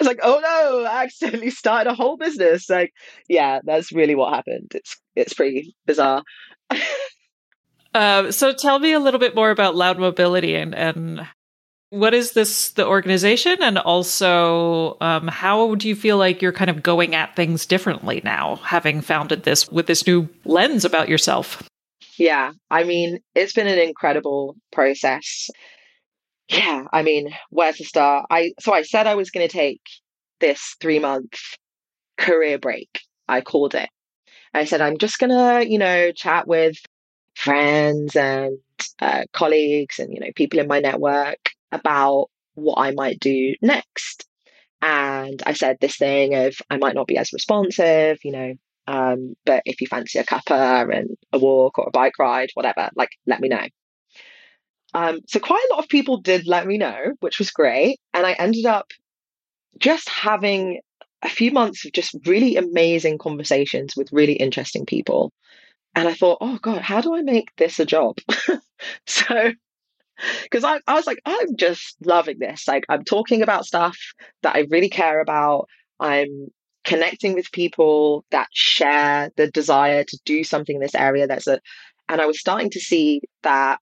like, 0.00 0.20
oh 0.22 0.40
no, 0.42 0.84
I 0.84 1.04
accidentally 1.04 1.50
started 1.50 1.90
a 1.90 1.94
whole 1.94 2.16
business. 2.16 2.70
Like, 2.70 2.92
yeah, 3.28 3.60
that's 3.64 3.92
really 3.92 4.14
what 4.14 4.32
happened. 4.32 4.72
It's 4.74 4.96
it's 5.14 5.34
pretty 5.34 5.76
bizarre. 5.84 6.22
uh, 7.94 8.30
so 8.30 8.54
tell 8.54 8.78
me 8.78 8.92
a 8.92 9.00
little 9.00 9.20
bit 9.20 9.34
more 9.34 9.50
about 9.50 9.76
Loud 9.76 9.98
Mobility 9.98 10.54
and 10.54 10.74
and 10.74 11.26
what 11.98 12.14
is 12.14 12.32
this 12.32 12.70
the 12.72 12.86
organization 12.86 13.56
and 13.62 13.78
also 13.78 14.96
um, 15.00 15.28
how 15.28 15.74
do 15.74 15.88
you 15.88 15.96
feel 15.96 16.16
like 16.16 16.42
you're 16.42 16.52
kind 16.52 16.70
of 16.70 16.82
going 16.82 17.14
at 17.14 17.34
things 17.36 17.66
differently 17.66 18.20
now 18.24 18.56
having 18.56 19.00
founded 19.00 19.44
this 19.44 19.70
with 19.70 19.86
this 19.86 20.06
new 20.06 20.28
lens 20.44 20.84
about 20.84 21.08
yourself 21.08 21.62
yeah, 22.18 22.52
I 22.70 22.84
mean, 22.84 23.20
it's 23.34 23.52
been 23.52 23.66
an 23.66 23.78
incredible 23.78 24.56
process. 24.72 25.50
Yeah, 26.48 26.84
I 26.92 27.02
mean, 27.02 27.34
where 27.50 27.72
to 27.72 27.84
start? 27.84 28.26
I 28.30 28.52
so 28.60 28.72
I 28.72 28.82
said 28.82 29.06
I 29.06 29.14
was 29.14 29.30
going 29.30 29.46
to 29.48 29.52
take 29.52 29.80
this 30.40 30.76
3 30.80 30.98
month 30.98 31.32
career 32.18 32.58
break. 32.58 33.00
I 33.28 33.40
called 33.40 33.74
it. 33.74 33.88
I 34.52 34.64
said 34.66 34.80
I'm 34.80 34.98
just 34.98 35.18
going 35.18 35.30
to, 35.30 35.68
you 35.68 35.78
know, 35.78 36.12
chat 36.12 36.46
with 36.46 36.76
friends 37.34 38.14
and 38.14 38.58
uh, 39.00 39.24
colleagues 39.32 39.98
and 39.98 40.12
you 40.12 40.20
know 40.20 40.30
people 40.36 40.60
in 40.60 40.68
my 40.68 40.78
network 40.80 41.50
about 41.74 42.28
what 42.54 42.78
I 42.78 42.92
might 42.92 43.20
do 43.20 43.54
next. 43.60 44.26
And 44.80 45.42
I 45.46 45.54
said 45.54 45.78
this 45.80 45.96
thing 45.96 46.34
of 46.34 46.54
I 46.70 46.76
might 46.76 46.94
not 46.94 47.06
be 47.06 47.16
as 47.16 47.32
responsive, 47.32 48.18
you 48.22 48.32
know, 48.32 48.54
um, 48.86 49.34
but 49.46 49.62
if 49.64 49.80
you 49.80 49.86
fancy 49.86 50.18
a 50.18 50.24
cuppa 50.24 50.94
and 50.94 51.16
a 51.32 51.38
walk 51.38 51.78
or 51.78 51.86
a 51.88 51.90
bike 51.90 52.18
ride, 52.18 52.50
whatever, 52.54 52.90
like 52.94 53.10
let 53.26 53.40
me 53.40 53.48
know. 53.48 53.66
Um, 54.92 55.20
so 55.26 55.40
quite 55.40 55.64
a 55.70 55.74
lot 55.74 55.82
of 55.82 55.88
people 55.88 56.20
did 56.20 56.46
let 56.46 56.66
me 56.66 56.78
know, 56.78 57.14
which 57.20 57.38
was 57.38 57.50
great. 57.50 57.98
And 58.12 58.26
I 58.26 58.32
ended 58.32 58.66
up 58.66 58.86
just 59.78 60.08
having 60.08 60.80
a 61.22 61.28
few 61.28 61.50
months 61.50 61.84
of 61.84 61.92
just 61.92 62.14
really 62.26 62.56
amazing 62.56 63.18
conversations 63.18 63.94
with 63.96 64.12
really 64.12 64.34
interesting 64.34 64.86
people. 64.86 65.32
And 65.96 66.06
I 66.06 66.14
thought, 66.14 66.38
oh 66.40 66.58
God, 66.60 66.82
how 66.82 67.00
do 67.00 67.14
I 67.14 67.22
make 67.22 67.48
this 67.56 67.80
a 67.80 67.86
job? 67.86 68.18
so, 69.06 69.52
because 70.42 70.64
I, 70.64 70.80
I 70.86 70.94
was 70.94 71.06
like, 71.06 71.20
I'm 71.24 71.56
just 71.56 71.96
loving 72.04 72.38
this. 72.38 72.66
Like, 72.68 72.84
I'm 72.88 73.04
talking 73.04 73.42
about 73.42 73.66
stuff 73.66 73.98
that 74.42 74.56
I 74.56 74.66
really 74.70 74.88
care 74.88 75.20
about. 75.20 75.68
I'm 76.00 76.48
connecting 76.84 77.34
with 77.34 77.50
people 77.52 78.24
that 78.30 78.48
share 78.52 79.30
the 79.36 79.50
desire 79.50 80.04
to 80.04 80.18
do 80.24 80.44
something 80.44 80.76
in 80.76 80.82
this 80.82 80.94
area 80.94 81.26
that's 81.26 81.46
a 81.46 81.58
and 82.08 82.20
i 82.20 82.26
was 82.26 82.38
starting 82.38 82.70
to 82.70 82.78
see 82.78 83.22
that 83.42 83.78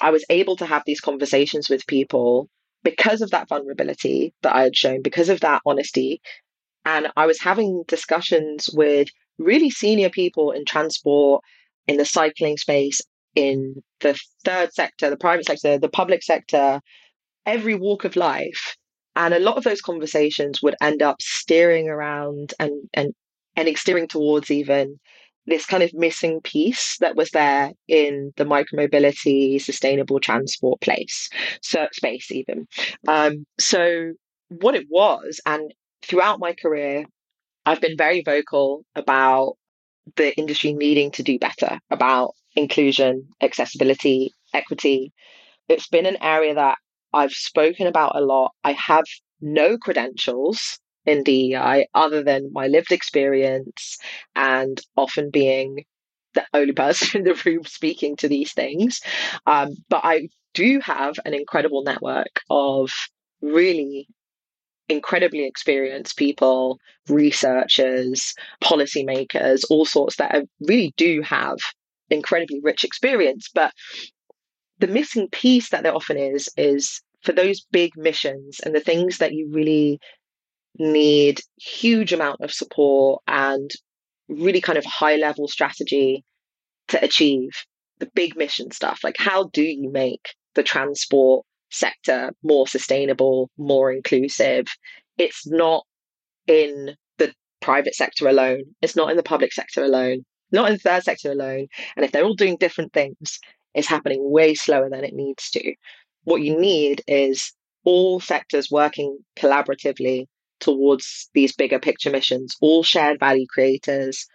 i 0.00 0.10
was 0.10 0.24
able 0.30 0.54
to 0.54 0.66
have 0.66 0.82
these 0.86 1.00
conversations 1.00 1.68
with 1.68 1.86
people 1.86 2.48
because 2.84 3.22
of 3.22 3.30
that 3.30 3.48
vulnerability 3.48 4.32
that 4.42 4.54
i 4.54 4.62
had 4.62 4.76
shown 4.76 5.02
because 5.02 5.30
of 5.30 5.40
that 5.40 5.62
honesty 5.64 6.20
and 6.84 7.08
i 7.16 7.26
was 7.26 7.40
having 7.40 7.82
discussions 7.88 8.68
with 8.74 9.08
really 9.38 9.70
senior 9.70 10.10
people 10.10 10.50
in 10.50 10.64
transport 10.64 11.42
in 11.86 11.96
the 11.96 12.04
cycling 12.04 12.58
space 12.58 13.00
in 13.34 13.82
the 14.00 14.18
third 14.44 14.72
sector 14.72 15.10
the 15.10 15.16
private 15.16 15.44
sector 15.44 15.78
the 15.78 15.88
public 15.88 16.22
sector 16.22 16.80
every 17.46 17.74
walk 17.74 18.04
of 18.04 18.16
life. 18.16 18.76
And 19.16 19.34
a 19.34 19.40
lot 19.40 19.56
of 19.56 19.64
those 19.64 19.80
conversations 19.80 20.62
would 20.62 20.76
end 20.80 21.02
up 21.02 21.20
steering 21.20 21.88
around 21.88 22.54
and 22.60 22.88
and 22.94 23.12
and 23.56 23.76
steering 23.76 24.06
towards 24.06 24.50
even 24.50 25.00
this 25.46 25.64
kind 25.64 25.82
of 25.82 25.94
missing 25.94 26.40
piece 26.42 26.98
that 27.00 27.16
was 27.16 27.30
there 27.30 27.72
in 27.88 28.32
the 28.36 28.44
micromobility 28.44 29.60
sustainable 29.60 30.20
transport 30.20 30.80
place 30.80 31.30
space 31.92 32.30
even. 32.30 32.68
Um, 33.08 33.46
so 33.58 34.12
what 34.50 34.74
it 34.74 34.86
was 34.90 35.40
and 35.46 35.72
throughout 36.02 36.40
my 36.40 36.54
career 36.54 37.04
i've 37.66 37.80
been 37.80 37.96
very 37.96 38.22
vocal 38.22 38.82
about 38.94 39.54
the 40.16 40.34
industry 40.38 40.72
needing 40.72 41.10
to 41.10 41.22
do 41.22 41.38
better 41.38 41.78
about 41.90 42.32
inclusion 42.58 43.28
accessibility 43.40 44.32
equity 44.52 45.12
it's 45.68 45.86
been 45.86 46.06
an 46.06 46.16
area 46.22 46.54
that 46.54 46.78
I've 47.12 47.32
spoken 47.32 47.86
about 47.86 48.16
a 48.16 48.20
lot. 48.20 48.52
I 48.64 48.72
have 48.72 49.04
no 49.40 49.78
credentials 49.78 50.78
in 51.06 51.22
DEI 51.22 51.86
other 51.94 52.22
than 52.22 52.52
my 52.52 52.66
lived 52.66 52.92
experience 52.92 53.98
and 54.34 54.80
often 54.96 55.30
being 55.30 55.84
the 56.34 56.44
only 56.52 56.72
person 56.84 57.20
in 57.20 57.24
the 57.24 57.40
room 57.44 57.64
speaking 57.64 58.16
to 58.16 58.28
these 58.28 58.52
things. 58.52 59.00
Um, 59.46 59.70
but 59.88 60.00
I 60.04 60.28
do 60.54 60.80
have 60.80 61.14
an 61.24 61.34
incredible 61.34 61.82
network 61.82 62.40
of 62.50 62.90
really 63.40 64.08
incredibly 64.88 65.46
experienced 65.46 66.16
people, 66.16 66.78
researchers, 67.08 68.34
policymakers, 68.64 69.62
all 69.70 69.84
sorts 69.84 70.16
that 70.16 70.34
I 70.34 70.42
really 70.60 70.94
do 70.96 71.20
have 71.22 71.58
incredibly 72.10 72.60
rich 72.62 72.84
experience. 72.84 73.48
But 73.54 73.72
the 74.78 74.86
missing 74.86 75.28
piece 75.28 75.70
that 75.70 75.82
there 75.82 75.94
often 75.94 76.16
is, 76.16 76.48
is 76.56 77.02
for 77.22 77.32
those 77.32 77.66
big 77.72 77.92
missions 77.96 78.60
and 78.60 78.74
the 78.74 78.80
things 78.80 79.18
that 79.18 79.32
you 79.32 79.50
really 79.52 79.98
need 80.78 81.40
huge 81.56 82.12
amount 82.12 82.40
of 82.40 82.52
support 82.52 83.22
and 83.26 83.70
really 84.28 84.60
kind 84.60 84.78
of 84.78 84.84
high 84.84 85.16
level 85.16 85.48
strategy 85.48 86.24
to 86.88 87.02
achieve 87.02 87.50
the 87.98 88.10
big 88.14 88.36
mission 88.36 88.70
stuff. 88.70 89.00
Like 89.02 89.16
how 89.18 89.44
do 89.52 89.62
you 89.62 89.90
make 89.90 90.34
the 90.54 90.62
transport 90.62 91.44
sector 91.70 92.30
more 92.42 92.68
sustainable 92.68 93.50
more 93.58 93.92
inclusive? 93.92 94.66
It's 95.16 95.46
not 95.46 95.84
in 96.46 96.94
the 97.18 97.34
private 97.60 97.94
sector 97.94 98.28
alone. 98.28 98.62
It's 98.80 98.94
not 98.94 99.10
in 99.10 99.16
the 99.16 99.22
public 99.22 99.52
sector 99.52 99.82
alone 99.82 100.24
not 100.52 100.68
in 100.68 100.74
the 100.74 100.78
third 100.78 101.02
sector 101.02 101.32
alone 101.32 101.66
and 101.96 102.04
if 102.04 102.12
they're 102.12 102.24
all 102.24 102.34
doing 102.34 102.56
different 102.56 102.92
things 102.92 103.38
it's 103.74 103.88
happening 103.88 104.20
way 104.30 104.54
slower 104.54 104.88
than 104.90 105.04
it 105.04 105.14
needs 105.14 105.50
to 105.50 105.74
what 106.24 106.42
you 106.42 106.58
need 106.58 107.02
is 107.06 107.52
all 107.84 108.20
sectors 108.20 108.70
working 108.70 109.18
collaboratively 109.38 110.26
towards 110.60 111.30
these 111.34 111.54
bigger 111.54 111.78
picture 111.78 112.10
missions, 112.10 112.56
all 112.60 112.82
shared 112.82 113.18
value 113.18 113.46
creators 113.48 114.26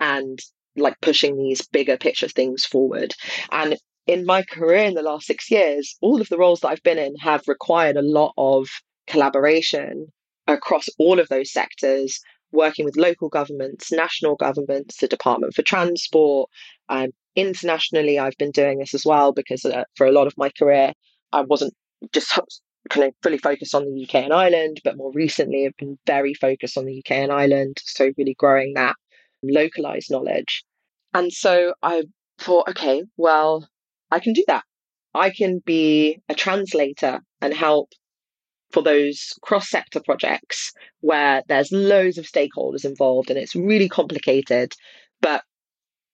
and 0.00 0.38
like 0.76 1.00
pushing 1.00 1.36
these 1.36 1.66
bigger 1.66 1.96
picture 1.96 2.28
things 2.28 2.64
forward. 2.64 3.14
And 3.50 3.76
in 4.06 4.26
my 4.26 4.42
career 4.42 4.84
in 4.84 4.94
the 4.94 5.02
last 5.02 5.26
six 5.26 5.50
years, 5.50 5.96
all 6.00 6.20
of 6.20 6.28
the 6.28 6.38
roles 6.38 6.60
that 6.60 6.68
I've 6.68 6.82
been 6.82 6.98
in 6.98 7.16
have 7.16 7.42
required 7.46 7.96
a 7.96 8.02
lot 8.02 8.32
of 8.36 8.68
collaboration 9.06 10.08
across 10.46 10.88
all 10.98 11.18
of 11.18 11.28
those 11.28 11.52
sectors, 11.52 12.20
working 12.52 12.84
with 12.84 12.96
local 12.96 13.28
governments, 13.28 13.92
national 13.92 14.36
governments, 14.36 14.98
the 14.98 15.08
Department 15.08 15.54
for 15.54 15.62
Transport. 15.62 16.50
Um, 16.88 17.10
internationally, 17.36 18.18
I've 18.18 18.36
been 18.38 18.50
doing 18.50 18.78
this 18.78 18.94
as 18.94 19.04
well 19.04 19.32
because 19.32 19.64
uh, 19.64 19.84
for 19.96 20.06
a 20.06 20.12
lot 20.12 20.26
of 20.26 20.34
my 20.36 20.50
career, 20.58 20.92
I 21.32 21.42
wasn't 21.42 21.74
just 22.12 22.38
kind 22.88 23.06
of 23.06 23.14
fully 23.22 23.38
focused 23.38 23.74
on 23.74 23.84
the 23.84 24.04
UK 24.04 24.16
and 24.16 24.32
Ireland, 24.32 24.80
but 24.84 24.96
more 24.96 25.12
recently 25.12 25.66
I've 25.66 25.76
been 25.76 25.98
very 26.06 26.34
focused 26.34 26.78
on 26.78 26.86
the 26.86 26.98
UK 26.98 27.12
and 27.12 27.32
Ireland. 27.32 27.78
So 27.84 28.12
really 28.16 28.34
growing 28.38 28.74
that 28.74 28.96
localized 29.42 30.10
knowledge. 30.10 30.64
And 31.14 31.32
so 31.32 31.74
I 31.82 32.04
thought, 32.38 32.68
okay, 32.70 33.04
well, 33.16 33.68
I 34.10 34.20
can 34.20 34.32
do 34.32 34.44
that. 34.48 34.64
I 35.14 35.30
can 35.30 35.60
be 35.64 36.20
a 36.28 36.34
translator 36.34 37.20
and 37.40 37.54
help 37.54 37.90
for 38.70 38.82
those 38.82 39.32
cross 39.42 39.68
sector 39.68 40.00
projects 40.00 40.72
where 41.00 41.42
there's 41.48 41.72
loads 41.72 42.18
of 42.18 42.26
stakeholders 42.26 42.84
involved 42.84 43.30
and 43.30 43.38
it's 43.38 43.56
really 43.56 43.88
complicated. 43.88 44.72
But 45.20 45.42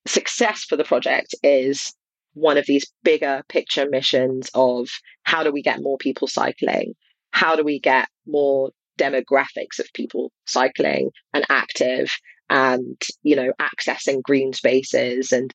success 0.06 0.64
for 0.64 0.76
the 0.76 0.84
project 0.84 1.34
is 1.42 1.92
one 2.34 2.58
of 2.58 2.66
these 2.66 2.86
bigger 3.02 3.42
picture 3.48 3.88
missions 3.88 4.50
of 4.54 4.88
how 5.22 5.42
do 5.42 5.52
we 5.52 5.62
get 5.62 5.82
more 5.82 5.98
people 5.98 6.28
cycling? 6.28 6.94
How 7.30 7.56
do 7.56 7.64
we 7.64 7.80
get 7.80 8.08
more 8.26 8.70
demographics 8.98 9.78
of 9.78 9.92
people 9.94 10.30
cycling 10.46 11.10
and 11.32 11.44
active 11.48 12.10
and, 12.50 13.00
you 13.22 13.34
know, 13.34 13.52
accessing 13.60 14.22
green 14.22 14.52
spaces 14.52 15.32
and 15.32 15.52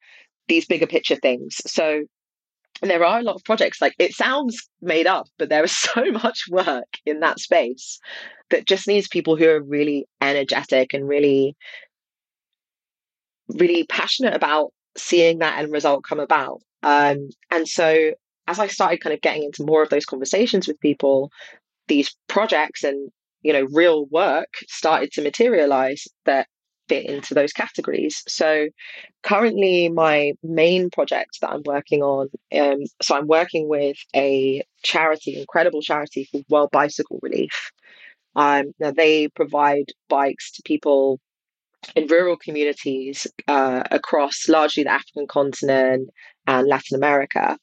these 0.48 0.66
bigger 0.66 0.88
picture 0.88 1.16
things. 1.16 1.58
So 1.66 2.04
and 2.82 2.90
there 2.90 3.04
are 3.04 3.20
a 3.20 3.24
lot 3.24 3.36
of 3.36 3.44
projects 3.44 3.82
like 3.82 3.94
it 4.00 4.14
sounds 4.14 4.70
made 4.82 5.08
up 5.08 5.28
but 5.38 5.50
there 5.50 5.64
is 5.64 5.76
so 5.78 6.04
much 6.12 6.46
work 6.50 6.98
in 7.06 7.20
that 7.20 7.40
space 7.40 8.00
that 8.50 8.66
just 8.66 8.88
needs 8.88 9.08
people 9.08 9.36
who 9.36 9.48
are 9.48 9.62
really 9.62 10.06
energetic 10.22 10.94
and 10.94 11.08
really 11.08 11.56
really 13.50 13.86
passionate 13.86 14.36
about 14.36 14.72
seeing 14.98 15.40
that 15.40 15.60
end 15.60 15.72
result 15.72 16.04
come 16.08 16.20
about. 16.20 16.62
Um, 16.84 17.30
and 17.52 17.68
so 17.68 18.12
as 18.48 18.60
I 18.60 18.68
started 18.68 19.02
kind 19.02 19.14
of 19.14 19.22
getting 19.22 19.44
into 19.44 19.64
more 19.64 19.84
of 19.84 19.90
those 19.90 20.06
conversations 20.06 20.68
with 20.68 20.80
people, 20.80 21.32
these 21.88 22.16
projects 22.28 22.84
and 22.84 23.12
you 23.42 23.54
know 23.54 23.68
real 23.72 24.06
work 24.08 24.50
started 24.68 25.12
to 25.14 25.22
materialize 25.22 26.08
that 26.26 26.48
fit 26.90 27.06
into 27.06 27.34
those 27.34 27.54
categories. 27.54 28.24
So 28.28 28.68
currently, 29.24 29.90
my 29.90 30.34
main 30.44 30.90
project 30.90 31.38
that 31.42 31.52
I'm 31.52 31.64
working 31.66 32.02
on, 32.02 32.28
um, 32.54 32.80
so 33.02 33.16
I'm 33.16 33.28
working 33.28 33.70
with 33.70 33.98
a 34.16 34.64
charity, 34.84 35.40
incredible 35.40 35.82
charity 35.82 36.28
called 36.32 36.46
World 36.50 36.70
Bicycle 36.72 37.20
Relief. 37.22 37.72
Um, 38.36 38.74
now 38.80 38.92
they 38.92 39.28
provide 39.30 39.86
bikes 40.10 40.52
to 40.54 40.62
people 40.66 41.20
in 41.96 42.08
rural 42.08 42.38
communities 42.38 43.28
uh, 43.48 43.84
across 43.92 44.50
largely 44.50 44.84
the 44.84 44.92
African 44.92 45.28
continent 45.28 46.10
and 46.46 46.68
Latin 46.68 46.96
America, 46.96 47.58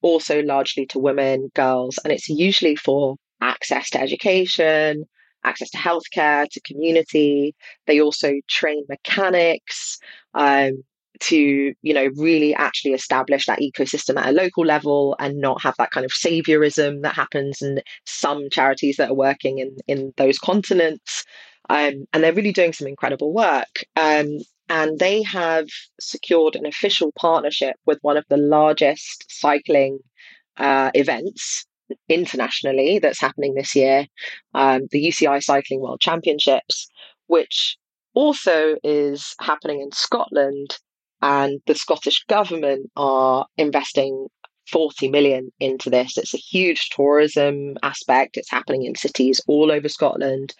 also 0.00 0.42
largely 0.42 0.86
to 0.86 0.98
women, 0.98 1.50
girls, 1.54 1.98
and 2.02 2.12
it's 2.12 2.28
usually 2.28 2.76
for 2.76 3.16
access 3.40 3.90
to 3.90 4.00
education, 4.00 5.04
access 5.44 5.70
to 5.70 5.78
healthcare, 5.78 6.48
to 6.48 6.60
community. 6.60 7.54
They 7.86 8.00
also 8.00 8.32
train 8.48 8.84
mechanics 8.88 9.98
um, 10.34 10.82
to, 11.20 11.74
you 11.82 11.94
know, 11.94 12.08
really 12.16 12.54
actually 12.54 12.92
establish 12.92 13.46
that 13.46 13.60
ecosystem 13.60 14.18
at 14.18 14.28
a 14.28 14.32
local 14.32 14.64
level 14.64 15.16
and 15.18 15.38
not 15.38 15.62
have 15.62 15.74
that 15.78 15.90
kind 15.90 16.04
of 16.04 16.10
saviorism 16.10 17.02
that 17.02 17.14
happens 17.14 17.62
in 17.62 17.80
some 18.06 18.48
charities 18.50 18.96
that 18.96 19.10
are 19.10 19.14
working 19.14 19.58
in 19.58 19.76
in 19.86 20.12
those 20.16 20.38
continents. 20.38 21.24
Um, 21.70 22.06
and 22.12 22.22
they're 22.22 22.32
really 22.32 22.52
doing 22.52 22.72
some 22.72 22.88
incredible 22.88 23.32
work. 23.32 23.84
Um, 23.96 24.38
and 24.68 24.98
they 24.98 25.22
have 25.22 25.68
secured 26.00 26.56
an 26.56 26.66
official 26.66 27.12
partnership 27.12 27.76
with 27.86 27.98
one 28.02 28.16
of 28.16 28.24
the 28.28 28.36
largest 28.36 29.26
cycling 29.28 29.98
uh, 30.56 30.90
events 30.94 31.66
internationally 32.08 32.98
that's 32.98 33.20
happening 33.20 33.54
this 33.54 33.74
year, 33.74 34.06
um, 34.54 34.82
the 34.90 35.04
UCI 35.04 35.42
Cycling 35.42 35.80
World 35.80 36.00
Championships, 36.00 36.88
which 37.26 37.76
also 38.14 38.76
is 38.82 39.34
happening 39.40 39.80
in 39.80 39.92
Scotland. 39.92 40.78
And 41.22 41.60
the 41.66 41.74
Scottish 41.74 42.24
government 42.28 42.90
are 42.96 43.46
investing 43.56 44.26
40 44.70 45.08
million 45.08 45.52
into 45.60 45.90
this. 45.90 46.16
It's 46.16 46.34
a 46.34 46.38
huge 46.38 46.90
tourism 46.90 47.76
aspect. 47.82 48.36
It's 48.36 48.50
happening 48.50 48.84
in 48.84 48.94
cities 48.94 49.40
all 49.46 49.70
over 49.70 49.88
Scotland. 49.88 50.54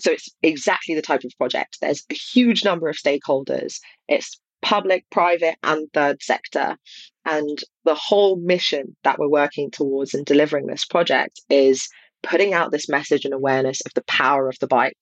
So 0.00 0.12
it's 0.12 0.28
exactly 0.42 0.94
the 0.94 1.02
type 1.02 1.24
of 1.24 1.32
project. 1.36 1.78
There's 1.80 2.04
a 2.10 2.14
huge 2.14 2.64
number 2.64 2.88
of 2.88 2.96
stakeholders. 2.96 3.78
It's 4.08 4.40
public, 4.62 5.04
private, 5.10 5.56
and 5.62 5.88
third 5.92 6.22
sector. 6.22 6.76
And 7.24 7.58
the 7.84 7.94
whole 7.94 8.36
mission 8.36 8.96
that 9.04 9.18
we're 9.18 9.28
working 9.28 9.70
towards 9.70 10.14
in 10.14 10.24
delivering 10.24 10.66
this 10.66 10.84
project 10.84 11.40
is 11.48 11.88
putting 12.22 12.52
out 12.52 12.70
this 12.70 12.88
message 12.88 13.24
and 13.24 13.34
awareness 13.34 13.80
of 13.82 13.94
the 13.94 14.04
power 14.04 14.48
of 14.48 14.58
the 14.60 14.66
bike 14.66 14.96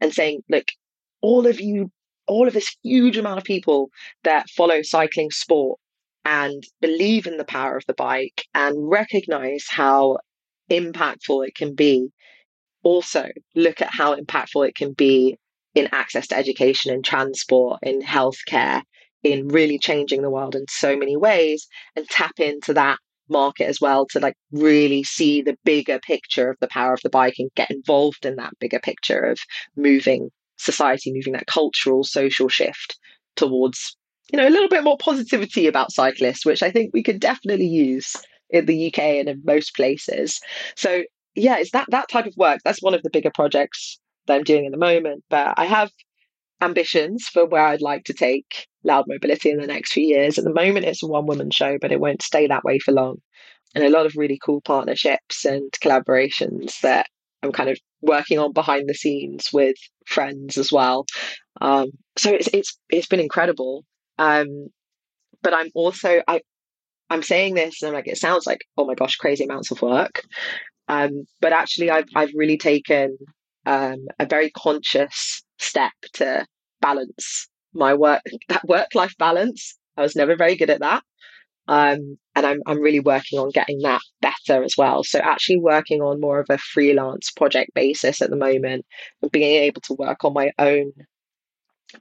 and 0.00 0.12
saying, 0.12 0.42
look, 0.48 0.68
all 1.20 1.46
of 1.46 1.60
you, 1.60 1.90
all 2.26 2.46
of 2.46 2.54
this 2.54 2.76
huge 2.82 3.16
amount 3.16 3.38
of 3.38 3.44
people 3.44 3.90
that 4.24 4.50
follow 4.50 4.82
cycling 4.82 5.30
sport 5.30 5.78
and 6.24 6.62
believe 6.80 7.26
in 7.26 7.38
the 7.38 7.44
power 7.44 7.76
of 7.76 7.84
the 7.86 7.94
bike 7.94 8.44
and 8.54 8.90
recognize 8.90 9.64
how 9.68 10.18
impactful 10.70 11.46
it 11.46 11.54
can 11.54 11.74
be. 11.74 12.08
Also, 12.82 13.28
look 13.54 13.80
at 13.80 13.90
how 13.90 14.14
impactful 14.14 14.68
it 14.68 14.74
can 14.74 14.92
be 14.92 15.36
in 15.74 15.88
access 15.92 16.26
to 16.28 16.36
education 16.36 16.92
and 16.92 17.04
transport, 17.04 17.78
in 17.82 18.02
healthcare, 18.02 18.82
in 19.22 19.48
really 19.48 19.78
changing 19.78 20.22
the 20.22 20.30
world 20.30 20.54
in 20.54 20.64
so 20.68 20.96
many 20.96 21.16
ways 21.16 21.66
and 21.96 22.08
tap 22.08 22.38
into 22.38 22.72
that 22.74 22.98
market 23.28 23.66
as 23.66 23.80
well 23.80 24.06
to 24.06 24.20
like 24.20 24.34
really 24.52 25.02
see 25.02 25.42
the 25.42 25.56
bigger 25.64 25.98
picture 26.00 26.50
of 26.50 26.56
the 26.60 26.68
power 26.68 26.94
of 26.94 27.00
the 27.02 27.10
bike 27.10 27.34
and 27.38 27.50
get 27.54 27.70
involved 27.70 28.24
in 28.24 28.36
that 28.36 28.58
bigger 28.58 28.78
picture 28.78 29.20
of 29.20 29.38
moving 29.76 30.30
society 30.56 31.12
moving 31.12 31.34
that 31.34 31.46
cultural 31.46 32.02
social 32.02 32.48
shift 32.48 32.98
towards 33.36 33.96
you 34.32 34.36
know 34.36 34.48
a 34.48 34.50
little 34.50 34.68
bit 34.68 34.82
more 34.82 34.96
positivity 34.98 35.66
about 35.66 35.92
cyclists 35.92 36.44
which 36.44 36.62
i 36.62 36.70
think 36.70 36.90
we 36.92 37.02
could 37.02 37.20
definitely 37.20 37.66
use 37.66 38.16
in 38.50 38.66
the 38.66 38.88
uk 38.88 38.98
and 38.98 39.28
in 39.28 39.42
most 39.44 39.74
places. 39.76 40.40
So 40.74 41.02
yeah 41.34 41.58
it's 41.58 41.70
that 41.72 41.86
that 41.90 42.08
type 42.08 42.26
of 42.26 42.34
work 42.36 42.60
that's 42.64 42.82
one 42.82 42.94
of 42.94 43.02
the 43.02 43.10
bigger 43.10 43.30
projects 43.34 43.98
that 44.26 44.36
i'm 44.36 44.42
doing 44.42 44.66
at 44.66 44.72
the 44.72 44.78
moment 44.78 45.22
but 45.30 45.54
i 45.56 45.64
have 45.64 45.90
ambitions 46.60 47.26
for 47.28 47.46
where 47.46 47.62
I'd 47.66 47.82
like 47.82 48.04
to 48.04 48.14
take 48.14 48.66
loud 48.84 49.04
mobility 49.08 49.50
in 49.50 49.60
the 49.60 49.66
next 49.66 49.92
few 49.92 50.04
years. 50.06 50.38
At 50.38 50.44
the 50.44 50.52
moment, 50.52 50.86
it's 50.86 51.02
a 51.02 51.06
one 51.06 51.26
woman 51.26 51.50
show, 51.50 51.78
but 51.80 51.92
it 51.92 52.00
won't 52.00 52.22
stay 52.22 52.46
that 52.46 52.64
way 52.64 52.78
for 52.78 52.92
long. 52.92 53.18
and 53.74 53.84
a 53.84 53.90
lot 53.90 54.06
of 54.06 54.16
really 54.16 54.38
cool 54.42 54.60
partnerships 54.62 55.44
and 55.44 55.70
collaborations 55.82 56.80
that 56.80 57.06
I'm 57.42 57.52
kind 57.52 57.68
of 57.70 57.78
working 58.00 58.38
on 58.38 58.52
behind 58.52 58.88
the 58.88 58.94
scenes 58.94 59.50
with 59.52 59.76
friends 60.06 60.56
as 60.58 60.72
well. 60.72 61.04
Um, 61.60 61.90
so 62.16 62.32
it's 62.32 62.48
it's 62.52 62.78
it's 62.88 63.06
been 63.06 63.20
incredible. 63.20 63.84
Um, 64.18 64.68
but 65.42 65.54
I'm 65.54 65.70
also 65.74 66.22
I 66.26 66.40
I'm 67.10 67.22
saying 67.22 67.54
this 67.54 67.82
and 67.82 67.90
I'm 67.90 67.94
like 67.94 68.08
it 68.08 68.18
sounds 68.18 68.46
like 68.46 68.60
oh 68.76 68.86
my 68.86 68.94
gosh 68.94 69.16
crazy 69.16 69.44
amounts 69.44 69.70
of 69.70 69.82
work. 69.82 70.22
Um, 70.88 71.24
but 71.40 71.52
actually 71.52 71.90
I've 71.90 72.08
I've 72.16 72.32
really 72.34 72.58
taken 72.58 73.16
um, 73.66 74.06
a 74.18 74.26
very 74.26 74.50
conscious 74.50 75.42
step 75.58 75.92
to 76.14 76.46
balance 76.80 77.48
my 77.74 77.94
work 77.94 78.22
that 78.48 78.66
work 78.66 78.94
life 78.94 79.14
balance. 79.18 79.76
I 79.96 80.02
was 80.02 80.16
never 80.16 80.36
very 80.36 80.56
good 80.56 80.70
at 80.70 80.80
that. 80.80 81.02
Um, 81.66 82.16
and 82.34 82.46
I'm 82.46 82.60
I'm 82.66 82.80
really 82.80 83.00
working 83.00 83.38
on 83.38 83.50
getting 83.50 83.80
that 83.80 84.00
better 84.22 84.62
as 84.62 84.74
well. 84.78 85.04
So 85.04 85.18
actually 85.18 85.58
working 85.58 86.00
on 86.00 86.20
more 86.20 86.40
of 86.40 86.46
a 86.48 86.58
freelance 86.58 87.30
project 87.30 87.72
basis 87.74 88.22
at 88.22 88.30
the 88.30 88.36
moment, 88.36 88.86
and 89.22 89.30
being 89.30 89.62
able 89.62 89.82
to 89.82 89.94
work 89.94 90.24
on 90.24 90.32
my 90.32 90.52
own 90.58 90.92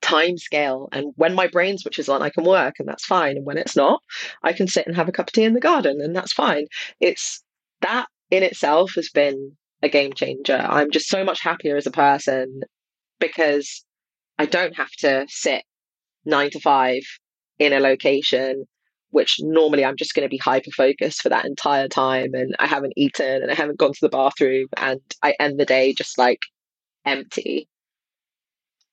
time 0.01 0.37
scale. 0.37 0.87
And 0.91 1.13
when 1.15 1.33
my 1.33 1.47
brain 1.47 1.77
switches 1.77 2.07
on, 2.07 2.21
I 2.21 2.29
can 2.29 2.45
work, 2.45 2.75
and 2.79 2.87
that's 2.87 3.05
fine. 3.05 3.37
And 3.37 3.45
when 3.45 3.57
it's 3.57 3.75
not, 3.75 4.01
I 4.43 4.53
can 4.53 4.67
sit 4.67 4.87
and 4.87 4.95
have 4.95 5.09
a 5.09 5.11
cup 5.11 5.27
of 5.27 5.33
tea 5.33 5.43
in 5.43 5.53
the 5.53 5.59
garden, 5.59 5.99
and 6.01 6.15
that's 6.15 6.33
fine. 6.33 6.67
It's 7.01 7.43
that 7.81 8.07
in 8.31 8.43
itself 8.43 8.93
has 8.95 9.09
been 9.09 9.57
a 9.83 9.89
game 9.89 10.13
changer. 10.13 10.57
I'm 10.57 10.91
just 10.91 11.09
so 11.09 11.23
much 11.23 11.41
happier 11.41 11.75
as 11.75 11.87
a 11.87 11.91
person 11.91 12.61
because 13.19 13.83
I 14.37 14.45
don't 14.45 14.75
have 14.75 14.91
to 14.99 15.25
sit 15.29 15.63
nine 16.25 16.51
to 16.51 16.59
five 16.59 17.01
in 17.59 17.73
a 17.73 17.79
location 17.79 18.65
which 19.09 19.37
normally 19.39 19.85
I'm 19.85 19.95
just 19.95 20.13
going 20.13 20.25
to 20.25 20.29
be 20.29 20.37
hyper 20.37 20.71
focused 20.71 21.21
for 21.21 21.29
that 21.29 21.45
entire 21.45 21.87
time 21.87 22.33
and 22.33 22.55
I 22.59 22.67
haven't 22.67 22.93
eaten 22.97 23.41
and 23.41 23.49
I 23.49 23.55
haven't 23.55 23.79
gone 23.79 23.93
to 23.93 23.99
the 24.01 24.09
bathroom 24.09 24.67
and 24.75 24.99
I 25.23 25.33
end 25.39 25.59
the 25.59 25.65
day 25.65 25.93
just 25.93 26.17
like 26.17 26.41
empty. 27.05 27.67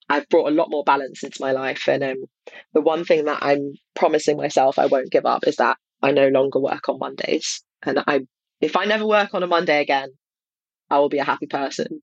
I've 0.09 0.29
brought 0.29 0.49
a 0.49 0.55
lot 0.55 0.71
more 0.71 0.85
balance 0.85 1.25
into 1.25 1.43
my 1.43 1.53
life 1.53 1.89
and 1.89 2.05
um, 2.05 2.25
the 2.73 2.81
one 2.81 3.05
thing 3.05 3.25
that 3.25 3.43
I'm 3.43 3.73
promising 3.95 4.37
myself 4.37 4.79
I 4.79 4.87
won't 4.87 5.11
give 5.11 5.27
up 5.27 5.47
is 5.47 5.57
that 5.57 5.79
I 6.01 6.13
no 6.13 6.29
longer 6.29 6.61
work 6.61 6.89
on 6.89 6.99
Mondays 6.99 7.65
and 7.83 7.99
I 8.07 8.21
if 8.61 8.77
I 8.77 8.85
never 8.85 9.07
work 9.07 9.35
on 9.35 9.43
a 9.43 9.49
Monday 9.49 9.81
again 9.81 10.11
I 10.91 10.99
will 10.99 11.09
be 11.09 11.19
a 11.19 11.25
happy 11.25 11.47
person. 11.47 12.03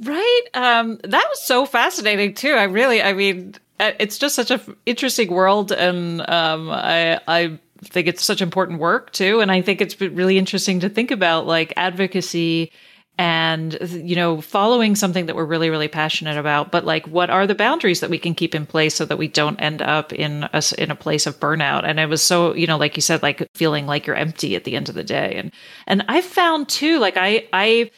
Right. 0.00 0.42
Um, 0.54 0.98
that 1.04 1.24
was 1.28 1.42
so 1.42 1.66
fascinating 1.66 2.34
too. 2.34 2.52
I 2.52 2.64
really, 2.64 3.00
I 3.00 3.12
mean, 3.12 3.54
uh, 3.78 3.92
it's 3.98 4.18
just 4.18 4.34
such 4.34 4.50
an 4.50 4.60
interesting 4.86 5.30
world, 5.30 5.72
and 5.72 6.20
um, 6.28 6.70
I, 6.70 7.20
I 7.28 7.58
think 7.82 8.08
it's 8.08 8.24
such 8.24 8.42
important 8.42 8.80
work 8.80 9.12
too. 9.12 9.40
And 9.40 9.52
I 9.52 9.62
think 9.62 9.80
it's 9.80 10.00
really 10.00 10.38
interesting 10.38 10.80
to 10.80 10.88
think 10.88 11.10
about 11.10 11.46
like 11.46 11.72
advocacy 11.76 12.72
and 13.16 13.78
you 13.92 14.16
know 14.16 14.40
following 14.40 14.96
something 14.96 15.26
that 15.26 15.36
we're 15.36 15.44
really 15.44 15.70
really 15.70 15.86
passionate 15.86 16.36
about 16.36 16.72
but 16.72 16.84
like 16.84 17.06
what 17.06 17.30
are 17.30 17.46
the 17.46 17.54
boundaries 17.54 18.00
that 18.00 18.10
we 18.10 18.18
can 18.18 18.34
keep 18.34 18.56
in 18.56 18.66
place 18.66 18.92
so 18.92 19.04
that 19.04 19.18
we 19.18 19.28
don't 19.28 19.60
end 19.60 19.80
up 19.80 20.12
in 20.12 20.48
a 20.52 20.62
in 20.78 20.90
a 20.90 20.96
place 20.96 21.24
of 21.24 21.38
burnout 21.38 21.84
and 21.84 22.00
it 22.00 22.08
was 22.08 22.20
so 22.20 22.52
you 22.54 22.66
know 22.66 22.76
like 22.76 22.96
you 22.96 23.00
said 23.00 23.22
like 23.22 23.46
feeling 23.54 23.86
like 23.86 24.04
you're 24.04 24.16
empty 24.16 24.56
at 24.56 24.64
the 24.64 24.74
end 24.74 24.88
of 24.88 24.96
the 24.96 25.04
day 25.04 25.34
and 25.36 25.52
and 25.86 26.04
i 26.08 26.20
found 26.20 26.68
too 26.68 26.98
like 26.98 27.16
i 27.16 27.46
i 27.52 27.88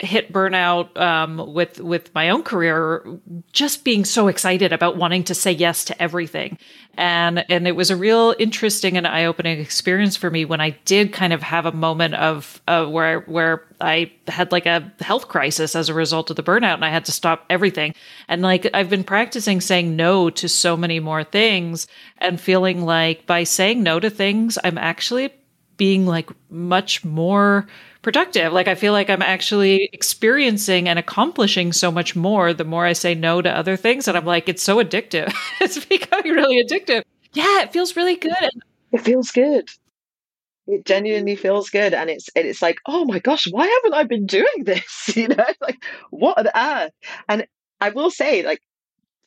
hit 0.00 0.32
burnout 0.32 0.96
um, 0.96 1.52
with 1.52 1.80
with 1.80 2.14
my 2.14 2.30
own 2.30 2.42
career, 2.42 3.04
just 3.52 3.84
being 3.84 4.04
so 4.04 4.28
excited 4.28 4.72
about 4.72 4.96
wanting 4.96 5.24
to 5.24 5.34
say 5.34 5.50
yes 5.50 5.84
to 5.86 6.02
everything, 6.02 6.58
and 6.96 7.44
and 7.50 7.66
it 7.66 7.74
was 7.74 7.90
a 7.90 7.96
real 7.96 8.34
interesting 8.38 8.96
and 8.96 9.06
eye 9.06 9.24
opening 9.24 9.58
experience 9.58 10.16
for 10.16 10.30
me 10.30 10.44
when 10.44 10.60
I 10.60 10.70
did 10.84 11.12
kind 11.12 11.32
of 11.32 11.42
have 11.42 11.66
a 11.66 11.72
moment 11.72 12.14
of 12.14 12.62
uh, 12.68 12.86
where 12.86 13.20
where 13.20 13.64
I 13.80 14.12
had 14.28 14.52
like 14.52 14.66
a 14.66 14.92
health 15.00 15.28
crisis 15.28 15.74
as 15.74 15.88
a 15.88 15.94
result 15.94 16.30
of 16.30 16.36
the 16.36 16.42
burnout, 16.42 16.74
and 16.74 16.84
I 16.84 16.90
had 16.90 17.04
to 17.06 17.12
stop 17.12 17.44
everything. 17.50 17.94
And 18.28 18.42
like 18.42 18.68
I've 18.72 18.90
been 18.90 19.04
practicing 19.04 19.60
saying 19.60 19.96
no 19.96 20.30
to 20.30 20.48
so 20.48 20.76
many 20.76 21.00
more 21.00 21.24
things, 21.24 21.88
and 22.18 22.40
feeling 22.40 22.84
like 22.84 23.26
by 23.26 23.44
saying 23.44 23.82
no 23.82 23.98
to 23.98 24.10
things, 24.10 24.58
I'm 24.62 24.78
actually 24.78 25.32
being 25.76 26.06
like 26.06 26.28
much 26.50 27.04
more 27.04 27.66
productive. 28.02 28.52
Like 28.52 28.68
I 28.68 28.74
feel 28.74 28.92
like 28.92 29.10
I'm 29.10 29.22
actually 29.22 29.90
experiencing 29.92 30.88
and 30.88 30.98
accomplishing 30.98 31.72
so 31.72 31.90
much 31.90 32.14
more 32.16 32.52
the 32.54 32.64
more 32.64 32.84
I 32.84 32.92
say 32.92 33.14
no 33.14 33.42
to 33.42 33.50
other 33.50 33.76
things. 33.76 34.08
And 34.08 34.16
I'm 34.16 34.24
like, 34.24 34.48
it's 34.48 34.62
so 34.62 34.82
addictive. 34.82 35.32
it's 35.60 35.84
becoming 35.84 36.32
really 36.32 36.64
addictive. 36.64 37.02
Yeah, 37.32 37.62
it 37.62 37.72
feels 37.72 37.96
really 37.96 38.16
good. 38.16 38.50
It 38.92 39.02
feels 39.02 39.30
good. 39.30 39.68
It 40.66 40.84
genuinely 40.84 41.36
feels 41.36 41.70
good. 41.70 41.94
And 41.94 42.10
it's 42.10 42.28
and 42.36 42.46
it's 42.46 42.62
like, 42.62 42.78
oh 42.86 43.04
my 43.04 43.18
gosh, 43.18 43.46
why 43.50 43.66
haven't 43.66 43.98
I 43.98 44.04
been 44.04 44.26
doing 44.26 44.64
this? 44.64 45.10
You 45.16 45.28
know, 45.28 45.44
like 45.60 45.82
what 46.10 46.38
on 46.38 46.46
earth? 46.54 46.92
And 47.28 47.46
I 47.80 47.90
will 47.90 48.10
say, 48.10 48.42
like 48.42 48.60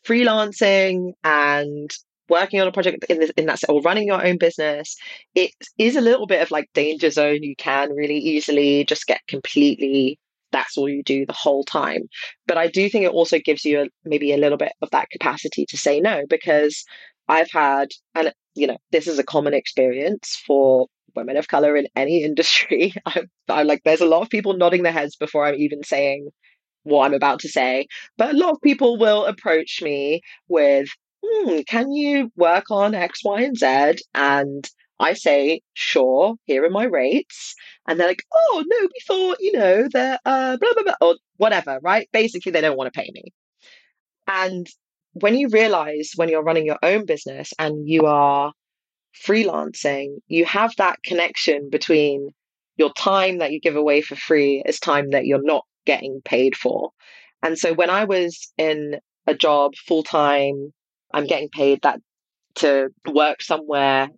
freelancing 0.05 1.13
and 1.23 1.91
working 2.31 2.59
on 2.59 2.67
a 2.67 2.71
project 2.71 3.05
in, 3.09 3.19
this, 3.19 3.31
in 3.37 3.45
that 3.45 3.59
or 3.69 3.81
running 3.81 4.07
your 4.07 4.25
own 4.25 4.37
business, 4.37 4.95
it 5.35 5.51
is 5.77 5.95
a 5.95 6.01
little 6.01 6.25
bit 6.25 6.41
of 6.41 6.49
like 6.49 6.69
danger 6.73 7.11
zone. 7.11 7.43
You 7.43 7.55
can 7.55 7.91
really 7.91 8.17
easily 8.17 8.85
just 8.85 9.05
get 9.05 9.21
completely 9.27 10.17
that's 10.51 10.77
all 10.77 10.89
you 10.89 11.03
do 11.03 11.25
the 11.25 11.33
whole 11.33 11.63
time. 11.63 12.01
But 12.45 12.57
I 12.57 12.67
do 12.67 12.89
think 12.89 13.05
it 13.05 13.11
also 13.11 13.39
gives 13.39 13.63
you 13.63 13.83
a, 13.83 13.85
maybe 14.03 14.33
a 14.33 14.37
little 14.37 14.57
bit 14.57 14.73
of 14.81 14.89
that 14.91 15.09
capacity 15.09 15.65
to 15.69 15.77
say 15.77 15.99
no 15.99 16.23
because 16.29 16.83
I've 17.27 17.49
had, 17.51 17.89
and 18.15 18.33
you 18.55 18.67
know, 18.67 18.77
this 18.91 19.07
is 19.07 19.17
a 19.17 19.23
common 19.23 19.53
experience 19.53 20.41
for 20.45 20.87
women 21.15 21.37
of 21.37 21.47
color 21.47 21.75
in 21.75 21.87
any 21.95 22.23
industry. 22.29 22.93
I'm, 23.05 23.29
I'm 23.49 23.67
like, 23.67 23.81
there's 23.83 24.01
a 24.01 24.05
lot 24.05 24.21
of 24.21 24.29
people 24.29 24.53
nodding 24.53 24.83
their 24.83 24.91
heads 24.91 25.15
before 25.15 25.45
I'm 25.45 25.55
even 25.55 25.83
saying 25.83 26.29
what 26.83 27.05
I'm 27.05 27.13
about 27.13 27.39
to 27.41 27.49
say. 27.49 27.87
But 28.17 28.33
a 28.33 28.37
lot 28.37 28.51
of 28.51 28.61
people 28.61 28.97
will 28.97 29.25
approach 29.25 29.81
me 29.81 30.21
with, 30.47 30.89
hmm, 31.23 31.59
can 31.67 31.91
you 31.91 32.31
work 32.35 32.71
on 32.71 32.95
X, 32.95 33.23
Y, 33.23 33.41
and 33.41 33.57
Z? 33.57 34.03
And 34.13 34.67
I 34.99 35.13
say, 35.13 35.61
sure, 35.73 36.35
here 36.45 36.63
are 36.63 36.69
my 36.69 36.83
rates. 36.85 37.55
And 37.87 37.99
they're 37.99 38.07
like, 38.07 38.23
oh, 38.33 38.63
no, 38.67 38.87
thought, 39.07 39.37
you 39.39 39.53
know, 39.53 39.87
that 39.93 40.21
uh, 40.25 40.57
blah, 40.57 40.73
blah, 40.73 40.83
blah, 40.83 40.95
or 41.01 41.15
whatever, 41.37 41.79
right? 41.81 42.07
Basically, 42.13 42.51
they 42.51 42.61
don't 42.61 42.77
want 42.77 42.93
to 42.93 42.99
pay 42.99 43.09
me. 43.13 43.33
And 44.27 44.67
when 45.13 45.35
you 45.35 45.49
realize 45.49 46.11
when 46.15 46.29
you're 46.29 46.43
running 46.43 46.65
your 46.65 46.79
own 46.83 47.05
business 47.05 47.51
and 47.59 47.89
you 47.89 48.05
are 48.05 48.53
freelancing, 49.25 50.17
you 50.27 50.45
have 50.45 50.73
that 50.77 51.01
connection 51.03 51.69
between 51.69 52.29
your 52.77 52.93
time 52.93 53.39
that 53.39 53.51
you 53.51 53.59
give 53.59 53.75
away 53.75 54.01
for 54.01 54.15
free 54.15 54.63
is 54.65 54.79
time 54.79 55.09
that 55.09 55.25
you're 55.25 55.43
not 55.43 55.65
getting 55.85 56.21
paid 56.23 56.55
for. 56.55 56.91
And 57.43 57.57
so 57.57 57.73
when 57.73 57.89
I 57.89 58.05
was 58.05 58.51
in 58.57 58.99
a 59.27 59.33
job 59.33 59.73
full 59.87 60.03
time, 60.03 60.71
I'm 61.13 61.27
getting 61.27 61.49
paid 61.49 61.81
that 61.83 61.99
to 62.55 62.89
work 63.11 63.41
somewhere 63.41 64.09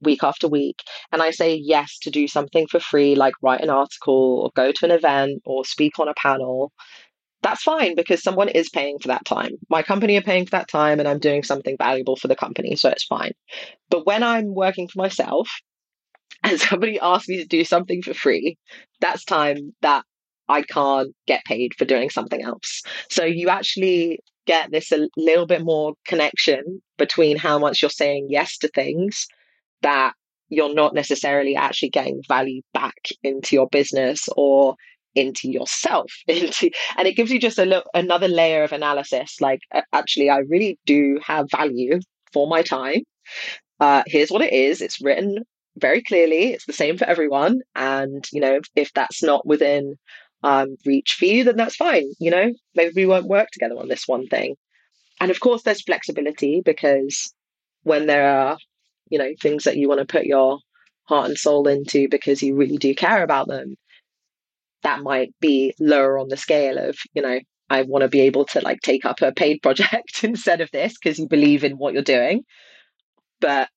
week 0.00 0.24
after 0.24 0.48
week 0.48 0.82
and 1.12 1.22
I 1.22 1.30
say 1.30 1.54
yes 1.54 1.98
to 2.00 2.10
do 2.10 2.26
something 2.26 2.66
for 2.66 2.80
free, 2.80 3.14
like 3.14 3.34
write 3.42 3.60
an 3.60 3.70
article 3.70 4.40
or 4.42 4.50
go 4.54 4.72
to 4.72 4.84
an 4.84 4.90
event 4.90 5.42
or 5.44 5.64
speak 5.64 5.98
on 5.98 6.08
a 6.08 6.14
panel, 6.14 6.72
that's 7.42 7.62
fine 7.62 7.94
because 7.94 8.22
someone 8.22 8.48
is 8.48 8.68
paying 8.70 8.98
for 8.98 9.08
that 9.08 9.24
time. 9.24 9.52
My 9.68 9.82
company 9.82 10.16
are 10.16 10.22
paying 10.22 10.46
for 10.46 10.52
that 10.52 10.68
time 10.68 11.00
and 11.00 11.08
I'm 11.08 11.18
doing 11.18 11.42
something 11.42 11.76
valuable 11.76 12.16
for 12.16 12.28
the 12.28 12.36
company, 12.36 12.76
so 12.76 12.88
it's 12.88 13.04
fine. 13.04 13.32
But 13.90 14.06
when 14.06 14.22
I'm 14.22 14.54
working 14.54 14.88
for 14.88 15.00
myself 15.00 15.48
and 16.44 16.60
somebody 16.60 16.98
asks 17.00 17.28
me 17.28 17.38
to 17.38 17.46
do 17.46 17.64
something 17.64 18.02
for 18.02 18.14
free, 18.14 18.56
that's 19.00 19.24
time 19.24 19.74
that 19.82 20.04
I 20.48 20.62
can't 20.62 21.14
get 21.26 21.44
paid 21.44 21.74
for 21.74 21.84
doing 21.84 22.10
something 22.10 22.42
else. 22.42 22.82
So 23.10 23.24
you 23.24 23.48
actually 23.48 24.20
get 24.46 24.70
this 24.70 24.90
a 24.92 25.08
little 25.16 25.46
bit 25.46 25.62
more 25.62 25.94
connection 26.06 26.82
between 26.98 27.36
how 27.36 27.58
much 27.58 27.80
you're 27.80 27.90
saying 27.90 28.26
yes 28.28 28.58
to 28.58 28.68
things 28.68 29.26
that 29.82 30.14
you're 30.48 30.74
not 30.74 30.94
necessarily 30.94 31.56
actually 31.56 31.90
getting 31.90 32.22
value 32.28 32.60
back 32.74 32.94
into 33.22 33.56
your 33.56 33.68
business 33.68 34.28
or 34.36 34.74
into 35.14 35.50
yourself. 35.50 36.10
Into 36.26 36.70
and 36.96 37.06
it 37.06 37.16
gives 37.16 37.30
you 37.30 37.38
just 37.38 37.58
a 37.58 37.64
little 37.64 37.88
another 37.92 38.28
layer 38.28 38.62
of 38.62 38.72
analysis 38.72 39.42
like 39.42 39.60
actually 39.92 40.30
i 40.30 40.38
really 40.38 40.78
do 40.86 41.20
have 41.22 41.50
value 41.50 42.00
for 42.32 42.48
my 42.48 42.62
time. 42.62 43.02
Uh, 43.80 44.02
here's 44.06 44.30
what 44.30 44.42
it 44.42 44.52
is. 44.52 44.80
It's 44.80 45.02
written 45.02 45.44
very 45.76 46.02
clearly. 46.02 46.52
It's 46.52 46.66
the 46.66 46.72
same 46.72 46.96
for 46.96 47.04
everyone. 47.04 47.60
And 47.74 48.24
you 48.32 48.40
know 48.40 48.56
if, 48.56 48.64
if 48.74 48.92
that's 48.94 49.22
not 49.22 49.46
within 49.46 49.96
um, 50.42 50.76
reach 50.84 51.14
for 51.14 51.24
you, 51.24 51.44
then 51.44 51.56
that's 51.56 51.76
fine. 51.76 52.12
You 52.18 52.30
know, 52.30 52.52
maybe 52.74 52.92
we 52.96 53.06
won't 53.06 53.26
work 53.26 53.48
together 53.52 53.76
on 53.78 53.88
this 53.88 54.06
one 54.06 54.26
thing. 54.26 54.56
And 55.20 55.30
of 55.30 55.40
course, 55.40 55.62
there's 55.62 55.82
flexibility 55.82 56.62
because 56.64 57.32
when 57.82 58.06
there 58.06 58.28
are, 58.28 58.58
you 59.08 59.18
know, 59.18 59.32
things 59.40 59.64
that 59.64 59.76
you 59.76 59.88
want 59.88 60.00
to 60.00 60.06
put 60.06 60.24
your 60.24 60.58
heart 61.04 61.28
and 61.28 61.38
soul 61.38 61.68
into 61.68 62.08
because 62.08 62.42
you 62.42 62.56
really 62.56 62.76
do 62.76 62.94
care 62.94 63.22
about 63.22 63.48
them, 63.48 63.76
that 64.82 65.00
might 65.00 65.32
be 65.40 65.74
lower 65.78 66.18
on 66.18 66.28
the 66.28 66.36
scale 66.36 66.78
of, 66.78 66.96
you 67.14 67.22
know, 67.22 67.38
I 67.70 67.82
want 67.82 68.02
to 68.02 68.08
be 68.08 68.20
able 68.22 68.44
to 68.46 68.60
like 68.60 68.80
take 68.80 69.04
up 69.04 69.22
a 69.22 69.32
paid 69.32 69.62
project 69.62 70.22
instead 70.24 70.60
of 70.60 70.70
this 70.72 70.94
because 70.98 71.18
you 71.18 71.28
believe 71.28 71.64
in 71.64 71.78
what 71.78 71.94
you're 71.94 72.02
doing. 72.02 72.44
But 73.40 73.68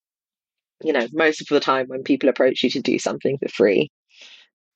you 0.83 0.93
know, 0.93 1.07
most 1.13 1.41
of 1.41 1.47
the 1.47 1.59
time 1.59 1.87
when 1.87 2.03
people 2.03 2.29
approach 2.29 2.63
you 2.63 2.69
to 2.71 2.81
do 2.81 2.99
something 2.99 3.37
for 3.37 3.47
free, 3.47 3.89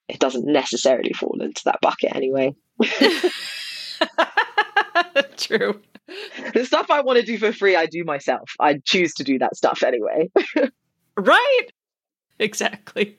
it 0.09 0.19
doesn't 0.19 0.45
necessarily 0.45 1.13
fall 1.13 1.39
into 1.41 1.61
that 1.65 1.79
bucket 1.81 2.15
anyway. 2.15 2.55
True. 5.37 5.79
The 6.53 6.65
stuff 6.65 6.89
I 6.89 7.01
want 7.01 7.19
to 7.19 7.25
do 7.25 7.37
for 7.37 7.53
free, 7.53 7.75
I 7.75 7.85
do 7.85 8.03
myself. 8.03 8.49
I 8.59 8.79
choose 8.83 9.13
to 9.15 9.23
do 9.23 9.37
that 9.39 9.55
stuff 9.55 9.83
anyway. 9.83 10.31
right. 11.17 11.67
Exactly. 12.39 13.18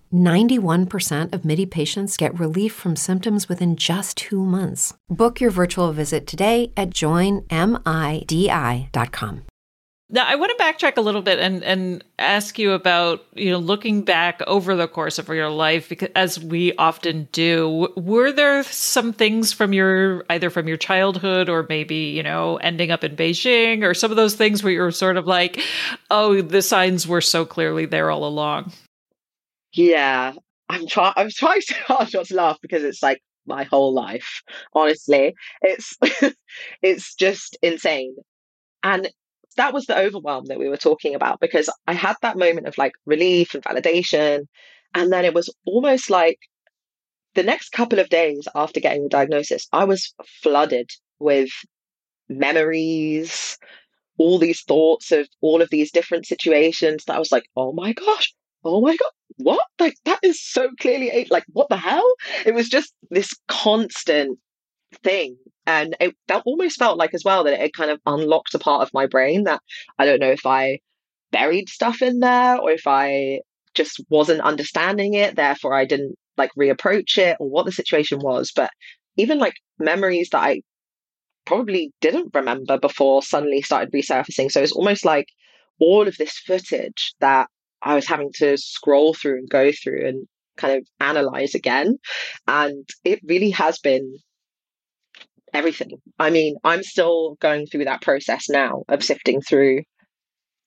91% 0.13 1.33
of 1.33 1.43
MIDI 1.43 1.65
patients 1.65 2.17
get 2.17 2.39
relief 2.39 2.71
from 2.73 2.95
symptoms 2.95 3.49
within 3.49 3.75
just 3.75 4.17
two 4.17 4.45
months. 4.45 4.93
Book 5.09 5.41
your 5.41 5.51
virtual 5.51 5.91
visit 5.91 6.27
today 6.27 6.71
at 6.77 6.91
joinmidi.com. 6.91 7.47
Now, 10.13 10.25
I 10.27 10.35
want 10.35 10.51
to 10.57 10.61
backtrack 10.61 10.97
a 10.97 11.01
little 11.01 11.21
bit 11.21 11.39
and, 11.39 11.63
and 11.63 12.03
ask 12.19 12.59
you 12.59 12.73
about, 12.73 13.23
you 13.33 13.49
know, 13.49 13.59
looking 13.59 14.01
back 14.01 14.41
over 14.45 14.75
the 14.75 14.89
course 14.89 15.17
of 15.17 15.29
your 15.29 15.49
life, 15.49 15.87
because 15.87 16.09
as 16.15 16.37
we 16.37 16.75
often 16.75 17.29
do, 17.31 17.87
were 17.95 18.33
there 18.33 18.61
some 18.63 19.13
things 19.13 19.53
from 19.53 19.71
your, 19.71 20.25
either 20.29 20.49
from 20.49 20.67
your 20.67 20.75
childhood 20.75 21.47
or 21.47 21.65
maybe, 21.69 21.95
you 21.95 22.23
know, 22.23 22.57
ending 22.57 22.91
up 22.91 23.05
in 23.05 23.15
Beijing 23.15 23.83
or 23.83 23.93
some 23.93 24.11
of 24.11 24.17
those 24.17 24.35
things 24.35 24.61
where 24.61 24.73
you 24.73 24.81
were 24.81 24.91
sort 24.91 25.15
of 25.15 25.27
like, 25.27 25.61
oh, 26.09 26.41
the 26.41 26.61
signs 26.61 27.07
were 27.07 27.21
so 27.21 27.45
clearly 27.45 27.85
there 27.85 28.11
all 28.11 28.25
along? 28.25 28.73
Yeah. 29.73 30.33
I'm 30.69 30.87
trying, 30.87 31.13
I'm 31.17 31.29
trying 31.29 31.61
so 31.61 31.75
hard 31.85 32.09
not 32.13 32.25
to 32.27 32.35
laugh 32.35 32.57
because 32.61 32.83
it's 32.83 33.03
like 33.03 33.21
my 33.45 33.63
whole 33.63 33.93
life, 33.93 34.41
honestly. 34.73 35.33
It's, 35.61 35.97
it's 36.81 37.15
just 37.15 37.57
insane. 37.61 38.15
And 38.83 39.09
that 39.57 39.73
was 39.73 39.85
the 39.85 39.97
overwhelm 39.97 40.45
that 40.45 40.59
we 40.59 40.69
were 40.69 40.77
talking 40.77 41.15
about 41.15 41.39
because 41.39 41.69
I 41.87 41.93
had 41.93 42.15
that 42.21 42.37
moment 42.37 42.67
of 42.67 42.77
like 42.77 42.93
relief 43.05 43.53
and 43.53 43.63
validation. 43.63 44.47
And 44.93 45.11
then 45.11 45.25
it 45.25 45.33
was 45.33 45.53
almost 45.65 46.09
like 46.09 46.37
the 47.35 47.43
next 47.43 47.69
couple 47.69 47.99
of 47.99 48.09
days 48.09 48.47
after 48.55 48.79
getting 48.79 49.03
the 49.03 49.09
diagnosis, 49.09 49.67
I 49.71 49.85
was 49.85 50.13
flooded 50.41 50.89
with 51.19 51.49
memories, 52.29 53.57
all 54.17 54.37
these 54.37 54.61
thoughts 54.63 55.11
of 55.11 55.27
all 55.41 55.61
of 55.61 55.69
these 55.69 55.91
different 55.91 56.25
situations 56.25 57.05
that 57.05 57.15
I 57.15 57.19
was 57.19 57.31
like, 57.31 57.45
oh 57.55 57.71
my 57.73 57.93
gosh, 57.93 58.33
oh 58.63 58.81
my 58.81 58.95
God, 58.95 59.11
what? 59.37 59.61
Like, 59.79 59.95
that 60.05 60.19
is 60.23 60.43
so 60.43 60.69
clearly, 60.79 61.27
like, 61.29 61.45
what 61.53 61.69
the 61.69 61.77
hell? 61.77 62.13
It 62.45 62.53
was 62.53 62.69
just 62.69 62.93
this 63.09 63.33
constant 63.47 64.39
thing 65.03 65.37
and 65.65 65.95
it, 65.99 66.15
that 66.27 66.43
almost 66.45 66.77
felt 66.77 66.97
like 66.97 67.13
as 67.13 67.23
well 67.23 67.43
that 67.43 67.63
it 67.63 67.73
kind 67.73 67.91
of 67.91 67.99
unlocked 68.05 68.53
a 68.53 68.59
part 68.59 68.81
of 68.81 68.93
my 68.93 69.05
brain 69.05 69.43
that 69.43 69.61
I 69.97 70.05
don't 70.05 70.19
know 70.19 70.31
if 70.31 70.45
I 70.45 70.79
buried 71.31 71.69
stuff 71.69 72.01
in 72.01 72.19
there 72.19 72.57
or 72.57 72.71
if 72.71 72.87
I 72.87 73.41
just 73.73 74.01
wasn't 74.09 74.41
understanding 74.41 75.13
it, 75.13 75.35
therefore 75.35 75.73
I 75.73 75.85
didn't 75.85 76.15
like 76.37 76.51
reapproach 76.57 77.17
it 77.17 77.37
or 77.39 77.49
what 77.49 77.65
the 77.65 77.71
situation 77.71 78.19
was. 78.19 78.51
But 78.53 78.71
even 79.17 79.39
like 79.39 79.55
memories 79.79 80.29
that 80.31 80.43
I 80.43 80.61
probably 81.45 81.91
didn't 82.01 82.33
remember 82.33 82.77
before 82.77 83.21
suddenly 83.21 83.61
started 83.61 83.93
resurfacing. 83.93 84.51
So 84.51 84.61
it's 84.61 84.71
almost 84.71 85.05
like 85.05 85.27
all 85.79 86.07
of 86.07 86.17
this 86.17 86.37
footage 86.37 87.13
that 87.19 87.47
I 87.81 87.95
was 87.95 88.07
having 88.07 88.31
to 88.35 88.57
scroll 88.57 89.13
through 89.13 89.37
and 89.39 89.49
go 89.49 89.71
through 89.71 90.07
and 90.07 90.27
kind 90.57 90.77
of 90.77 90.87
analyze 90.99 91.55
again. 91.55 91.97
And 92.47 92.87
it 93.03 93.19
really 93.23 93.51
has 93.51 93.79
been 93.79 94.17
everything. 95.53 95.97
I 96.19 96.29
mean, 96.29 96.55
I'm 96.63 96.83
still 96.83 97.35
going 97.41 97.65
through 97.65 97.85
that 97.85 98.01
process 98.01 98.49
now 98.49 98.83
of 98.87 99.03
sifting 99.03 99.41
through, 99.41 99.81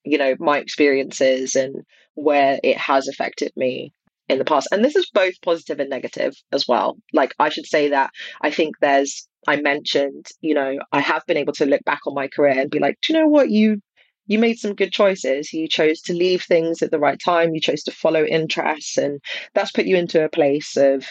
you 0.04 0.18
know, 0.18 0.34
my 0.38 0.58
experiences 0.58 1.54
and 1.54 1.74
where 2.14 2.58
it 2.62 2.76
has 2.76 3.08
affected 3.08 3.52
me 3.56 3.92
in 4.28 4.38
the 4.38 4.44
past. 4.44 4.68
And 4.72 4.84
this 4.84 4.96
is 4.96 5.10
both 5.12 5.34
positive 5.42 5.80
and 5.80 5.90
negative 5.90 6.34
as 6.52 6.66
well. 6.66 6.96
Like, 7.12 7.34
I 7.38 7.48
should 7.48 7.66
say 7.66 7.90
that 7.90 8.10
I 8.40 8.50
think 8.50 8.76
there's, 8.80 9.28
I 9.46 9.56
mentioned, 9.56 10.26
you 10.40 10.54
know, 10.54 10.78
I 10.92 11.00
have 11.00 11.22
been 11.26 11.36
able 11.36 11.52
to 11.54 11.66
look 11.66 11.82
back 11.84 12.00
on 12.06 12.14
my 12.14 12.28
career 12.28 12.58
and 12.58 12.70
be 12.70 12.78
like, 12.78 12.96
do 13.02 13.12
you 13.12 13.18
know 13.18 13.28
what? 13.28 13.50
You, 13.50 13.80
you 14.26 14.38
made 14.38 14.58
some 14.58 14.74
good 14.74 14.92
choices. 14.92 15.52
You 15.52 15.68
chose 15.68 16.00
to 16.02 16.14
leave 16.14 16.42
things 16.42 16.82
at 16.82 16.90
the 16.90 16.98
right 16.98 17.18
time. 17.22 17.54
You 17.54 17.60
chose 17.60 17.82
to 17.84 17.92
follow 17.92 18.24
interests, 18.24 18.96
and 18.96 19.20
that's 19.54 19.72
put 19.72 19.86
you 19.86 19.96
into 19.96 20.24
a 20.24 20.30
place 20.30 20.76
of, 20.76 21.06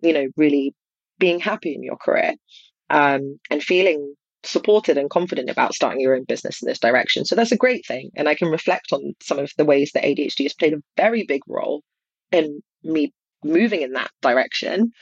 you 0.00 0.12
know, 0.12 0.28
really 0.36 0.74
being 1.18 1.40
happy 1.40 1.74
in 1.74 1.82
your 1.82 1.96
career 1.96 2.34
um, 2.90 3.38
and 3.50 3.62
feeling 3.62 4.14
supported 4.42 4.98
and 4.98 5.10
confident 5.10 5.48
about 5.48 5.74
starting 5.74 6.00
your 6.00 6.14
own 6.14 6.24
business 6.24 6.62
in 6.62 6.68
this 6.68 6.78
direction. 6.78 7.24
So 7.24 7.34
that's 7.34 7.52
a 7.52 7.56
great 7.56 7.86
thing. 7.86 8.10
And 8.14 8.28
I 8.28 8.34
can 8.34 8.48
reflect 8.48 8.92
on 8.92 9.14
some 9.22 9.38
of 9.38 9.50
the 9.56 9.64
ways 9.64 9.92
that 9.94 10.04
ADHD 10.04 10.42
has 10.42 10.54
played 10.54 10.74
a 10.74 10.82
very 10.96 11.24
big 11.24 11.40
role 11.48 11.82
in 12.30 12.60
me 12.82 13.12
moving 13.42 13.82
in 13.82 13.92
that 13.92 14.10
direction. 14.20 14.92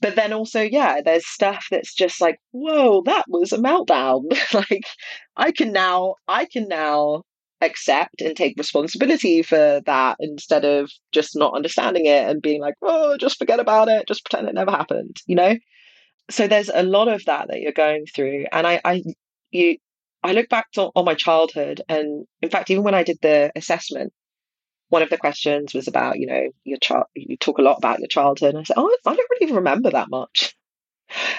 But 0.00 0.14
then 0.14 0.32
also, 0.32 0.60
yeah, 0.60 1.00
there's 1.04 1.26
stuff 1.26 1.66
that's 1.70 1.94
just 1.94 2.20
like, 2.20 2.38
whoa, 2.52 3.02
that 3.06 3.24
was 3.28 3.52
a 3.52 3.58
meltdown. 3.58 4.24
like 4.54 4.84
I 5.36 5.52
can 5.52 5.72
now, 5.72 6.16
I 6.28 6.44
can 6.44 6.68
now 6.68 7.22
accept 7.62 8.20
and 8.20 8.36
take 8.36 8.58
responsibility 8.58 9.42
for 9.42 9.80
that 9.86 10.16
instead 10.20 10.64
of 10.64 10.90
just 11.12 11.34
not 11.34 11.54
understanding 11.54 12.04
it 12.04 12.28
and 12.28 12.42
being 12.42 12.60
like, 12.60 12.74
oh, 12.82 13.16
just 13.16 13.38
forget 13.38 13.58
about 13.60 13.88
it, 13.88 14.06
just 14.06 14.24
pretend 14.24 14.48
it 14.48 14.54
never 14.54 14.70
happened, 14.70 15.16
you 15.26 15.34
know? 15.34 15.56
so 16.30 16.46
there's 16.46 16.70
a 16.72 16.82
lot 16.82 17.08
of 17.08 17.24
that 17.24 17.48
that 17.48 17.60
you're 17.60 17.72
going 17.72 18.04
through 18.06 18.44
and 18.52 18.66
i 18.66 18.80
i 18.84 19.02
you 19.50 19.76
i 20.22 20.32
look 20.32 20.48
back 20.48 20.70
to, 20.72 20.90
on 20.94 21.04
my 21.04 21.14
childhood 21.14 21.80
and 21.88 22.26
in 22.42 22.50
fact 22.50 22.70
even 22.70 22.82
when 22.82 22.94
i 22.94 23.02
did 23.02 23.18
the 23.22 23.50
assessment 23.56 24.12
one 24.88 25.02
of 25.02 25.10
the 25.10 25.18
questions 25.18 25.74
was 25.74 25.88
about 25.88 26.18
you 26.18 26.26
know 26.26 26.50
your 26.64 26.78
child 26.78 27.06
you 27.14 27.36
talk 27.36 27.58
a 27.58 27.62
lot 27.62 27.78
about 27.78 27.98
your 27.98 28.08
childhood. 28.08 28.50
And 28.50 28.58
i 28.58 28.62
said 28.62 28.76
oh 28.76 28.96
i 29.06 29.14
don't 29.14 29.30
really 29.40 29.54
remember 29.54 29.90
that 29.90 30.10
much. 30.10 30.54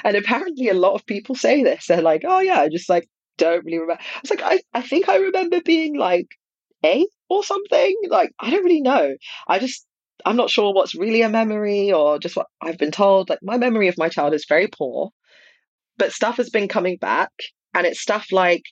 And 0.06 0.16
apparently 0.16 0.70
a 0.70 0.74
lot 0.74 0.94
of 0.94 1.06
people 1.06 1.36
say 1.36 1.62
this. 1.62 1.88
They're 1.88 2.02
like 2.02 2.24
oh 2.26 2.40
yeah 2.40 2.62
i 2.62 2.70
just 2.70 2.90
like 2.90 3.08
don't 3.38 3.66
really 3.66 3.80
remember. 3.80 4.02
I 4.02 4.20
was 4.22 4.30
like 4.30 4.42
i, 4.44 4.60
I 4.74 4.82
think 4.82 5.10
i 5.10 5.18
remember 5.18 5.62
being 5.62 5.98
like 5.98 6.28
eight 6.84 7.10
or 7.30 7.44
something. 7.44 7.96
Like 8.10 8.32
i 8.40 8.50
don't 8.50 8.64
really 8.64 8.82
know. 8.82 9.16
I 9.48 9.60
just 9.60 9.86
I'm 10.26 10.36
not 10.36 10.50
sure 10.50 10.74
what's 10.74 10.96
really 10.96 11.22
a 11.22 11.30
memory 11.30 11.92
or 11.92 12.20
just 12.20 12.36
what 12.36 12.48
I've 12.62 12.78
been 12.78 12.92
told. 12.92 13.30
Like 13.30 13.40
my 13.42 13.58
memory 13.58 13.88
of 13.88 13.98
my 13.98 14.10
child 14.10 14.34
is 14.34 14.46
very 14.48 14.68
poor, 14.68 15.12
but 15.98 16.12
stuff 16.12 16.38
has 16.38 16.50
been 16.50 16.68
coming 16.68 16.98
back, 16.98 17.32
and 17.74 17.86
it's 17.86 18.02
stuff 18.02 18.32
like, 18.32 18.64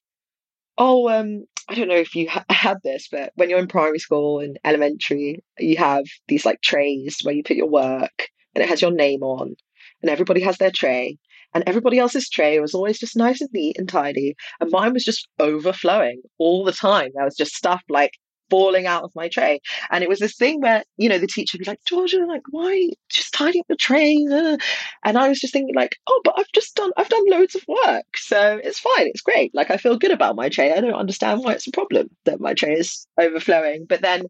oh, 0.78 1.10
um, 1.10 1.46
I 1.68 1.76
don't 1.76 1.88
know 1.88 1.96
if 1.96 2.16
you 2.16 2.30
ha- 2.30 2.46
had 2.50 2.78
this, 2.84 3.08
but 3.12 3.32
when 3.36 3.50
you're 3.50 3.60
in 3.60 3.68
primary 3.68 4.00
school 4.00 4.40
and 4.40 4.60
elementary, 4.64 5.44
you 5.60 5.78
have 5.78 6.06
these 6.28 6.46
like 6.46 6.62
trays 6.62 7.20
where 7.24 7.36
you 7.36 7.44
put 7.44 7.58
your 7.58 7.70
work, 7.70 8.28
and 8.54 8.64
it 8.64 8.70
has 8.70 8.82
your 8.82 8.92
name 8.92 9.24
on, 9.24 9.56
and 10.02 10.10
everybody 10.12 10.42
has 10.42 10.58
their 10.58 10.72
tray. 10.72 11.18
And 11.54 11.64
everybody 11.68 12.00
else's 12.00 12.30
tray 12.30 12.60
was 12.60 12.74
always 12.74 13.00
just 13.00 13.16
nice 13.16 13.40
and 13.40 13.50
neat 13.54 13.78
and 13.80 13.88
tidy. 13.88 14.36
And 14.60 14.70
mine 14.72 14.92
was 14.92 15.06
just 15.06 15.30
overflowing 15.40 16.22
all 16.38 16.66
the 16.66 16.74
time. 16.74 17.12
There 17.16 17.24
was 17.24 17.38
just 17.38 17.56
stuff 17.56 17.82
like 17.88 18.12
falling 18.50 18.86
out 18.86 19.04
of 19.04 19.12
my 19.16 19.28
tray. 19.28 19.60
And 19.92 20.04
it 20.04 20.10
was 20.10 20.20
this 20.20 20.36
thing 20.36 20.62
where, 20.62 20.84
you 20.98 21.10
know, 21.10 21.18
the 21.18 21.28
teacher 21.28 21.58
would 21.58 21.66
be 21.66 21.72
like, 21.72 21.84
Georgia, 21.86 22.26
like, 22.26 22.44
why 22.50 22.90
just 23.10 23.34
tidy 23.34 23.60
up 23.60 23.68
the 23.68 23.76
tray? 23.76 24.26
Uh, 24.32 24.58
and 25.04 25.18
I 25.18 25.30
was 25.30 25.40
just 25.40 25.54
thinking, 25.54 25.76
like, 25.76 25.98
oh, 26.08 26.22
but 26.24 26.36
I've 26.38 26.52
just 26.54 26.76
done, 26.76 26.92
I've 26.98 27.10
done 27.10 27.30
loads 27.30 27.56
of 27.56 27.64
work. 27.68 28.06
So 28.16 28.60
it's 28.64 28.80
fine. 28.80 29.08
It's 29.08 29.22
great. 29.22 29.54
Like, 29.54 29.72
I 29.72 29.78
feel 29.78 29.98
good 29.98 30.12
about 30.12 30.36
my 30.36 30.50
tray. 30.50 30.74
I 30.74 30.82
don't 30.82 30.94
understand 30.94 31.44
why 31.44 31.54
it's 31.54 31.68
a 31.68 31.72
problem 31.72 32.10
that 32.26 32.40
my 32.40 32.54
tray 32.54 32.74
is 32.74 33.08
overflowing. 33.20 33.86
But 33.88 34.02
then, 34.02 34.24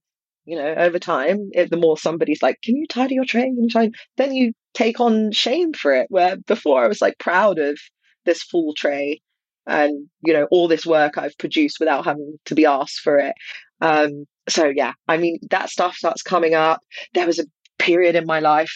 you 0.45 0.55
know, 0.57 0.73
over 0.75 0.99
time, 0.99 1.49
if 1.53 1.69
the 1.69 1.77
more 1.77 1.97
somebody's 1.97 2.41
like, 2.41 2.59
can 2.63 2.75
you 2.75 2.87
tidy 2.87 3.15
your 3.15 3.25
tray? 3.25 3.43
Can 3.43 3.63
you 3.63 3.69
tidy? 3.69 3.91
Then 4.17 4.33
you 4.33 4.53
take 4.73 4.99
on 4.99 5.31
shame 5.31 5.73
for 5.73 5.93
it. 5.93 6.07
Where 6.09 6.37
before 6.37 6.83
I 6.83 6.87
was 6.87 7.01
like 7.01 7.17
proud 7.17 7.59
of 7.59 7.79
this 8.25 8.43
full 8.43 8.73
tray 8.73 9.21
and 9.67 10.07
you 10.21 10.33
know 10.33 10.47
all 10.51 10.67
this 10.67 10.85
work 10.85 11.17
I've 11.17 11.37
produced 11.37 11.77
without 11.79 12.05
having 12.05 12.37
to 12.45 12.55
be 12.55 12.65
asked 12.65 12.99
for 12.99 13.17
it. 13.17 13.33
Um, 13.81 14.25
so 14.47 14.71
yeah, 14.73 14.93
I 15.07 15.17
mean 15.17 15.39
that 15.49 15.69
stuff 15.69 15.95
starts 15.95 16.21
coming 16.21 16.53
up. 16.53 16.81
There 17.13 17.27
was 17.27 17.39
a 17.39 17.45
period 17.79 18.15
in 18.15 18.25
my 18.25 18.39
life, 18.39 18.71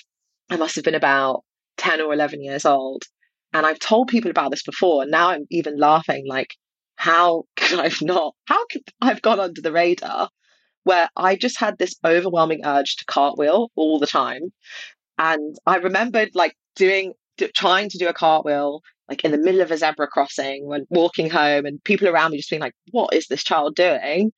I 0.50 0.58
must 0.58 0.76
have 0.76 0.84
been 0.84 0.96
about 0.96 1.44
ten 1.78 2.02
or 2.02 2.14
eleven 2.14 2.44
years 2.44 2.66
old, 2.66 3.04
and 3.54 3.66
I've 3.66 3.80
told 3.80 4.08
people 4.08 4.32
about 4.32 4.52
this 4.52 4.64
before, 4.64 5.04
and 5.04 5.12
now 5.12 5.30
I'm 5.30 5.46
even 5.50 5.78
laughing 5.78 6.26
like, 6.28 6.56
how 6.96 7.44
could 7.56 7.80
I've 7.80 8.02
not? 8.02 8.36
How 8.46 8.66
could 8.68 8.84
I've 9.02 9.22
gone 9.22 9.40
under 9.40 9.62
the 9.62 9.72
radar? 9.72 10.30
Where 10.84 11.10
I 11.16 11.36
just 11.36 11.60
had 11.60 11.78
this 11.78 11.96
overwhelming 12.06 12.66
urge 12.66 12.96
to 12.98 13.06
cartwheel 13.06 13.70
all 13.76 14.00
the 14.00 14.08
time, 14.08 14.52
and 15.18 15.56
I 15.66 15.78
remembered 15.78 16.32
like 16.34 16.56
doing 16.76 17.14
trying 17.56 17.90
to 17.90 17.98
do 17.98 18.08
a 18.08 18.14
cartwheel 18.14 18.82
like 19.08 19.24
in 19.24 19.32
the 19.32 19.38
middle 19.38 19.62
of 19.62 19.72
a 19.72 19.78
zebra 19.78 20.08
crossing 20.08 20.68
when 20.68 20.86
walking 20.90 21.30
home 21.30 21.66
and 21.66 21.84
people 21.84 22.08
around 22.08 22.32
me 22.32 22.38
just 22.38 22.50
being 22.50 22.62
like, 22.62 22.76
what 22.92 23.14
is 23.14 23.28
this 23.28 23.44
child 23.44 23.76
doing? 23.76 24.32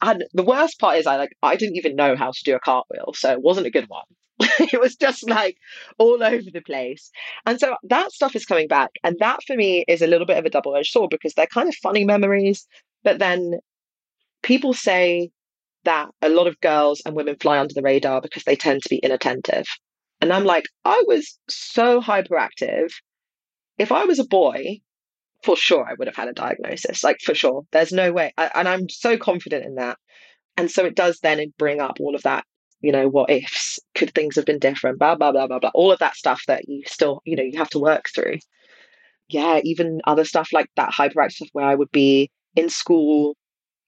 And 0.00 0.24
the 0.32 0.42
worst 0.42 0.78
part 0.78 0.98
is 0.98 1.06
I 1.06 1.16
like 1.16 1.36
I 1.42 1.56
didn't 1.56 1.76
even 1.76 1.96
know 1.96 2.16
how 2.16 2.30
to 2.30 2.44
do 2.44 2.54
a 2.54 2.60
cartwheel, 2.60 3.12
so 3.14 3.32
it 3.32 3.42
wasn't 3.42 3.66
a 3.66 3.70
good 3.70 3.88
one. 3.88 4.04
it 4.40 4.80
was 4.80 4.96
just 4.96 5.28
like 5.28 5.56
all 5.98 6.22
over 6.22 6.50
the 6.52 6.60
place. 6.60 7.10
And 7.46 7.58
so 7.60 7.76
that 7.84 8.12
stuff 8.12 8.34
is 8.34 8.44
coming 8.44 8.68
back. 8.68 8.90
And 9.04 9.16
that 9.20 9.40
for 9.46 9.56
me 9.56 9.84
is 9.86 10.02
a 10.02 10.06
little 10.06 10.26
bit 10.26 10.38
of 10.38 10.44
a 10.44 10.50
double 10.50 10.74
edged 10.76 10.90
sword 10.90 11.10
because 11.10 11.34
they're 11.34 11.46
kind 11.46 11.68
of 11.68 11.74
funny 11.76 12.04
memories. 12.04 12.66
But 13.04 13.18
then 13.18 13.60
people 14.42 14.74
say 14.74 15.30
that 15.84 16.08
a 16.20 16.28
lot 16.28 16.46
of 16.46 16.60
girls 16.60 17.02
and 17.04 17.14
women 17.14 17.36
fly 17.36 17.58
under 17.58 17.74
the 17.74 17.82
radar 17.82 18.20
because 18.20 18.44
they 18.44 18.56
tend 18.56 18.82
to 18.82 18.88
be 18.88 18.96
inattentive. 18.96 19.66
And 20.20 20.32
I'm 20.32 20.44
like, 20.44 20.64
I 20.84 21.04
was 21.06 21.38
so 21.48 22.00
hyperactive. 22.00 22.90
If 23.78 23.92
I 23.92 24.04
was 24.04 24.18
a 24.18 24.24
boy, 24.24 24.80
for 25.44 25.56
sure 25.56 25.86
I 25.88 25.94
would 25.94 26.08
have 26.08 26.16
had 26.16 26.28
a 26.28 26.32
diagnosis, 26.32 27.04
like 27.04 27.20
for 27.20 27.34
sure. 27.34 27.62
There's 27.70 27.92
no 27.92 28.12
way. 28.12 28.32
I, 28.36 28.50
and 28.54 28.68
I'm 28.68 28.88
so 28.88 29.16
confident 29.16 29.64
in 29.64 29.76
that. 29.76 29.98
And 30.56 30.70
so 30.70 30.84
it 30.84 30.96
does 30.96 31.18
then 31.20 31.52
bring 31.58 31.80
up 31.80 31.98
all 32.00 32.14
of 32.14 32.22
that 32.22 32.44
you 32.84 32.92
know, 32.92 33.08
what 33.08 33.30
ifs? 33.30 33.78
Could 33.94 34.14
things 34.14 34.36
have 34.36 34.44
been 34.44 34.58
different? 34.58 34.98
Blah, 34.98 35.14
blah, 35.14 35.32
blah, 35.32 35.46
blah, 35.46 35.58
blah. 35.58 35.70
All 35.72 35.90
of 35.90 36.00
that 36.00 36.16
stuff 36.16 36.42
that 36.48 36.68
you 36.68 36.82
still, 36.84 37.22
you 37.24 37.34
know, 37.34 37.42
you 37.42 37.56
have 37.56 37.70
to 37.70 37.78
work 37.78 38.10
through. 38.14 38.36
Yeah, 39.30 39.60
even 39.64 40.02
other 40.04 40.26
stuff 40.26 40.50
like 40.52 40.68
that 40.76 40.92
hyperactive 40.92 41.32
stuff 41.32 41.48
where 41.54 41.64
I 41.64 41.74
would 41.74 41.90
be 41.90 42.30
in 42.54 42.68
school 42.68 43.38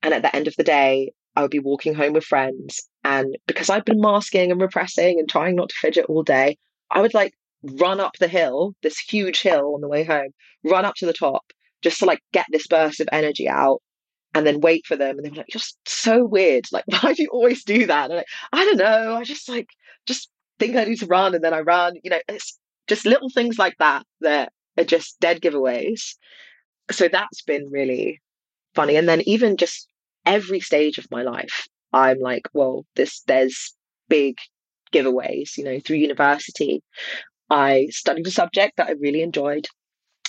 and 0.02 0.14
at 0.14 0.22
the 0.22 0.34
end 0.34 0.48
of 0.48 0.54
the 0.56 0.64
day, 0.64 1.12
I 1.36 1.42
would 1.42 1.50
be 1.50 1.58
walking 1.58 1.94
home 1.94 2.14
with 2.14 2.24
friends. 2.24 2.88
And 3.04 3.36
because 3.46 3.68
I'd 3.68 3.84
been 3.84 4.00
masking 4.00 4.50
and 4.50 4.62
repressing 4.62 5.18
and 5.18 5.28
trying 5.28 5.56
not 5.56 5.68
to 5.68 5.76
fidget 5.78 6.06
all 6.08 6.22
day, 6.22 6.56
I 6.90 7.02
would 7.02 7.12
like 7.12 7.34
run 7.80 8.00
up 8.00 8.12
the 8.18 8.28
hill, 8.28 8.74
this 8.82 8.98
huge 8.98 9.42
hill 9.42 9.74
on 9.74 9.80
the 9.80 9.88
way 9.88 10.04
home, 10.04 10.30
run 10.64 10.84
up 10.84 10.94
to 10.96 11.06
the 11.06 11.12
top 11.12 11.44
just 11.82 11.98
to 11.98 12.04
like 12.04 12.20
get 12.32 12.46
this 12.50 12.66
burst 12.66 13.00
of 13.00 13.08
energy 13.12 13.48
out 13.48 13.80
and 14.34 14.46
then 14.46 14.60
wait 14.60 14.84
for 14.86 14.96
them. 14.96 15.16
And 15.16 15.24
they 15.24 15.30
were 15.30 15.36
like, 15.36 15.54
You're 15.54 15.62
so 15.86 16.24
weird. 16.24 16.64
Like, 16.72 16.84
why 17.02 17.12
do 17.12 17.22
you 17.22 17.28
always 17.30 17.64
do 17.64 17.86
that? 17.86 18.10
And 18.10 18.18
like, 18.18 18.26
I 18.52 18.64
don't 18.64 18.78
know. 18.78 19.14
I 19.14 19.24
just 19.24 19.48
like, 19.48 19.68
just 20.06 20.30
think 20.58 20.76
I 20.76 20.84
need 20.84 21.00
to 21.00 21.06
run 21.06 21.34
and 21.34 21.42
then 21.42 21.54
I 21.54 21.60
run. 21.60 21.94
You 22.02 22.10
know, 22.10 22.20
it's 22.28 22.58
just 22.86 23.06
little 23.06 23.30
things 23.30 23.58
like 23.58 23.76
that 23.78 24.04
that 24.20 24.52
are 24.78 24.84
just 24.84 25.18
dead 25.20 25.40
giveaways. 25.40 26.14
So 26.90 27.08
that's 27.08 27.42
been 27.42 27.68
really 27.70 28.20
funny. 28.74 28.96
And 28.96 29.08
then 29.08 29.22
even 29.22 29.56
just 29.56 29.88
every 30.24 30.60
stage 30.60 30.98
of 30.98 31.10
my 31.10 31.22
life, 31.22 31.66
I'm 31.92 32.18
like, 32.20 32.48
well, 32.52 32.84
this 32.94 33.22
there's 33.22 33.74
big 34.08 34.36
giveaways, 34.92 35.56
you 35.56 35.64
know, 35.64 35.80
through 35.80 35.96
university. 35.96 36.82
I 37.50 37.88
studied 37.90 38.26
a 38.26 38.30
subject 38.30 38.76
that 38.76 38.88
I 38.88 38.92
really 38.92 39.22
enjoyed. 39.22 39.66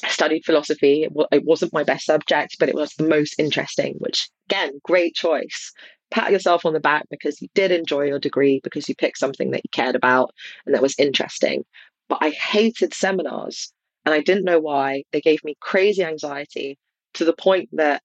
I 0.04 0.10
studied 0.10 0.46
philosophy. 0.46 1.08
It 1.32 1.44
wasn't 1.44 1.74
my 1.74 1.84
best 1.84 2.06
subject, 2.06 2.58
but 2.60 2.70
it 2.70 2.76
was 2.76 2.94
the 2.94 3.08
most 3.08 3.40
interesting, 3.40 3.96
which 3.98 4.30
again, 4.50 4.80
great 4.84 5.16
choice. 5.16 5.74
Pat 6.12 6.32
yourself 6.32 6.66
on 6.66 6.74
the 6.74 6.80
back 6.80 7.06
because 7.10 7.42
you 7.42 7.48
did 7.56 7.72
enjoy 7.72 8.04
your 8.04 8.20
degree, 8.20 8.62
because 8.64 8.88
you 8.88 8.96
picked 8.96 9.18
something 9.18 9.52
that 9.52 9.62
you 9.64 9.70
cared 9.72 9.96
about 9.96 10.32
and 10.66 10.76
that 10.76 10.82
was 10.82 10.96
interesting. 11.00 11.66
But 12.08 12.20
I 12.22 12.30
hated 12.30 12.94
seminars 12.94 13.74
and 14.06 14.14
I 14.14 14.22
didn't 14.22 14.46
know 14.46 14.60
why. 14.60 15.04
They 15.12 15.20
gave 15.20 15.44
me 15.44 15.56
crazy 15.60 16.04
anxiety 16.04 16.78
to 17.16 17.26
the 17.26 17.34
point 17.34 17.70
that 17.74 18.02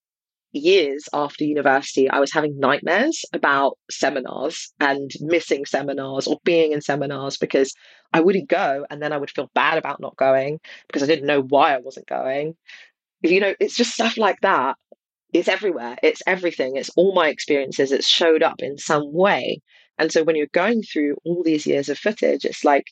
years 0.53 1.09
after 1.13 1.45
university, 1.45 2.09
I 2.09 2.21
was 2.21 2.33
having 2.33 2.59
nightmares 2.59 3.25
about 3.33 3.79
seminars 3.91 4.73
and 4.81 5.11
missing 5.21 5.65
seminars 5.65 6.27
or 6.27 6.39
being 6.45 6.73
in 6.73 6.81
seminars 6.81 7.37
because 7.37 7.75
I 8.13 8.21
wouldn't 8.21 8.49
go 8.49 8.85
and 8.91 9.03
then 9.03 9.13
I 9.13 9.17
would 9.17 9.31
feel 9.31 9.51
bad 9.55 9.79
about 9.79 10.01
not 10.01 10.17
going 10.17 10.61
because 10.87 11.03
I 11.03 11.07
didn't 11.07 11.27
know 11.27 11.43
why 11.43 11.75
I 11.75 11.79
wasn't 11.79 12.07
going. 12.07 12.55
You 13.23 13.41
know, 13.41 13.55
it's 13.59 13.77
just 13.77 13.93
stuff 13.93 14.19
like 14.19 14.41
that. 14.43 14.77
It's 15.33 15.49
everywhere. 15.49 15.97
It's 16.03 16.23
everything. 16.27 16.77
It's 16.77 16.91
all 16.97 17.15
my 17.15 17.29
experiences. 17.29 17.91
It's 17.91 18.09
showed 18.09 18.43
up 18.43 18.57
in 18.61 18.77
some 18.77 19.13
way. 19.13 19.61
And 19.99 20.13
so 20.13 20.25
when 20.25 20.37
you're 20.37 20.47
going 20.53 20.83
through 20.83 21.17
all 21.25 21.43
these 21.43 21.67
years 21.67 21.89
of 21.89 21.99
footage, 21.99 22.45
it's 22.45 22.65
like 22.65 22.85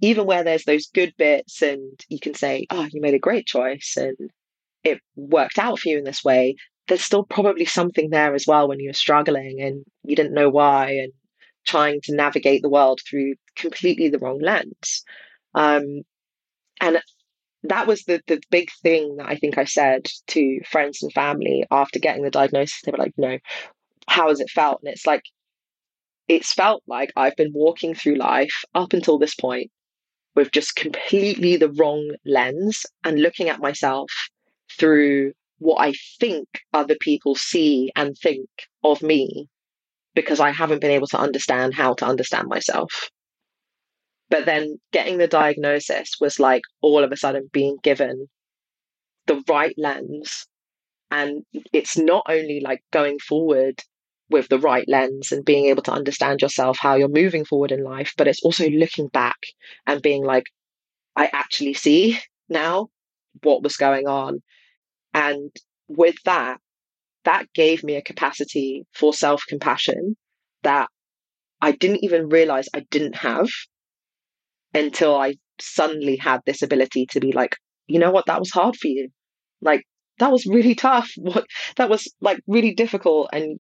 even 0.00 0.26
where 0.26 0.44
there's 0.44 0.64
those 0.64 0.88
good 0.92 1.14
bits 1.16 1.62
and 1.62 1.98
you 2.08 2.20
can 2.20 2.34
say, 2.34 2.66
oh, 2.70 2.86
you 2.92 3.00
made 3.00 3.14
a 3.14 3.18
great 3.18 3.46
choice 3.46 3.94
and 3.96 4.16
it 4.84 5.00
worked 5.16 5.58
out 5.58 5.78
for 5.78 5.88
you 5.88 5.98
in 5.98 6.04
this 6.04 6.22
way, 6.22 6.54
there's 6.88 7.04
still 7.04 7.24
probably 7.24 7.64
something 7.64 8.10
there 8.10 8.34
as 8.34 8.46
well 8.46 8.68
when 8.68 8.80
you're 8.80 8.92
struggling 8.92 9.60
and 9.60 9.84
you 10.04 10.16
didn't 10.16 10.34
know 10.34 10.48
why 10.48 10.90
and 10.90 11.12
trying 11.66 12.00
to 12.02 12.14
navigate 12.14 12.62
the 12.62 12.68
world 12.68 13.00
through 13.08 13.34
completely 13.56 14.08
the 14.08 14.18
wrong 14.18 14.40
lens. 14.40 15.04
Um, 15.54 16.02
and 16.80 17.00
that 17.64 17.86
was 17.86 18.04
the 18.04 18.20
the 18.26 18.40
big 18.50 18.70
thing 18.82 19.16
that 19.16 19.28
I 19.28 19.36
think 19.36 19.58
I 19.58 19.64
said 19.64 20.06
to 20.28 20.60
friends 20.70 21.02
and 21.02 21.12
family 21.12 21.64
after 21.70 21.98
getting 21.98 22.22
the 22.22 22.30
diagnosis. 22.30 22.80
They 22.84 22.92
were 22.92 22.98
like, 22.98 23.14
"No, 23.16 23.38
how 24.08 24.28
has 24.28 24.40
it 24.40 24.50
felt?" 24.50 24.80
And 24.82 24.92
it's 24.92 25.06
like, 25.06 25.24
it's 26.28 26.52
felt 26.52 26.82
like 26.86 27.12
I've 27.16 27.36
been 27.36 27.52
walking 27.52 27.94
through 27.94 28.16
life 28.16 28.64
up 28.74 28.92
until 28.92 29.18
this 29.18 29.34
point 29.34 29.70
with 30.36 30.52
just 30.52 30.76
completely 30.76 31.56
the 31.56 31.70
wrong 31.70 32.14
lens 32.24 32.86
and 33.04 33.20
looking 33.20 33.48
at 33.48 33.60
myself 33.60 34.10
through 34.78 35.32
what 35.58 35.80
I 35.80 35.92
think 36.20 36.48
other 36.72 36.96
people 37.00 37.34
see 37.34 37.90
and 37.96 38.16
think 38.16 38.48
of 38.84 39.02
me 39.02 39.48
because 40.14 40.40
I 40.40 40.50
haven't 40.50 40.80
been 40.80 40.90
able 40.90 41.06
to 41.08 41.18
understand 41.18 41.74
how 41.74 41.94
to 41.94 42.06
understand 42.06 42.48
myself. 42.48 43.10
But 44.30 44.46
then 44.46 44.78
getting 44.92 45.18
the 45.18 45.26
diagnosis 45.28 46.16
was 46.20 46.38
like 46.38 46.62
all 46.82 47.02
of 47.02 47.12
a 47.12 47.16
sudden 47.16 47.48
being 47.52 47.78
given 47.82 48.28
the 49.26 49.42
right 49.48 49.74
lens. 49.78 50.46
And 51.10 51.44
it's 51.72 51.96
not 51.96 52.26
only 52.28 52.60
like 52.60 52.82
going 52.92 53.18
forward 53.18 53.80
with 54.30 54.48
the 54.48 54.58
right 54.58 54.86
lens 54.88 55.32
and 55.32 55.44
being 55.44 55.66
able 55.66 55.82
to 55.84 55.92
understand 55.92 56.42
yourself, 56.42 56.78
how 56.78 56.96
you're 56.96 57.08
moving 57.08 57.44
forward 57.44 57.72
in 57.72 57.82
life, 57.82 58.12
but 58.18 58.28
it's 58.28 58.42
also 58.42 58.68
looking 58.68 59.08
back 59.08 59.38
and 59.86 60.02
being 60.02 60.22
like, 60.24 60.44
I 61.16 61.30
actually 61.32 61.74
see 61.74 62.18
now 62.48 62.88
what 63.42 63.62
was 63.62 63.76
going 63.76 64.06
on. 64.06 64.42
And 65.18 65.50
with 65.88 66.14
that, 66.26 66.60
that 67.24 67.52
gave 67.52 67.82
me 67.82 67.96
a 67.96 68.02
capacity 68.02 68.86
for 68.94 69.12
self 69.12 69.42
compassion 69.48 70.16
that 70.62 70.88
I 71.60 71.72
didn't 71.72 72.04
even 72.04 72.28
realize 72.28 72.68
I 72.72 72.86
didn't 72.92 73.16
have 73.16 73.48
until 74.72 75.16
I 75.16 75.34
suddenly 75.60 76.16
had 76.16 76.40
this 76.46 76.62
ability 76.62 77.06
to 77.06 77.20
be 77.20 77.32
like, 77.32 77.56
you 77.88 77.98
know 77.98 78.12
what, 78.12 78.26
that 78.26 78.38
was 78.38 78.52
hard 78.52 78.76
for 78.76 78.86
you. 78.86 79.08
Like, 79.60 79.82
that 80.20 80.30
was 80.30 80.46
really 80.46 80.74
tough. 80.86 81.10
What 81.16 81.46
that 81.76 81.90
was 81.90 82.06
like 82.20 82.38
really 82.46 82.72
difficult. 82.72 83.30
And, 83.32 83.58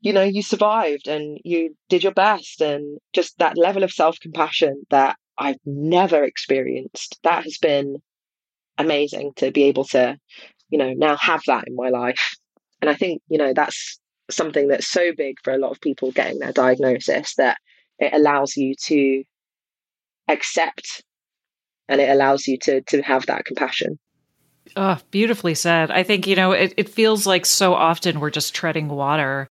you 0.00 0.12
know, 0.12 0.22
you 0.22 0.42
survived 0.42 1.08
and 1.08 1.38
you 1.42 1.74
did 1.88 2.04
your 2.04 2.14
best. 2.14 2.60
And 2.60 2.98
just 3.12 3.36
that 3.38 3.58
level 3.58 3.82
of 3.82 3.90
self 3.90 4.20
compassion 4.20 4.84
that 4.90 5.16
I've 5.36 5.58
never 5.66 6.22
experienced, 6.22 7.18
that 7.24 7.42
has 7.42 7.58
been 7.58 7.96
amazing 8.78 9.32
to 9.36 9.50
be 9.50 9.64
able 9.64 9.84
to, 9.86 10.16
you 10.70 10.78
know, 10.78 10.92
now 10.92 11.16
have 11.16 11.42
that 11.46 11.64
in 11.66 11.74
my 11.74 11.88
life. 11.88 12.36
And 12.80 12.90
I 12.90 12.94
think, 12.94 13.22
you 13.28 13.38
know, 13.38 13.52
that's 13.52 13.98
something 14.30 14.68
that's 14.68 14.88
so 14.88 15.12
big 15.16 15.36
for 15.42 15.52
a 15.52 15.58
lot 15.58 15.70
of 15.70 15.80
people 15.80 16.12
getting 16.12 16.38
their 16.38 16.52
diagnosis 16.52 17.34
that 17.36 17.58
it 17.98 18.12
allows 18.12 18.56
you 18.56 18.74
to 18.84 19.24
accept 20.28 21.02
and 21.88 22.00
it 22.00 22.10
allows 22.10 22.46
you 22.46 22.58
to 22.58 22.82
to 22.82 23.02
have 23.02 23.26
that 23.26 23.44
compassion. 23.44 23.98
Oh, 24.76 24.98
beautifully 25.10 25.54
said. 25.54 25.90
I 25.90 26.02
think, 26.02 26.26
you 26.26 26.36
know, 26.36 26.52
it, 26.52 26.74
it 26.76 26.90
feels 26.90 27.26
like 27.26 27.46
so 27.46 27.74
often 27.74 28.20
we're 28.20 28.30
just 28.30 28.54
treading 28.54 28.88
water 28.88 29.48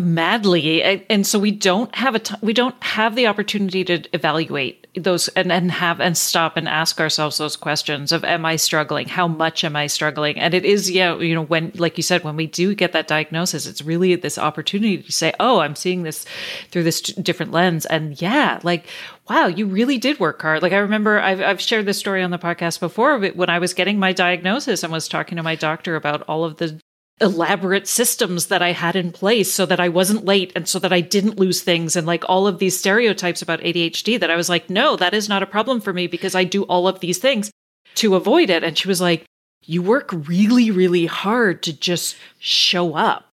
madly 0.00 0.82
and 1.08 1.26
so 1.26 1.38
we 1.38 1.52
don't 1.52 1.94
have 1.94 2.14
a 2.14 2.18
t- 2.18 2.34
we 2.40 2.52
don't 2.52 2.80
have 2.82 3.14
the 3.14 3.26
opportunity 3.26 3.84
to 3.84 4.02
evaluate 4.12 4.84
those 4.96 5.28
and, 5.28 5.52
and 5.52 5.70
have 5.70 6.00
and 6.00 6.16
stop 6.16 6.56
and 6.56 6.68
ask 6.68 7.00
ourselves 7.00 7.38
those 7.38 7.56
questions 7.56 8.12
of 8.12 8.24
am 8.24 8.44
i 8.44 8.56
struggling? 8.56 9.08
How 9.08 9.28
much 9.28 9.62
am 9.62 9.76
i 9.76 9.86
struggling? 9.86 10.38
And 10.38 10.52
it 10.52 10.64
is 10.64 10.90
yeah 10.90 11.16
you 11.18 11.34
know 11.34 11.44
when 11.44 11.72
like 11.76 11.96
you 11.96 12.02
said 12.02 12.24
when 12.24 12.36
we 12.36 12.46
do 12.46 12.74
get 12.74 12.92
that 12.92 13.06
diagnosis 13.06 13.66
it's 13.66 13.82
really 13.82 14.14
this 14.16 14.38
opportunity 14.38 15.02
to 15.02 15.12
say 15.12 15.32
oh 15.38 15.60
i'm 15.60 15.76
seeing 15.76 16.02
this 16.02 16.24
through 16.70 16.84
this 16.84 17.00
different 17.00 17.52
lens. 17.52 17.86
And 17.86 18.20
yeah 18.20 18.60
like 18.62 18.86
wow 19.28 19.46
you 19.46 19.66
really 19.66 19.98
did 19.98 20.18
work 20.18 20.42
hard. 20.42 20.62
Like 20.62 20.72
i 20.72 20.78
remember 20.78 21.20
i've, 21.20 21.40
I've 21.40 21.60
shared 21.60 21.86
this 21.86 21.98
story 21.98 22.22
on 22.22 22.30
the 22.30 22.38
podcast 22.38 22.80
before 22.80 23.18
when 23.18 23.50
i 23.50 23.58
was 23.58 23.74
getting 23.74 23.98
my 23.98 24.12
diagnosis 24.12 24.82
and 24.82 24.92
was 24.92 25.08
talking 25.08 25.36
to 25.36 25.42
my 25.42 25.54
doctor 25.54 25.94
about 25.94 26.22
all 26.22 26.44
of 26.44 26.56
the 26.56 26.80
elaborate 27.20 27.86
systems 27.86 28.46
that 28.46 28.62
I 28.62 28.72
had 28.72 28.96
in 28.96 29.12
place 29.12 29.52
so 29.52 29.66
that 29.66 29.78
I 29.78 29.88
wasn't 29.88 30.24
late 30.24 30.52
and 30.56 30.68
so 30.68 30.78
that 30.80 30.92
I 30.92 31.00
didn't 31.00 31.38
lose 31.38 31.62
things 31.62 31.94
and 31.94 32.06
like 32.06 32.24
all 32.28 32.46
of 32.46 32.58
these 32.58 32.78
stereotypes 32.78 33.40
about 33.40 33.60
ADHD 33.60 34.18
that 34.18 34.30
I 34.30 34.36
was 34.36 34.48
like, 34.48 34.68
no, 34.68 34.96
that 34.96 35.14
is 35.14 35.28
not 35.28 35.42
a 35.42 35.46
problem 35.46 35.80
for 35.80 35.92
me 35.92 36.06
because 36.06 36.34
I 36.34 36.44
do 36.44 36.64
all 36.64 36.88
of 36.88 37.00
these 37.00 37.18
things 37.18 37.50
to 37.96 38.16
avoid 38.16 38.50
it. 38.50 38.64
And 38.64 38.76
she 38.76 38.88
was 38.88 39.00
like, 39.00 39.24
you 39.62 39.80
work 39.80 40.10
really, 40.12 40.70
really 40.70 41.06
hard 41.06 41.62
to 41.62 41.72
just 41.72 42.16
show 42.38 42.94
up. 42.94 43.28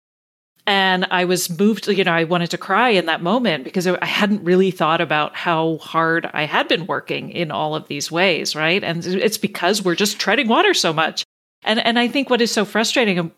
And 0.67 1.07
I 1.11 1.25
was 1.25 1.49
moved, 1.59 1.89
you 1.89 2.05
know, 2.05 2.13
I 2.13 2.25
wanted 2.25 2.51
to 2.51 2.59
cry 2.59 2.91
in 2.91 3.07
that 3.07 3.23
moment 3.23 3.65
because 3.65 3.87
I 3.87 4.05
hadn't 4.05 4.45
really 4.45 4.71
thought 4.71 5.01
about 5.01 5.35
how 5.35 5.79
hard 5.79 6.29
I 6.35 6.45
had 6.45 6.69
been 6.69 6.87
working 6.87 7.31
in 7.31 7.51
all 7.51 7.75
of 7.75 7.89
these 7.89 8.13
ways, 8.13 8.55
right? 8.55 8.85
And 8.85 9.07
it's 9.07 9.39
because 9.39 9.83
we're 9.83 9.95
just 9.95 10.21
treading 10.21 10.47
water 10.47 10.75
so 10.75 10.93
much. 10.93 11.25
And 11.63 11.81
and 11.81 11.99
I 11.99 12.09
think 12.09 12.31
what 12.31 12.41
is 12.41 12.53
so 12.53 12.65
frustrating 12.65 13.19
um, 13.19 13.33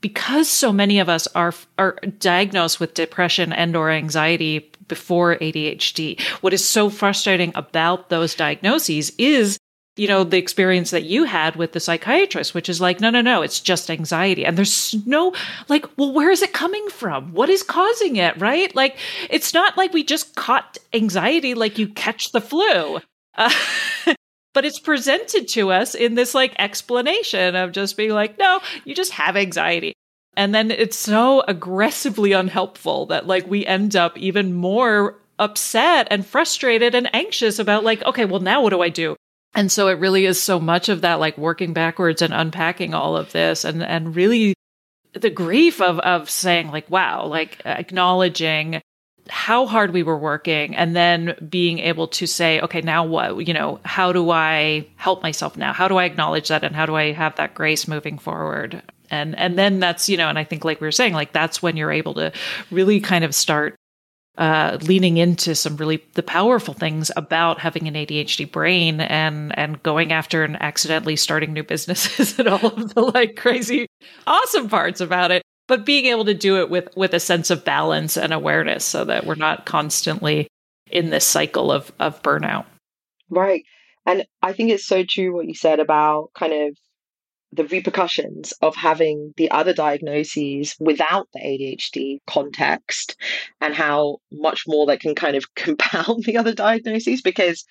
because 0.00 0.48
so 0.48 0.72
many 0.72 0.98
of 0.98 1.08
us 1.08 1.26
are 1.28 1.52
are 1.78 1.92
diagnosed 2.18 2.80
with 2.80 2.94
depression 2.94 3.52
and 3.52 3.76
or 3.76 3.90
anxiety 3.90 4.70
before 4.88 5.36
ADHD. 5.36 6.20
What 6.40 6.52
is 6.52 6.64
so 6.64 6.90
frustrating 6.90 7.52
about 7.54 8.08
those 8.08 8.34
diagnoses 8.34 9.12
is 9.18 9.58
you 9.96 10.06
know, 10.06 10.24
the 10.24 10.36
experience 10.36 10.90
that 10.90 11.04
you 11.04 11.24
had 11.24 11.56
with 11.56 11.72
the 11.72 11.80
psychiatrist, 11.80 12.54
which 12.54 12.68
is 12.68 12.82
like, 12.82 13.00
no, 13.00 13.08
no, 13.08 13.22
no, 13.22 13.40
it's 13.40 13.60
just 13.60 13.90
anxiety. 13.90 14.44
And 14.44 14.56
there's 14.56 14.94
no, 15.06 15.32
like, 15.68 15.86
well, 15.96 16.12
where 16.12 16.30
is 16.30 16.42
it 16.42 16.52
coming 16.52 16.86
from? 16.90 17.32
What 17.32 17.48
is 17.48 17.62
causing 17.62 18.16
it? 18.16 18.38
Right? 18.38 18.74
Like, 18.76 18.98
it's 19.30 19.54
not 19.54 19.76
like 19.78 19.94
we 19.94 20.04
just 20.04 20.34
caught 20.34 20.76
anxiety 20.92 21.54
like 21.54 21.78
you 21.78 21.88
catch 21.88 22.32
the 22.32 22.42
flu. 22.42 23.00
Uh, 23.34 23.50
but 24.56 24.64
it's 24.64 24.78
presented 24.78 25.46
to 25.48 25.70
us 25.70 25.94
in 25.94 26.14
this 26.14 26.34
like 26.34 26.54
explanation 26.58 27.54
of 27.54 27.72
just 27.72 27.94
being 27.94 28.12
like, 28.12 28.38
no, 28.38 28.58
you 28.86 28.94
just 28.94 29.12
have 29.12 29.36
anxiety. 29.36 29.92
And 30.34 30.54
then 30.54 30.70
it's 30.70 30.96
so 30.96 31.42
aggressively 31.46 32.32
unhelpful 32.32 33.04
that 33.06 33.26
like 33.26 33.46
we 33.46 33.66
end 33.66 33.96
up 33.96 34.16
even 34.16 34.54
more 34.54 35.18
upset 35.38 36.08
and 36.10 36.24
frustrated 36.24 36.94
and 36.94 37.14
anxious 37.14 37.58
about 37.58 37.84
like, 37.84 38.02
okay, 38.06 38.24
well, 38.24 38.40
now 38.40 38.62
what 38.62 38.70
do 38.70 38.80
I 38.80 38.88
do? 38.88 39.14
And 39.54 39.70
so 39.70 39.88
it 39.88 39.98
really 39.98 40.24
is 40.24 40.42
so 40.42 40.58
much 40.58 40.88
of 40.88 41.02
that, 41.02 41.20
like 41.20 41.36
working 41.36 41.74
backwards 41.74 42.22
and 42.22 42.32
unpacking 42.32 42.94
all 42.94 43.14
of 43.14 43.32
this 43.32 43.62
and, 43.62 43.82
and 43.82 44.16
really 44.16 44.54
the 45.12 45.28
grief 45.28 45.82
of, 45.82 45.98
of 45.98 46.30
saying 46.30 46.70
like, 46.70 46.90
wow, 46.90 47.26
like 47.26 47.60
acknowledging 47.66 48.80
how 49.28 49.66
hard 49.66 49.92
we 49.92 50.02
were 50.02 50.16
working 50.16 50.76
and 50.76 50.94
then 50.94 51.34
being 51.48 51.78
able 51.78 52.08
to 52.08 52.26
say, 52.26 52.60
okay, 52.60 52.80
now 52.80 53.04
what, 53.04 53.46
you 53.46 53.54
know, 53.54 53.80
how 53.84 54.12
do 54.12 54.30
I 54.30 54.86
help 54.96 55.22
myself 55.22 55.56
now? 55.56 55.72
How 55.72 55.88
do 55.88 55.96
I 55.96 56.04
acknowledge 56.04 56.48
that? 56.48 56.64
And 56.64 56.74
how 56.74 56.86
do 56.86 56.94
I 56.94 57.12
have 57.12 57.36
that 57.36 57.54
grace 57.54 57.88
moving 57.88 58.18
forward? 58.18 58.82
And, 59.10 59.38
and 59.38 59.58
then 59.58 59.80
that's, 59.80 60.08
you 60.08 60.16
know, 60.16 60.28
and 60.28 60.38
I 60.38 60.44
think 60.44 60.64
like 60.64 60.80
we 60.80 60.86
were 60.86 60.92
saying, 60.92 61.12
like 61.12 61.32
that's 61.32 61.62
when 61.62 61.76
you're 61.76 61.92
able 61.92 62.14
to 62.14 62.32
really 62.70 63.00
kind 63.00 63.24
of 63.24 63.34
start 63.34 63.76
uh, 64.38 64.76
leaning 64.82 65.16
into 65.16 65.54
some 65.54 65.76
really 65.76 66.04
the 66.12 66.22
powerful 66.22 66.74
things 66.74 67.10
about 67.16 67.58
having 67.58 67.88
an 67.88 67.94
ADHD 67.94 68.50
brain 68.50 69.00
and 69.00 69.58
and 69.58 69.82
going 69.82 70.12
after 70.12 70.44
and 70.44 70.60
accidentally 70.62 71.16
starting 71.16 71.52
new 71.52 71.62
businesses 71.64 72.38
and 72.38 72.48
all 72.48 72.66
of 72.66 72.94
the 72.94 73.00
like 73.00 73.36
crazy 73.36 73.86
awesome 74.26 74.68
parts 74.68 75.00
about 75.00 75.30
it 75.30 75.42
but 75.68 75.84
being 75.86 76.06
able 76.06 76.24
to 76.24 76.34
do 76.34 76.58
it 76.58 76.70
with 76.70 76.88
with 76.96 77.14
a 77.14 77.20
sense 77.20 77.50
of 77.50 77.64
balance 77.64 78.16
and 78.16 78.32
awareness 78.32 78.84
so 78.84 79.04
that 79.04 79.26
we're 79.26 79.34
not 79.34 79.66
constantly 79.66 80.48
in 80.90 81.10
this 81.10 81.24
cycle 81.24 81.72
of 81.72 81.92
of 81.98 82.22
burnout 82.22 82.66
right 83.30 83.64
and 84.04 84.24
i 84.42 84.52
think 84.52 84.70
it's 84.70 84.86
so 84.86 85.04
true 85.04 85.34
what 85.34 85.46
you 85.46 85.54
said 85.54 85.80
about 85.80 86.30
kind 86.34 86.52
of 86.52 86.76
the 87.52 87.64
repercussions 87.64 88.52
of 88.60 88.74
having 88.76 89.32
the 89.36 89.50
other 89.50 89.72
diagnoses 89.72 90.76
without 90.80 91.28
the 91.32 91.40
ADHD 91.40 92.18
context 92.26 93.16
and 93.60 93.74
how 93.74 94.18
much 94.32 94.64
more 94.66 94.86
that 94.86 95.00
can 95.00 95.14
kind 95.14 95.36
of 95.36 95.44
compound 95.54 96.24
the 96.24 96.36
other 96.36 96.54
diagnoses. 96.54 97.22
Because 97.22 97.64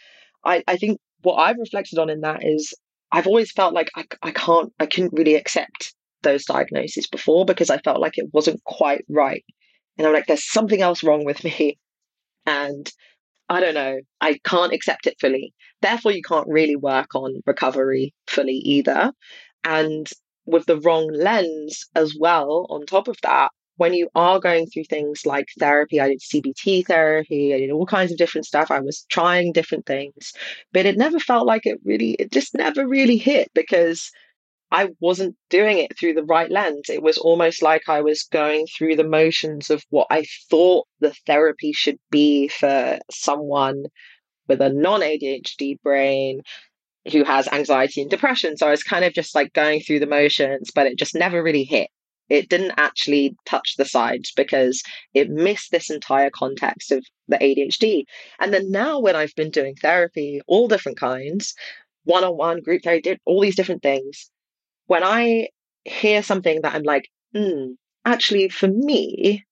I, 0.44 0.64
I 0.68 0.78
think 0.78 1.00
what 1.22 1.36
I've 1.36 1.58
reflected 1.58 2.00
on 2.00 2.10
in 2.10 2.22
that 2.22 2.44
is 2.44 2.74
I've 3.12 3.28
always 3.28 3.52
felt 3.52 3.74
like 3.74 3.92
I, 3.96 4.06
I 4.22 4.32
can't, 4.32 4.74
I 4.80 4.86
couldn't 4.86 5.14
really 5.14 5.36
accept 5.36 5.95
those 6.26 6.44
diagnoses 6.44 7.08
before 7.08 7.46
because 7.46 7.70
I 7.70 7.78
felt 7.78 8.02
like 8.02 8.18
it 8.18 8.34
wasn't 8.34 8.62
quite 8.66 9.06
right. 9.10 9.46
And 9.98 10.06
I'm 10.06 10.14
like, 10.14 10.26
there's 10.28 10.52
something 10.52 10.82
else 10.82 11.04
wrong 11.04 11.26
with 11.26 11.44
me. 11.44 11.80
And 12.48 12.88
I 13.50 13.60
don't 13.60 13.74
know, 13.74 14.02
I 14.22 14.40
can't 14.46 14.72
accept 14.72 15.08
it 15.08 15.16
fully. 15.20 15.52
Therefore, 15.82 16.12
you 16.12 16.22
can't 16.22 16.48
really 16.48 16.76
work 16.76 17.16
on 17.16 17.42
recovery 17.48 18.14
fully 18.28 18.58
either. 18.58 19.14
And 19.64 20.08
with 20.46 20.68
the 20.68 20.80
wrong 20.80 21.12
lens 21.12 21.86
as 21.96 22.16
well, 22.20 22.68
on 22.70 22.86
top 22.86 23.08
of 23.08 23.18
that, 23.24 23.50
when 23.78 23.94
you 23.94 24.10
are 24.16 24.40
going 24.40 24.68
through 24.68 24.86
things 24.86 25.26
like 25.26 25.48
therapy, 25.60 26.00
I 26.00 26.10
did 26.10 26.22
CBT 26.22 26.86
therapy, 26.88 27.54
I 27.54 27.60
did 27.60 27.72
all 27.72 27.86
kinds 27.86 28.12
of 28.12 28.18
different 28.18 28.46
stuff. 28.46 28.72
I 28.72 28.80
was 28.80 29.06
trying 29.10 29.52
different 29.52 29.86
things, 29.86 30.34
but 30.72 30.86
it 30.86 30.98
never 30.98 31.20
felt 31.20 31.46
like 31.46 31.66
it 31.66 31.80
really, 31.84 32.12
it 32.12 32.32
just 32.32 32.56
never 32.56 32.88
really 32.88 33.18
hit 33.18 33.50
because 33.54 34.12
I 34.76 34.90
wasn't 35.00 35.38
doing 35.50 35.78
it 35.78 35.98
through 35.98 36.16
the 36.16 36.26
right 36.26 36.52
lens. 36.52 36.90
It 36.90 37.02
was 37.02 37.18
almost 37.18 37.62
like 37.62 37.88
I 37.88 38.02
was 38.02 38.24
going 38.24 38.68
through 38.68 38.98
the 38.98 39.08
motions 39.08 39.70
of 39.70 39.82
what 39.90 40.08
I 40.10 40.26
thought 40.50 40.86
the 41.00 41.16
therapy 41.26 41.72
should 41.72 41.98
be 42.12 42.50
for 42.50 43.00
someone 43.10 43.86
with 44.50 44.60
a 44.60 44.68
non 44.68 45.00
ADHD 45.00 45.82
brain 45.82 46.42
who 47.10 47.24
has 47.24 47.48
anxiety 47.48 48.02
and 48.02 48.10
depression. 48.10 48.58
So 48.58 48.68
I 48.68 48.72
was 48.72 48.84
kind 48.84 49.06
of 49.06 49.14
just 49.14 49.34
like 49.34 49.54
going 49.54 49.80
through 49.80 50.02
the 50.02 50.08
motions, 50.08 50.72
but 50.76 50.88
it 50.88 51.00
just 51.00 51.16
never 51.16 51.42
really 51.42 51.64
hit. 51.64 51.88
It 52.28 52.50
didn't 52.50 52.74
actually 52.76 53.34
touch 53.46 53.76
the 53.78 53.86
sides 53.86 54.34
because 54.36 54.84
it 55.14 55.30
missed 55.30 55.72
this 55.72 55.90
entire 55.90 56.32
context 56.32 56.92
of 56.92 57.06
the 57.30 57.38
ADHD. 57.38 58.04
And 58.42 58.54
then 58.54 58.72
now, 58.72 59.00
when 59.00 59.16
I've 59.16 59.36
been 59.36 59.52
doing 59.52 59.76
therapy, 59.76 60.42
all 60.48 60.68
different 60.68 60.98
kinds, 60.98 61.54
one 62.04 62.26
on 62.26 62.36
one, 62.36 62.62
group 62.62 62.82
therapy, 62.84 63.18
all 63.26 63.40
these 63.40 63.56
different 63.56 63.82
things, 63.82 64.30
when 64.88 65.04
I 65.04 65.50
hear 65.84 66.24
something 66.24 66.62
that 66.62 66.76
I'm 66.76 66.84
like, 66.84 67.10
hmm, 67.34 67.74
actually, 68.06 68.50
for 68.50 68.68
me, 68.68 69.44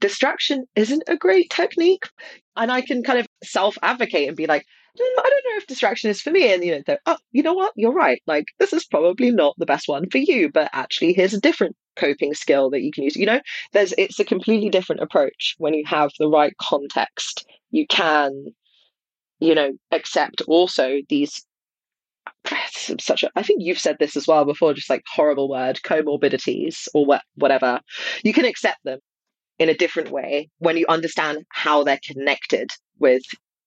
distraction 0.00 0.64
isn't 0.76 1.04
a 1.06 1.16
great 1.16 1.50
technique. 1.50 2.04
And 2.56 2.70
I 2.70 2.82
can 2.82 3.02
kind 3.02 3.18
of 3.18 3.26
self 3.44 3.78
advocate 3.82 4.28
and 4.28 4.36
be 4.36 4.46
like, 4.46 4.66
Mm, 4.98 5.18
I 5.18 5.22
don't 5.22 5.44
know 5.46 5.56
if 5.56 5.66
distraction 5.66 6.10
is 6.10 6.20
for 6.20 6.30
me. 6.30 6.52
And, 6.52 6.62
you 6.62 6.82
know, 6.86 6.96
oh, 7.06 7.16
you 7.30 7.42
know 7.42 7.54
what? 7.54 7.72
You're 7.76 7.94
right. 7.94 8.22
Like, 8.26 8.46
this 8.58 8.72
is 8.72 8.84
probably 8.84 9.30
not 9.30 9.54
the 9.56 9.66
best 9.66 9.88
one 9.88 10.08
for 10.10 10.18
you, 10.18 10.50
but 10.50 10.68
actually, 10.72 11.14
here's 11.14 11.32
a 11.32 11.40
different 11.40 11.76
coping 11.96 12.34
skill 12.34 12.70
that 12.70 12.82
you 12.82 12.90
can 12.92 13.04
use. 13.04 13.16
You 13.16 13.26
know, 13.26 13.40
there's, 13.72 13.94
it's 13.96 14.20
a 14.20 14.24
completely 14.24 14.68
different 14.68 15.02
approach 15.02 15.54
when 15.58 15.72
you 15.74 15.84
have 15.86 16.10
the 16.18 16.28
right 16.28 16.54
context. 16.58 17.46
You 17.70 17.86
can, 17.86 18.46
you 19.40 19.54
know, 19.54 19.72
accept 19.90 20.42
also 20.46 20.98
these 21.08 21.42
such 22.74 23.22
a 23.22 23.30
i 23.36 23.42
think 23.42 23.62
you've 23.62 23.78
said 23.78 23.96
this 23.98 24.16
as 24.16 24.26
well 24.26 24.44
before 24.44 24.74
just 24.74 24.90
like 24.90 25.02
horrible 25.06 25.48
word 25.48 25.78
comorbidities 25.84 26.88
or 26.94 27.06
what, 27.06 27.22
whatever 27.36 27.80
you 28.24 28.32
can 28.32 28.44
accept 28.44 28.78
them 28.84 28.98
in 29.58 29.68
a 29.68 29.74
different 29.74 30.10
way 30.10 30.48
when 30.58 30.76
you 30.76 30.84
understand 30.88 31.44
how 31.50 31.84
they're 31.84 32.00
connected 32.04 32.70
with 32.98 33.22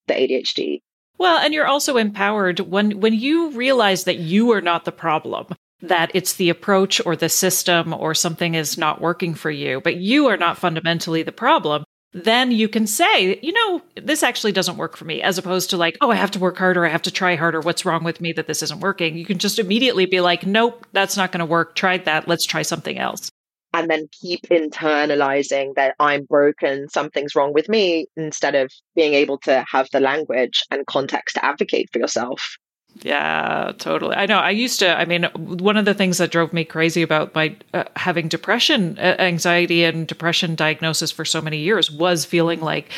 the 0.07 0.13
adhd 0.13 0.81
well, 1.17 1.37
and 1.37 1.53
you're 1.53 1.67
also 1.67 1.97
empowered 1.97 2.59
when 2.59 2.99
when 2.99 3.13
you 3.13 3.51
realize 3.51 4.03
that 4.03 4.19
you 4.19 4.51
are 4.51 4.61
not 4.61 4.85
the 4.85 4.91
problem, 4.91 5.47
that 5.81 6.11
it's 6.13 6.33
the 6.33 6.49
approach 6.49 7.03
or 7.05 7.15
the 7.15 7.29
system 7.29 7.93
or 7.93 8.13
something 8.13 8.55
is 8.55 8.77
not 8.77 9.01
working 9.01 9.33
for 9.33 9.51
you, 9.51 9.81
but 9.81 9.97
you 9.97 10.27
are 10.27 10.37
not 10.37 10.57
fundamentally 10.57 11.23
the 11.23 11.31
problem. 11.31 11.83
Then 12.15 12.51
you 12.51 12.69
can 12.69 12.87
say, 12.87 13.37
you 13.41 13.51
know, 13.51 13.81
this 14.01 14.23
actually 14.23 14.53
doesn't 14.53 14.77
work 14.77 14.95
for 14.95 15.03
me, 15.03 15.21
as 15.21 15.37
opposed 15.37 15.69
to 15.71 15.77
like, 15.77 15.97
oh, 15.99 16.11
I 16.11 16.15
have 16.15 16.31
to 16.31 16.39
work 16.39 16.57
harder, 16.57 16.85
I 16.85 16.89
have 16.89 17.01
to 17.01 17.11
try 17.11 17.35
harder. 17.35 17.59
What's 17.59 17.83
wrong 17.83 18.05
with 18.05 18.21
me 18.21 18.31
that 18.31 18.47
this 18.47 18.63
isn't 18.63 18.79
working? 18.79 19.17
You 19.17 19.25
can 19.25 19.37
just 19.37 19.59
immediately 19.59 20.05
be 20.05 20.21
like, 20.21 20.45
nope, 20.45 20.87
that's 20.93 21.17
not 21.17 21.33
going 21.33 21.39
to 21.39 21.45
work. 21.45 21.75
Tried 21.75 22.05
that. 22.05 22.25
Let's 22.25 22.45
try 22.45 22.61
something 22.61 22.97
else 22.97 23.29
and 23.73 23.89
then 23.89 24.07
keep 24.21 24.43
internalizing 24.43 25.75
that 25.75 25.95
I'm 25.99 26.23
broken, 26.23 26.87
something's 26.87 27.35
wrong 27.35 27.51
with 27.51 27.67
me, 27.67 28.07
instead 28.15 28.55
of 28.55 28.71
being 28.95 29.13
able 29.13 29.37
to 29.39 29.65
have 29.69 29.89
the 29.91 29.99
language 29.99 30.63
and 30.71 30.85
context 30.85 31.35
to 31.35 31.43
advocate 31.43 31.89
for 31.91 31.99
yourself. 31.99 32.55
Yeah, 33.01 33.73
totally. 33.77 34.15
I 34.15 34.25
know. 34.25 34.37
I 34.39 34.51
used 34.51 34.79
to. 34.79 34.97
I 34.97 35.03
mean, 35.05 35.23
one 35.35 35.75
of 35.75 35.83
the 35.83 35.93
things 35.93 36.17
that 36.17 36.31
drove 36.31 36.53
me 36.53 36.63
crazy 36.63 37.01
about 37.01 37.35
my 37.35 37.55
uh, 37.73 37.83
having 37.97 38.29
depression, 38.29 38.97
uh, 38.97 39.15
anxiety, 39.19 39.83
and 39.83 40.07
depression 40.07 40.55
diagnosis 40.55 41.11
for 41.11 41.25
so 41.25 41.41
many 41.41 41.57
years 41.57 41.91
was 41.91 42.23
feeling 42.23 42.61
like, 42.61 42.89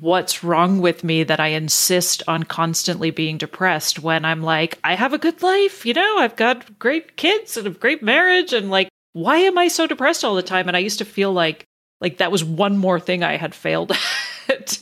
what's 0.00 0.42
wrong 0.42 0.80
with 0.80 1.04
me 1.04 1.22
that 1.22 1.38
I 1.38 1.48
insist 1.48 2.22
on 2.26 2.42
constantly 2.42 3.10
being 3.10 3.38
depressed 3.38 4.00
when 4.00 4.24
I'm 4.24 4.42
like, 4.42 4.78
I 4.82 4.96
have 4.96 5.12
a 5.12 5.18
good 5.18 5.40
life, 5.40 5.86
you 5.86 5.94
know, 5.94 6.18
I've 6.18 6.36
got 6.36 6.78
great 6.80 7.16
kids 7.16 7.56
and 7.56 7.66
a 7.68 7.70
great 7.70 8.02
marriage, 8.02 8.52
and 8.52 8.70
like, 8.70 8.88
why 9.12 9.36
am 9.38 9.56
I 9.56 9.68
so 9.68 9.86
depressed 9.86 10.24
all 10.24 10.34
the 10.34 10.42
time? 10.42 10.66
And 10.66 10.76
I 10.76 10.80
used 10.80 10.98
to 10.98 11.04
feel 11.04 11.32
like 11.32 11.64
like 12.00 12.18
that 12.18 12.32
was 12.32 12.44
one 12.44 12.76
more 12.76 12.98
thing 12.98 13.22
I 13.22 13.36
had 13.36 13.54
failed 13.54 13.92
at 14.48 14.78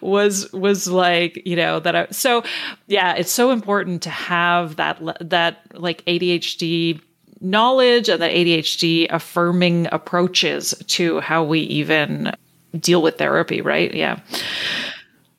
was 0.00 0.52
was 0.52 0.88
like 0.88 1.40
you 1.44 1.56
know 1.56 1.80
that 1.80 1.96
I 1.96 2.06
so 2.10 2.42
yeah 2.86 3.14
it's 3.14 3.30
so 3.30 3.50
important 3.50 4.02
to 4.02 4.10
have 4.10 4.76
that 4.76 5.00
that 5.20 5.62
like 5.74 6.04
ADHD 6.04 7.00
knowledge 7.40 8.08
and 8.08 8.20
that 8.22 8.32
ADHD 8.32 9.06
affirming 9.10 9.88
approaches 9.92 10.74
to 10.86 11.20
how 11.20 11.44
we 11.44 11.60
even 11.60 12.32
deal 12.78 13.02
with 13.02 13.18
therapy 13.18 13.60
right 13.60 13.94
yeah 13.94 14.20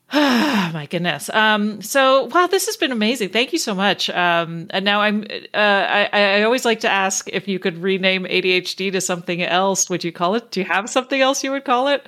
my 0.13 0.87
goodness. 0.89 1.29
Um, 1.31 1.81
so 1.81 2.25
wow, 2.25 2.47
this 2.47 2.65
has 2.67 2.77
been 2.77 2.93
amazing. 2.93 3.27
Thank 3.27 3.51
you 3.51 3.59
so 3.59 3.75
much. 3.75 4.09
Um, 4.09 4.67
and 4.69 4.85
now 4.85 5.01
I'm, 5.01 5.25
uh, 5.53 5.57
I, 5.57 6.09
I 6.13 6.43
always 6.43 6.63
like 6.63 6.79
to 6.81 6.89
ask 6.89 7.27
if 7.33 7.45
you 7.45 7.59
could 7.59 7.77
rename 7.79 8.23
ADHD 8.23 8.89
to 8.93 9.01
something 9.01 9.43
else. 9.43 9.89
Would 9.89 10.05
you 10.05 10.13
call 10.13 10.35
it? 10.35 10.49
Do 10.49 10.61
you 10.61 10.65
have 10.65 10.89
something 10.89 11.19
else 11.19 11.43
you 11.43 11.51
would 11.51 11.65
call 11.65 11.89
it? 11.89 12.07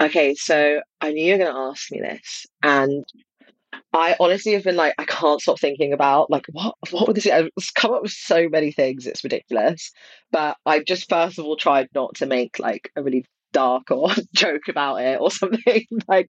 Okay, 0.00 0.34
so 0.34 0.80
I 1.00 1.10
knew 1.10 1.24
you 1.24 1.32
were 1.32 1.38
going 1.38 1.52
to 1.52 1.60
ask 1.60 1.90
me 1.90 2.00
this, 2.00 2.46
and 2.62 3.04
I 3.92 4.16
honestly 4.20 4.52
have 4.52 4.64
been 4.64 4.76
like, 4.76 4.94
I 4.98 5.04
can't 5.04 5.40
stop 5.40 5.58
thinking 5.58 5.92
about 5.92 6.30
like 6.30 6.46
what 6.52 6.74
what 6.90 7.06
would 7.06 7.16
this? 7.16 7.24
Be? 7.24 7.32
I've 7.32 7.50
come 7.74 7.92
up 7.92 8.02
with 8.02 8.12
so 8.12 8.48
many 8.48 8.70
things. 8.72 9.06
It's 9.06 9.24
ridiculous, 9.24 9.92
but 10.30 10.56
I 10.64 10.80
just 10.80 11.08
first 11.08 11.38
of 11.38 11.44
all 11.46 11.56
tried 11.56 11.88
not 11.94 12.14
to 12.16 12.26
make 12.26 12.58
like 12.58 12.90
a 12.96 13.02
really 13.02 13.24
dark 13.52 13.90
or 13.90 14.10
joke 14.34 14.68
about 14.68 14.96
it 15.02 15.20
or 15.20 15.30
something. 15.30 15.84
like, 16.08 16.28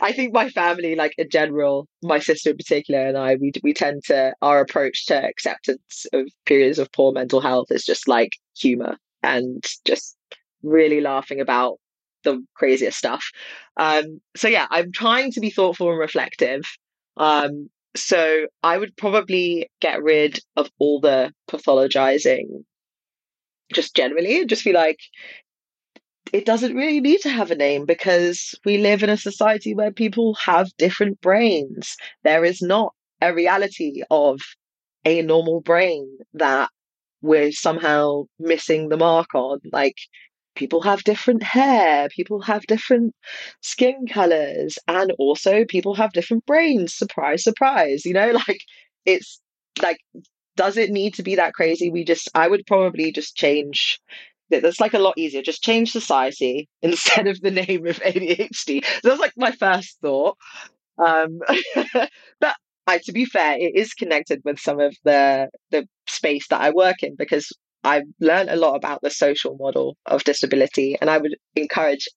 I 0.00 0.12
think 0.12 0.32
my 0.32 0.48
family, 0.48 0.94
like 0.94 1.14
in 1.18 1.28
general, 1.30 1.86
my 2.02 2.18
sister 2.18 2.50
in 2.50 2.56
particular, 2.56 3.06
and 3.06 3.18
I, 3.18 3.36
we 3.36 3.52
we 3.62 3.74
tend 3.74 4.04
to 4.06 4.34
our 4.42 4.60
approach 4.60 5.06
to 5.06 5.22
acceptance 5.22 6.06
of 6.12 6.28
periods 6.46 6.78
of 6.78 6.92
poor 6.92 7.12
mental 7.12 7.40
health 7.40 7.70
is 7.70 7.84
just 7.84 8.08
like 8.08 8.32
humor 8.56 8.96
and 9.22 9.62
just 9.84 10.16
really 10.62 11.00
laughing 11.00 11.40
about 11.40 11.78
the 12.24 12.44
craziest 12.54 12.98
stuff. 12.98 13.24
Um, 13.76 14.20
so 14.36 14.48
yeah, 14.48 14.66
I'm 14.70 14.92
trying 14.92 15.32
to 15.32 15.40
be 15.40 15.50
thoughtful 15.50 15.90
and 15.90 15.98
reflective. 15.98 16.62
Um, 17.16 17.70
so 17.96 18.46
I 18.62 18.76
would 18.78 18.96
probably 18.96 19.70
get 19.80 20.02
rid 20.02 20.40
of 20.56 20.68
all 20.78 21.00
the 21.00 21.32
pathologizing 21.48 22.64
just 23.72 23.94
generally 23.94 24.40
and 24.40 24.48
just 24.48 24.64
be 24.64 24.72
like, 24.72 24.98
it 26.32 26.44
doesn't 26.44 26.74
really 26.74 27.00
need 27.00 27.20
to 27.20 27.28
have 27.28 27.50
a 27.50 27.54
name 27.54 27.86
because 27.86 28.54
we 28.64 28.78
live 28.78 29.02
in 29.02 29.10
a 29.10 29.16
society 29.16 29.74
where 29.74 29.92
people 29.92 30.34
have 30.34 30.76
different 30.76 31.20
brains. 31.20 31.96
There 32.24 32.44
is 32.44 32.60
not 32.60 32.92
a 33.20 33.32
reality 33.32 34.02
of 34.10 34.40
a 35.04 35.22
normal 35.22 35.60
brain 35.60 36.18
that 36.34 36.70
we're 37.22 37.52
somehow 37.52 38.24
missing 38.38 38.88
the 38.88 38.96
mark 38.96 39.34
on. 39.34 39.60
Like, 39.72 39.96
people 40.54 40.82
have 40.82 41.04
different 41.04 41.42
hair, 41.42 42.08
people 42.08 42.40
have 42.42 42.62
different 42.66 43.14
skin 43.60 44.06
colors, 44.08 44.78
and 44.88 45.12
also 45.18 45.64
people 45.64 45.94
have 45.94 46.12
different 46.12 46.46
brains. 46.46 46.94
Surprise, 46.94 47.42
surprise. 47.44 48.04
You 48.04 48.14
know, 48.14 48.30
like, 48.48 48.60
it's 49.04 49.40
like, 49.82 49.98
does 50.56 50.76
it 50.76 50.90
need 50.90 51.14
to 51.14 51.22
be 51.22 51.36
that 51.36 51.54
crazy? 51.54 51.90
We 51.90 52.04
just, 52.04 52.30
I 52.34 52.48
would 52.48 52.66
probably 52.66 53.12
just 53.12 53.36
change 53.36 54.00
that's 54.50 54.80
like 54.80 54.94
a 54.94 54.98
lot 54.98 55.14
easier. 55.16 55.42
Just 55.42 55.62
change 55.62 55.90
society 55.90 56.68
instead 56.82 57.26
of 57.26 57.40
the 57.40 57.50
name 57.50 57.86
of 57.86 57.98
ADHD. 58.00 58.84
So 58.84 59.08
that's 59.08 59.20
like 59.20 59.32
my 59.36 59.52
first 59.52 59.98
thought. 60.00 60.36
Um, 60.98 61.40
but 62.40 62.54
I, 62.86 62.98
to 63.04 63.12
be 63.12 63.24
fair, 63.24 63.56
it 63.58 63.74
is 63.74 63.94
connected 63.94 64.42
with 64.44 64.58
some 64.60 64.80
of 64.80 64.94
the 65.04 65.48
the 65.70 65.88
space 66.06 66.46
that 66.48 66.60
I 66.60 66.70
work 66.70 67.02
in 67.02 67.16
because 67.16 67.50
I've 67.84 68.04
learned 68.20 68.50
a 68.50 68.56
lot 68.56 68.74
about 68.74 69.00
the 69.02 69.10
social 69.10 69.56
model 69.58 69.96
of 70.06 70.24
disability, 70.24 70.96
and 71.00 71.10
I 71.10 71.18
would 71.18 71.36
encourage 71.54 72.08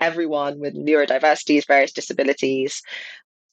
everyone 0.00 0.58
with 0.58 0.74
neurodiversities, 0.74 1.66
various 1.66 1.92
disabilities, 1.92 2.82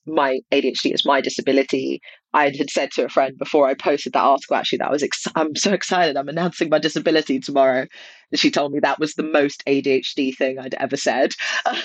my 0.09 0.39
ADHD 0.51 0.93
is 0.93 1.05
my 1.05 1.21
disability. 1.21 2.01
I 2.33 2.45
had 2.45 2.69
said 2.69 2.91
to 2.91 3.05
a 3.05 3.09
friend 3.09 3.37
before 3.37 3.67
I 3.67 3.73
posted 3.73 4.13
that 4.13 4.21
article, 4.21 4.55
actually, 4.55 4.79
that 4.79 4.87
I 4.87 4.91
was 4.91 5.03
ex- 5.03 5.27
I'm 5.35 5.55
so 5.55 5.73
excited. 5.73 6.17
I'm 6.17 6.29
announcing 6.29 6.69
my 6.69 6.79
disability 6.79 7.39
tomorrow. 7.39 7.85
And 8.31 8.39
she 8.39 8.51
told 8.51 8.71
me 8.71 8.79
that 8.79 8.99
was 8.99 9.13
the 9.13 9.23
most 9.23 9.63
ADHD 9.67 10.35
thing 10.35 10.59
I'd 10.59 10.75
ever 10.75 10.97
said. 10.97 11.31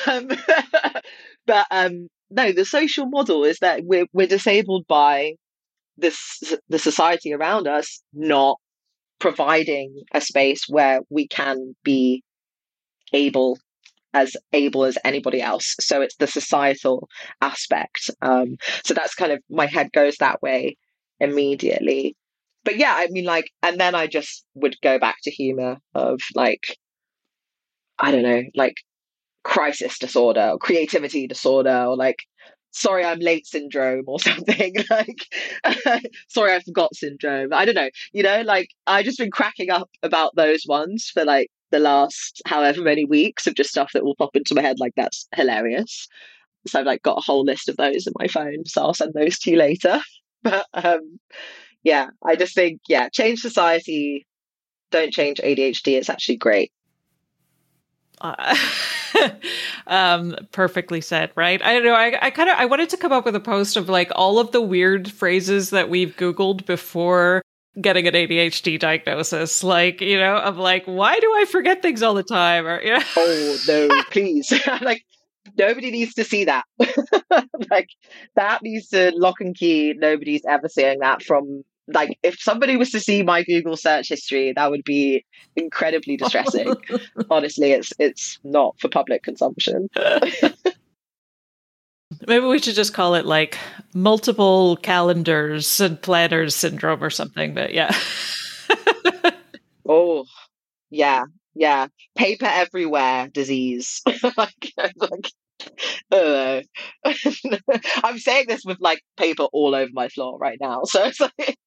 Um, 0.06 0.28
but 1.46 1.66
um, 1.70 2.08
no, 2.30 2.52
the 2.52 2.64
social 2.64 3.06
model 3.06 3.44
is 3.44 3.58
that 3.60 3.82
we're, 3.84 4.06
we're 4.12 4.26
disabled 4.26 4.86
by 4.86 5.34
this 5.96 6.42
the 6.68 6.78
society 6.78 7.32
around 7.32 7.68
us 7.68 8.02
not 8.12 8.58
providing 9.24 10.02
a 10.12 10.20
space 10.20 10.64
where 10.68 11.00
we 11.08 11.26
can 11.26 11.74
be 11.82 12.22
able 13.14 13.58
as 14.12 14.36
able 14.52 14.84
as 14.84 14.98
anybody 15.02 15.40
else. 15.40 15.74
So 15.80 16.02
it's 16.02 16.16
the 16.16 16.26
societal 16.26 17.08
aspect. 17.40 18.10
Um, 18.20 18.58
so 18.84 18.92
that's 18.92 19.14
kind 19.14 19.32
of 19.32 19.38
my 19.48 19.64
head 19.64 19.88
goes 19.94 20.16
that 20.18 20.42
way 20.42 20.76
immediately. 21.20 22.16
But 22.64 22.76
yeah, 22.76 22.92
I 22.94 23.08
mean, 23.10 23.24
like, 23.24 23.50
and 23.62 23.80
then 23.80 23.94
I 23.94 24.08
just 24.08 24.44
would 24.56 24.76
go 24.82 24.98
back 24.98 25.16
to 25.22 25.30
humor 25.30 25.78
of 25.94 26.20
like, 26.34 26.76
I 27.98 28.10
don't 28.10 28.24
know, 28.24 28.42
like 28.54 28.76
crisis 29.42 29.98
disorder 29.98 30.50
or 30.52 30.58
creativity 30.58 31.26
disorder 31.26 31.86
or 31.88 31.96
like 31.96 32.18
sorry 32.74 33.04
I'm 33.04 33.20
late 33.20 33.46
syndrome 33.46 34.04
or 34.06 34.18
something 34.20 34.74
like 34.90 35.26
sorry 36.28 36.54
I 36.54 36.60
forgot 36.60 36.94
syndrome. 36.94 37.52
I 37.52 37.64
don't 37.64 37.74
know. 37.74 37.90
You 38.12 38.22
know, 38.22 38.42
like 38.42 38.68
I 38.86 39.02
just 39.02 39.18
been 39.18 39.30
cracking 39.30 39.70
up 39.70 39.88
about 40.02 40.34
those 40.36 40.64
ones 40.68 41.10
for 41.12 41.24
like 41.24 41.48
the 41.70 41.78
last 41.78 42.42
however 42.46 42.82
many 42.82 43.04
weeks 43.04 43.46
of 43.46 43.54
just 43.54 43.70
stuff 43.70 43.92
that 43.94 44.04
will 44.04 44.16
pop 44.16 44.36
into 44.36 44.54
my 44.54 44.60
head 44.60 44.78
like 44.78 44.92
that's 44.96 45.26
hilarious. 45.34 46.06
So 46.66 46.80
I've 46.80 46.86
like 46.86 47.02
got 47.02 47.18
a 47.18 47.24
whole 47.24 47.44
list 47.44 47.68
of 47.68 47.76
those 47.76 48.06
in 48.06 48.12
my 48.18 48.26
phone, 48.26 48.64
so 48.66 48.82
I'll 48.82 48.94
send 48.94 49.14
those 49.14 49.38
to 49.40 49.50
you 49.50 49.56
later. 49.56 50.00
But 50.42 50.66
um 50.74 51.18
yeah, 51.84 52.08
I 52.22 52.36
just 52.36 52.54
think 52.54 52.82
yeah, 52.86 53.08
change 53.08 53.40
society, 53.40 54.26
don't 54.90 55.10
change 55.10 55.38
ADHD. 55.38 55.96
It's 55.96 56.10
actually 56.10 56.36
great. 56.36 56.70
Uh, 58.20 58.56
um, 59.86 60.36
perfectly 60.52 61.00
said, 61.00 61.30
right? 61.34 61.62
I 61.62 61.74
don't 61.74 61.84
know. 61.84 61.94
I, 61.94 62.26
I 62.26 62.30
kind 62.30 62.48
of 62.48 62.56
I 62.58 62.66
wanted 62.66 62.90
to 62.90 62.96
come 62.96 63.12
up 63.12 63.24
with 63.24 63.36
a 63.36 63.40
post 63.40 63.76
of 63.76 63.88
like 63.88 64.10
all 64.14 64.38
of 64.38 64.52
the 64.52 64.60
weird 64.60 65.10
phrases 65.10 65.70
that 65.70 65.88
we've 65.88 66.16
Googled 66.16 66.66
before 66.66 67.42
getting 67.80 68.06
an 68.06 68.14
ADHD 68.14 68.78
diagnosis. 68.78 69.64
Like, 69.64 70.00
you 70.00 70.18
know, 70.18 70.36
of 70.36 70.56
like, 70.56 70.84
why 70.84 71.18
do 71.18 71.32
I 71.34 71.44
forget 71.44 71.82
things 71.82 72.02
all 72.02 72.14
the 72.14 72.22
time? 72.22 72.66
Or, 72.66 72.80
you 72.80 72.94
know? 72.94 73.04
Oh, 73.16 73.58
no, 73.68 74.02
please. 74.10 74.52
like, 74.80 75.04
nobody 75.58 75.90
needs 75.90 76.14
to 76.14 76.24
see 76.24 76.44
that. 76.44 76.64
like, 77.70 77.88
that 78.36 78.62
needs 78.62 78.88
to 78.88 79.12
lock 79.14 79.40
and 79.40 79.54
key. 79.54 79.94
Nobody's 79.96 80.44
ever 80.48 80.68
seeing 80.68 81.00
that 81.00 81.22
from, 81.22 81.64
like, 81.88 82.18
if 82.22 82.40
somebody 82.40 82.76
was 82.76 82.90
to 82.92 83.00
see 83.00 83.22
my 83.22 83.42
Google 83.42 83.76
search 83.76 84.08
history, 84.08 84.52
that 84.52 84.70
would 84.70 84.84
be 84.84 85.24
incredibly 85.56 86.16
distressing. 86.16 86.74
Honestly, 87.30 87.72
it's 87.72 87.92
it's 87.98 88.38
not 88.44 88.78
for 88.80 88.88
public 88.88 89.22
consumption. 89.22 89.88
Maybe 92.26 92.46
we 92.46 92.58
should 92.58 92.74
just 92.76 92.94
call 92.94 93.14
it 93.14 93.26
like 93.26 93.58
multiple 93.92 94.76
calendars 94.76 95.80
and 95.80 96.00
planners 96.00 96.54
syndrome 96.54 97.02
or 97.02 97.10
something. 97.10 97.54
But 97.54 97.74
yeah. 97.74 97.94
oh, 99.88 100.24
yeah, 100.90 101.24
yeah. 101.54 101.88
Paper 102.14 102.46
everywhere 102.46 103.28
disease. 103.28 104.00
like, 104.36 104.72
like, 104.76 105.32
I'm 108.04 108.18
saying 108.18 108.46
this 108.48 108.64
with 108.64 108.78
like 108.80 109.02
paper 109.16 109.44
all 109.52 109.74
over 109.74 109.90
my 109.92 110.08
floor 110.08 110.38
right 110.38 110.58
now. 110.60 110.82
So 110.86 111.04
it's 111.04 111.20
like, 111.20 111.58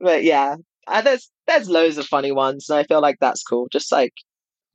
but 0.00 0.22
yeah, 0.22 0.56
and 0.86 1.06
there's 1.06 1.30
there's 1.46 1.68
loads 1.68 1.98
of 1.98 2.06
funny 2.06 2.32
ones, 2.32 2.68
and 2.68 2.78
I 2.78 2.84
feel 2.84 3.00
like 3.00 3.16
that's 3.20 3.42
cool. 3.42 3.68
Just 3.70 3.90
like 3.90 4.12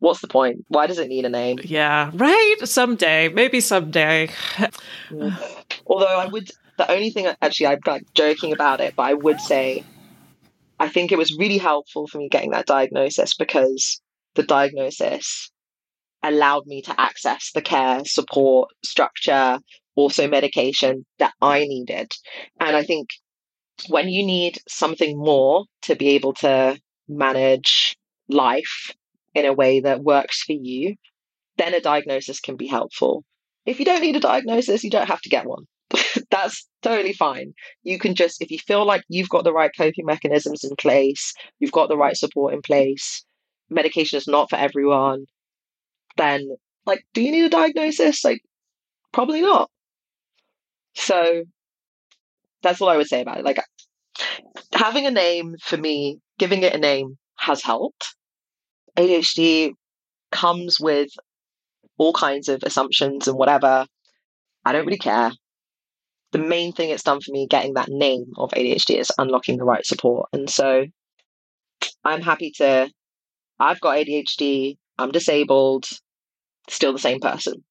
what's 0.03 0.19
the 0.19 0.27
point? 0.27 0.65
Why 0.67 0.85
does 0.85 0.99
it 0.99 1.07
need 1.07 1.23
a 1.25 1.29
name? 1.29 1.59
Yeah, 1.63 2.11
right. 2.13 2.55
Someday, 2.63 3.29
maybe 3.29 3.61
someday. 3.61 4.29
Although 5.87 6.19
I 6.19 6.25
would, 6.25 6.49
the 6.77 6.91
only 6.91 7.09
thing 7.09 7.27
actually, 7.41 7.67
I'm 7.67 7.79
like 7.87 8.03
joking 8.13 8.51
about 8.51 8.81
it, 8.81 8.95
but 8.97 9.03
I 9.03 9.13
would 9.13 9.39
say, 9.39 9.85
I 10.77 10.89
think 10.89 11.11
it 11.11 11.17
was 11.17 11.37
really 11.37 11.57
helpful 11.57 12.07
for 12.07 12.17
me 12.17 12.27
getting 12.27 12.51
that 12.51 12.65
diagnosis 12.65 13.33
because 13.33 14.01
the 14.35 14.43
diagnosis 14.43 15.49
allowed 16.23 16.65
me 16.65 16.81
to 16.83 16.99
access 16.99 17.51
the 17.53 17.61
care, 17.61 18.03
support, 18.05 18.69
structure, 18.83 19.59
also 19.95 20.27
medication 20.27 21.05
that 21.19 21.33
I 21.41 21.59
needed. 21.59 22.11
And 22.59 22.75
I 22.75 22.83
think 22.83 23.09
when 23.89 24.09
you 24.09 24.25
need 24.25 24.59
something 24.67 25.17
more 25.17 25.65
to 25.83 25.95
be 25.95 26.09
able 26.09 26.33
to 26.35 26.79
manage 27.07 27.97
life 28.29 28.91
in 29.35 29.45
a 29.45 29.53
way 29.53 29.81
that 29.81 30.03
works 30.03 30.43
for 30.43 30.53
you, 30.53 30.95
then 31.57 31.73
a 31.73 31.81
diagnosis 31.81 32.39
can 32.39 32.55
be 32.55 32.67
helpful. 32.67 33.23
If 33.65 33.79
you 33.79 33.85
don't 33.85 34.01
need 34.01 34.15
a 34.15 34.21
diagnosis, 34.21 34.83
you 34.83 34.89
don't 34.89 35.07
have 35.07 35.21
to 35.21 35.29
get 35.29 35.45
one. 35.45 35.65
That's 36.31 36.67
totally 36.81 37.13
fine. 37.13 37.53
You 37.83 37.99
can 37.99 38.15
just, 38.15 38.41
if 38.41 38.51
you 38.51 38.59
feel 38.59 38.85
like 38.85 39.03
you've 39.09 39.29
got 39.29 39.43
the 39.43 39.53
right 39.53 39.71
coping 39.75 40.05
mechanisms 40.05 40.63
in 40.63 40.75
place, 40.75 41.33
you've 41.59 41.71
got 41.71 41.89
the 41.89 41.97
right 41.97 42.17
support 42.17 42.53
in 42.53 42.61
place, 42.61 43.23
medication 43.69 44.17
is 44.17 44.27
not 44.27 44.49
for 44.49 44.55
everyone, 44.55 45.25
then, 46.17 46.55
like, 46.85 47.05
do 47.13 47.21
you 47.21 47.31
need 47.31 47.45
a 47.45 47.49
diagnosis? 47.49 48.23
Like, 48.23 48.41
probably 49.11 49.41
not. 49.41 49.69
So, 50.95 51.43
that's 52.61 52.81
all 52.81 52.89
I 52.89 52.97
would 52.97 53.07
say 53.07 53.21
about 53.21 53.39
it. 53.39 53.45
Like, 53.45 53.59
having 54.73 55.05
a 55.05 55.11
name 55.11 55.55
for 55.61 55.77
me, 55.77 56.19
giving 56.37 56.63
it 56.63 56.73
a 56.73 56.77
name 56.77 57.17
has 57.37 57.61
helped. 57.61 58.15
ADHD 58.97 59.73
comes 60.31 60.79
with 60.79 61.09
all 61.97 62.13
kinds 62.13 62.49
of 62.49 62.63
assumptions 62.63 63.27
and 63.27 63.37
whatever. 63.37 63.85
I 64.65 64.71
don't 64.71 64.85
really 64.85 64.97
care. 64.97 65.31
The 66.31 66.39
main 66.39 66.73
thing 66.73 66.89
it's 66.89 67.03
done 67.03 67.21
for 67.21 67.31
me 67.31 67.47
getting 67.47 67.75
that 67.75 67.89
name 67.89 68.25
of 68.37 68.51
ADHD 68.51 68.99
is 68.99 69.11
unlocking 69.17 69.57
the 69.57 69.65
right 69.65 69.85
support. 69.85 70.29
And 70.33 70.49
so 70.49 70.85
I'm 72.03 72.21
happy 72.21 72.51
to, 72.57 72.89
I've 73.59 73.79
got 73.79 73.97
ADHD, 73.97 74.77
I'm 74.97 75.11
disabled, 75.11 75.85
still 76.69 76.93
the 76.93 76.99
same 76.99 77.19
person. 77.19 77.63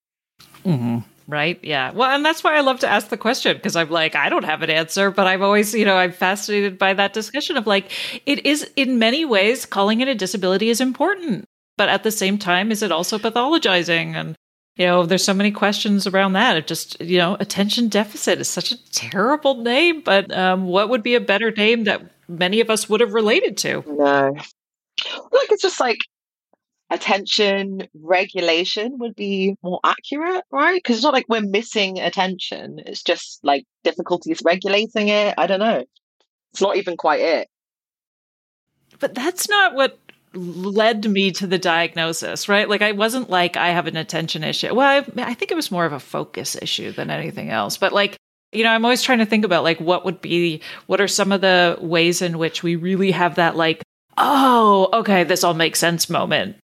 Mm-hmm. 0.65 0.99
Right. 1.29 1.59
Yeah. 1.63 1.93
Well, 1.93 2.11
and 2.11 2.25
that's 2.25 2.43
why 2.43 2.57
I 2.57 2.61
love 2.61 2.81
to 2.81 2.89
ask 2.89 3.09
the 3.09 3.17
question 3.17 3.57
because 3.57 3.77
I'm 3.77 3.91
like, 3.91 4.17
I 4.17 4.29
don't 4.29 4.45
have 4.45 4.63
an 4.63 4.71
answer, 4.71 5.11
but 5.11 5.27
I'm 5.27 5.43
always, 5.43 5.73
you 5.73 5.85
know, 5.85 5.97
I'm 5.97 6.13
fascinated 6.13 6.79
by 6.79 6.95
that 6.95 7.13
discussion 7.13 7.57
of 7.57 7.67
like, 7.67 7.93
it 8.27 8.45
is 8.45 8.69
in 8.75 8.99
many 8.99 9.25
ways 9.25 9.65
calling 9.65 10.01
it 10.01 10.09
a 10.09 10.15
disability 10.17 10.69
is 10.69 10.81
important, 10.81 11.45
but 11.79 11.89
at 11.89 12.03
the 12.03 12.11
same 12.11 12.39
time, 12.39 12.73
is 12.73 12.83
it 12.83 12.93
also 12.93 13.19
pathologizing? 13.19 14.15
And, 14.15 14.37
you 14.77 14.85
know, 14.85 15.07
there's 15.07 15.25
so 15.25 15.33
many 15.33 15.53
questions 15.53 16.09
around 16.09 16.33
that. 16.33 16.57
It 16.57 16.67
just, 16.67 17.01
you 17.01 17.19
know, 17.19 17.37
attention 17.39 17.89
deficit 17.89 18.41
is 18.41 18.49
such 18.49 18.73
a 18.73 18.91
terrible 18.91 19.63
name, 19.63 20.01
but 20.01 20.37
um, 20.37 20.65
what 20.65 20.89
would 20.89 21.05
be 21.05 21.15
a 21.15 21.21
better 21.21 21.53
name 21.53 21.85
that 21.85 22.03
many 22.29 22.61
of 22.61 22.69
us 22.69 22.89
would 22.89 23.01
have 23.01 23.15
related 23.15 23.57
to? 23.59 23.85
No. 23.87 24.35
Like, 24.35 25.51
it's 25.51 25.63
just 25.63 25.81
like, 25.81 25.99
attention 26.93 27.89
regulation 27.95 28.99
would 28.99 29.17
be 29.17 29.57
more 29.63 29.81
accurate, 29.83 30.45
right? 30.53 30.77
Because 30.77 30.97
it's 30.97 31.05
not 31.05 31.15
like 31.15 31.25
we're 31.29 31.41
missing 31.41 31.99
attention. 31.99 32.81
It's 32.85 33.03
just 33.03 33.41
like 33.43 33.65
difficulties 33.83 34.43
regulating 34.45 35.09
it. 35.09 35.35
I 35.39 35.47
don't 35.47 35.61
know. 35.61 35.85
It's 36.53 36.61
not 36.61 36.77
even 36.77 36.99
quite 36.99 37.21
it. 37.21 37.49
But 39.01 39.15
that's 39.15 39.49
not 39.49 39.75
what 39.75 39.99
led 40.35 41.09
me 41.09 41.31
to 41.33 41.47
the 41.47 41.59
diagnosis, 41.59 42.49
right? 42.49 42.69
Like 42.69 42.83
I 42.83 42.93
wasn't 42.93 43.31
like 43.31 43.57
I 43.57 43.71
have 43.71 43.87
an 43.87 43.97
attention 43.97 44.45
issue. 44.45 44.75
Well, 44.75 45.05
I, 45.17 45.23
I 45.23 45.35
think 45.35 45.51
it 45.51 45.57
was 45.57 45.71
more 45.71 45.87
of 45.87 45.95
a 45.95 46.01
focus 46.01 46.57
issue 46.61 46.93
than 46.93 47.11
anything 47.11 47.49
else. 47.49 47.79
But 47.79 47.93
like 47.93 48.17
you 48.53 48.65
know, 48.65 48.71
I'm 48.71 48.85
always 48.85 49.01
trying 49.01 49.19
to 49.19 49.27
think 49.27 49.47
about 49.47 49.65
like 49.65 49.81
what 49.81 50.05
would 50.05 50.21
be 50.21 50.61
what 50.87 51.01
are 51.01 51.09
some 51.09 51.33
of 51.33 51.41
the 51.41 51.79
ways 51.81 52.21
in 52.21 52.37
which 52.37 52.63
we 52.63 52.77
really 52.77 53.13
have 53.13 53.37
that 53.37 53.57
like 53.57 53.83
oh, 54.19 54.91
okay, 54.93 55.25
this 55.25 55.43
all 55.43 55.55
makes 55.55 55.79
sense 55.79 56.11
moment 56.11 56.57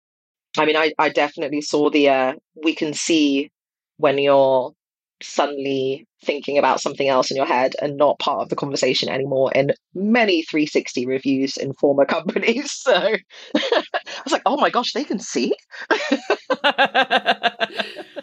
I 0.57 0.65
mean, 0.65 0.77
I, 0.77 0.93
I 0.99 1.09
definitely 1.11 1.61
saw 1.61 1.91
the, 1.91 2.09
uh, 2.09 2.33
we 2.63 2.75
can 2.75 2.95
see 2.95 3.51
when 3.99 4.19
you're 4.19 4.73
suddenly 5.21 6.07
thinking 6.25 6.59
about 6.59 6.81
something 6.81 7.09
else 7.09 7.31
in 7.31 7.37
your 7.37 7.47
head 7.47 7.75
and 7.83 7.97
not 7.97 8.19
part 8.19 8.41
of 8.41 8.49
the 8.49 8.57
conversation 8.57 9.09
anymore 9.09 9.53
in 9.53 9.73
many 9.95 10.43
360 10.43 11.07
reviews 11.07 11.57
in 11.57 11.73
former 11.75 12.05
companies. 12.05 12.73
So 12.73 12.93
I 13.57 13.83
was 14.25 14.33
like, 14.33 14.43
oh 14.47 14.57
my 14.57 14.71
gosh, 14.71 14.93
they 14.93 15.05
can 15.05 15.19
see. 15.19 15.55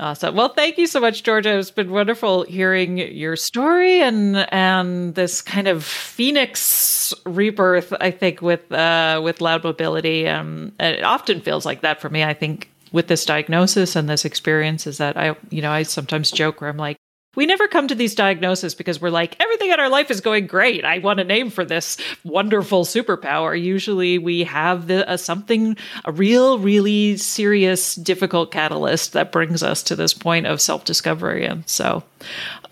Awesome. 0.00 0.34
Well, 0.34 0.48
thank 0.48 0.78
you 0.78 0.86
so 0.86 0.98
much, 0.98 1.22
Georgia. 1.24 1.58
It's 1.58 1.70
been 1.70 1.90
wonderful 1.90 2.44
hearing 2.44 2.96
your 2.96 3.36
story 3.36 4.00
and 4.00 4.34
and 4.50 5.14
this 5.14 5.42
kind 5.42 5.68
of 5.68 5.84
phoenix 5.84 7.12
rebirth. 7.26 7.92
I 8.00 8.10
think 8.10 8.40
with 8.40 8.72
uh, 8.72 9.20
with 9.22 9.42
loud 9.42 9.62
mobility, 9.62 10.26
um, 10.26 10.72
it 10.80 11.04
often 11.04 11.42
feels 11.42 11.66
like 11.66 11.82
that 11.82 12.00
for 12.00 12.08
me. 12.08 12.24
I 12.24 12.32
think 12.32 12.70
with 12.92 13.08
this 13.08 13.26
diagnosis 13.26 13.94
and 13.94 14.08
this 14.08 14.24
experience 14.24 14.86
is 14.86 14.96
that 14.98 15.18
I, 15.18 15.36
you 15.50 15.60
know, 15.60 15.70
I 15.70 15.82
sometimes 15.82 16.30
joke 16.30 16.62
where 16.62 16.70
I'm 16.70 16.78
like, 16.78 16.96
we 17.36 17.46
never 17.46 17.68
come 17.68 17.88
to 17.88 17.94
these 17.94 18.14
diagnoses 18.14 18.74
because 18.74 19.00
we're 19.00 19.10
like 19.10 19.36
everything 19.40 19.70
in 19.70 19.80
our 19.80 19.88
life 19.88 20.10
is 20.10 20.20
going 20.20 20.46
great. 20.46 20.84
I 20.84 20.98
want 20.98 21.20
a 21.20 21.24
name 21.24 21.50
for 21.50 21.64
this 21.64 21.96
wonderful 22.24 22.84
superpower. 22.84 23.60
Usually 23.60 24.18
we 24.18 24.44
have 24.44 24.88
the, 24.88 25.16
something 25.16 25.76
a 26.04 26.12
real 26.12 26.58
really 26.58 27.16
serious 27.16 27.94
difficult 27.94 28.50
catalyst 28.50 29.12
that 29.12 29.32
brings 29.32 29.62
us 29.62 29.82
to 29.84 29.96
this 29.96 30.14
point 30.14 30.46
of 30.46 30.60
self-discovery. 30.60 31.46
And 31.46 31.68
so 31.68 32.02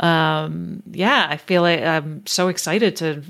um, 0.00 0.82
yeah 0.92 1.26
i 1.30 1.36
feel 1.36 1.62
like 1.62 1.80
i'm 1.80 2.24
so 2.26 2.48
excited 2.48 2.96
to 2.96 3.22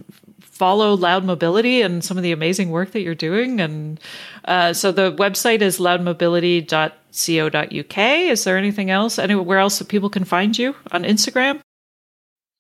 follow 0.59 0.95
Loud 0.95 1.25
Mobility 1.25 1.83
and 1.83 2.05
some 2.05 2.17
of 2.17 2.25
the 2.25 2.33
amazing 2.33 2.71
work 2.71 2.91
that 2.91 3.03
you're 3.03 3.15
doing. 3.15 3.61
And 3.61 4.01
uh, 4.49 4.73
so 4.73 4.91
the 4.91 5.13
website 5.13 5.61
is 5.61 5.79
loudmobility.co.uk. 5.79 7.99
Is 7.99 8.45
there 8.45 8.57
anything 8.57 8.91
else? 8.91 9.19
Anywhere 9.19 9.59
else 9.59 9.79
that 9.79 9.89
people 9.89 10.09
can 10.09 10.25
find 10.25 10.57
you 10.57 10.75
on 10.91 11.05
Instagram? 11.05 11.61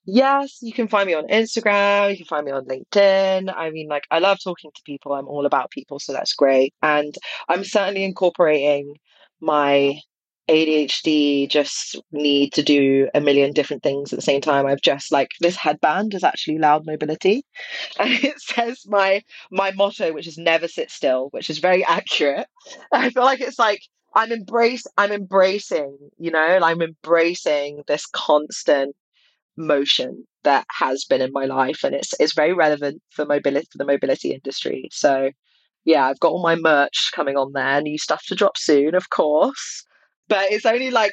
Yes, 0.04 0.58
you 0.60 0.74
can 0.74 0.88
find 0.88 1.06
me 1.06 1.14
on 1.14 1.26
Instagram. 1.28 2.10
You 2.10 2.18
can 2.18 2.26
find 2.26 2.44
me 2.44 2.52
on 2.52 2.66
LinkedIn. 2.66 3.50
I 3.54 3.70
mean, 3.70 3.88
like, 3.88 4.06
I 4.10 4.18
love 4.18 4.38
talking 4.42 4.70
to 4.74 4.82
people. 4.84 5.14
I'm 5.14 5.28
all 5.28 5.46
about 5.46 5.70
people, 5.70 5.98
so 5.98 6.12
that's 6.12 6.34
great. 6.34 6.74
And 6.82 7.14
I'm 7.48 7.64
certainly 7.64 8.04
incorporating 8.04 8.96
my 9.40 9.98
ADHD 10.48 11.48
just 11.48 12.00
need 12.10 12.52
to 12.54 12.62
do 12.62 13.08
a 13.14 13.20
million 13.20 13.52
different 13.52 13.82
things 13.82 14.12
at 14.12 14.18
the 14.18 14.24
same 14.24 14.40
time. 14.40 14.66
I've 14.66 14.80
just 14.80 15.12
like 15.12 15.30
this 15.40 15.56
headband 15.56 16.14
is 16.14 16.24
actually 16.24 16.58
loud 16.58 16.86
mobility. 16.86 17.44
And 18.00 18.12
it 18.12 18.40
says 18.40 18.84
my 18.86 19.22
my 19.50 19.72
motto, 19.72 20.12
which 20.12 20.26
is 20.26 20.38
never 20.38 20.68
sit 20.68 20.90
still, 20.90 21.28
which 21.30 21.50
is 21.50 21.58
very 21.58 21.84
accurate. 21.84 22.46
I 22.92 23.10
feel 23.10 23.24
like 23.24 23.40
it's 23.40 23.58
like 23.58 23.80
I'm 24.14 24.32
embrace 24.32 24.84
I'm 24.96 25.12
embracing, 25.12 25.98
you 26.18 26.30
know, 26.30 26.58
I'm 26.62 26.82
embracing 26.82 27.82
this 27.86 28.06
constant 28.06 28.96
motion 29.56 30.24
that 30.44 30.66
has 30.70 31.04
been 31.04 31.20
in 31.20 31.32
my 31.32 31.44
life 31.44 31.84
and 31.84 31.94
it's 31.94 32.14
it's 32.20 32.32
very 32.34 32.52
relevant 32.54 33.02
for 33.10 33.26
mobility 33.26 33.66
for 33.70 33.78
the 33.78 33.84
mobility 33.84 34.32
industry. 34.32 34.88
So 34.92 35.30
yeah, 35.84 36.06
I've 36.06 36.20
got 36.20 36.32
all 36.32 36.42
my 36.42 36.56
merch 36.56 37.10
coming 37.14 37.36
on 37.36 37.52
there, 37.52 37.80
new 37.80 37.98
stuff 37.98 38.24
to 38.26 38.34
drop 38.34 38.56
soon, 38.56 38.94
of 38.94 39.10
course. 39.10 39.84
But 40.28 40.52
it's 40.52 40.66
only 40.66 40.90
like, 40.90 41.12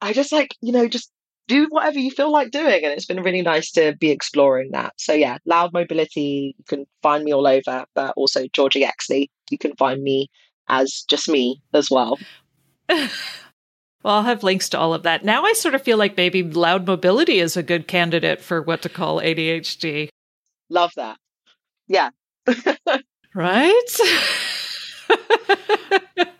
I 0.00 0.12
just 0.12 0.32
like, 0.32 0.54
you 0.60 0.72
know, 0.72 0.88
just 0.88 1.10
do 1.46 1.66
whatever 1.68 1.98
you 1.98 2.10
feel 2.10 2.32
like 2.32 2.50
doing. 2.50 2.84
And 2.84 2.92
it's 2.92 3.06
been 3.06 3.22
really 3.22 3.42
nice 3.42 3.70
to 3.72 3.94
be 3.96 4.10
exploring 4.10 4.70
that. 4.72 4.94
So 4.96 5.12
yeah, 5.12 5.38
loud 5.44 5.72
mobility, 5.72 6.54
you 6.58 6.64
can 6.66 6.86
find 7.02 7.24
me 7.24 7.32
all 7.32 7.46
over, 7.46 7.84
but 7.94 8.14
also 8.16 8.46
Georgia 8.52 8.80
Yexley, 8.80 9.28
you 9.50 9.58
can 9.58 9.74
find 9.76 10.02
me 10.02 10.28
as 10.68 11.04
just 11.08 11.28
me 11.28 11.60
as 11.72 11.90
well. 11.90 12.18
Well, 14.04 14.16
I'll 14.16 14.22
have 14.24 14.42
links 14.42 14.68
to 14.68 14.78
all 14.78 14.92
of 14.92 15.02
that. 15.04 15.24
Now 15.24 15.44
I 15.44 15.54
sort 15.54 15.74
of 15.74 15.80
feel 15.80 15.96
like 15.96 16.18
maybe 16.18 16.42
loud 16.42 16.86
mobility 16.86 17.38
is 17.38 17.56
a 17.56 17.62
good 17.62 17.88
candidate 17.88 18.42
for 18.42 18.60
what 18.60 18.82
to 18.82 18.90
call 18.90 19.18
ADHD. 19.18 20.10
Love 20.68 20.92
that. 20.96 21.16
Yeah. 21.88 22.10
right? 23.34 23.72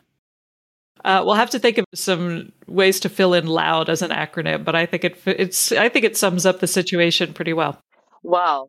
Uh, 1.04 1.22
we'll 1.24 1.34
have 1.34 1.50
to 1.50 1.58
think 1.58 1.76
of 1.76 1.84
some 1.94 2.50
ways 2.66 2.98
to 3.00 3.08
fill 3.10 3.34
in 3.34 3.46
loud 3.46 3.90
as 3.90 4.00
an 4.00 4.10
acronym, 4.10 4.64
but 4.64 4.74
I 4.74 4.86
think 4.86 5.04
it 5.04 5.18
it's 5.26 5.70
I 5.72 5.88
think 5.88 6.04
it 6.04 6.16
sums 6.16 6.46
up 6.46 6.60
the 6.60 6.66
situation 6.66 7.34
pretty 7.34 7.52
well. 7.52 7.78
Wow. 8.22 8.68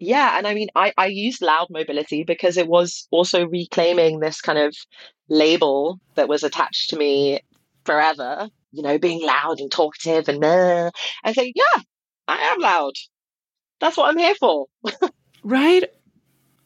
Yeah, 0.00 0.36
and 0.36 0.46
I 0.46 0.54
mean, 0.54 0.68
I 0.74 0.92
I 0.98 1.06
used 1.06 1.40
loud 1.40 1.68
mobility 1.70 2.24
because 2.24 2.56
it 2.56 2.66
was 2.66 3.06
also 3.12 3.46
reclaiming 3.46 4.18
this 4.18 4.40
kind 4.40 4.58
of 4.58 4.74
label 5.28 6.00
that 6.16 6.28
was 6.28 6.42
attached 6.42 6.90
to 6.90 6.96
me 6.96 7.40
forever. 7.84 8.48
You 8.72 8.82
know, 8.82 8.98
being 8.98 9.24
loud 9.24 9.60
and 9.60 9.70
talkative 9.70 10.28
and 10.28 10.44
uh, 10.44 10.90
and 11.22 11.34
say, 11.36 11.52
yeah, 11.54 11.82
I 12.26 12.36
am 12.52 12.58
loud. 12.58 12.94
That's 13.80 13.96
what 13.96 14.08
I'm 14.08 14.18
here 14.18 14.34
for. 14.34 14.66
right. 15.44 15.84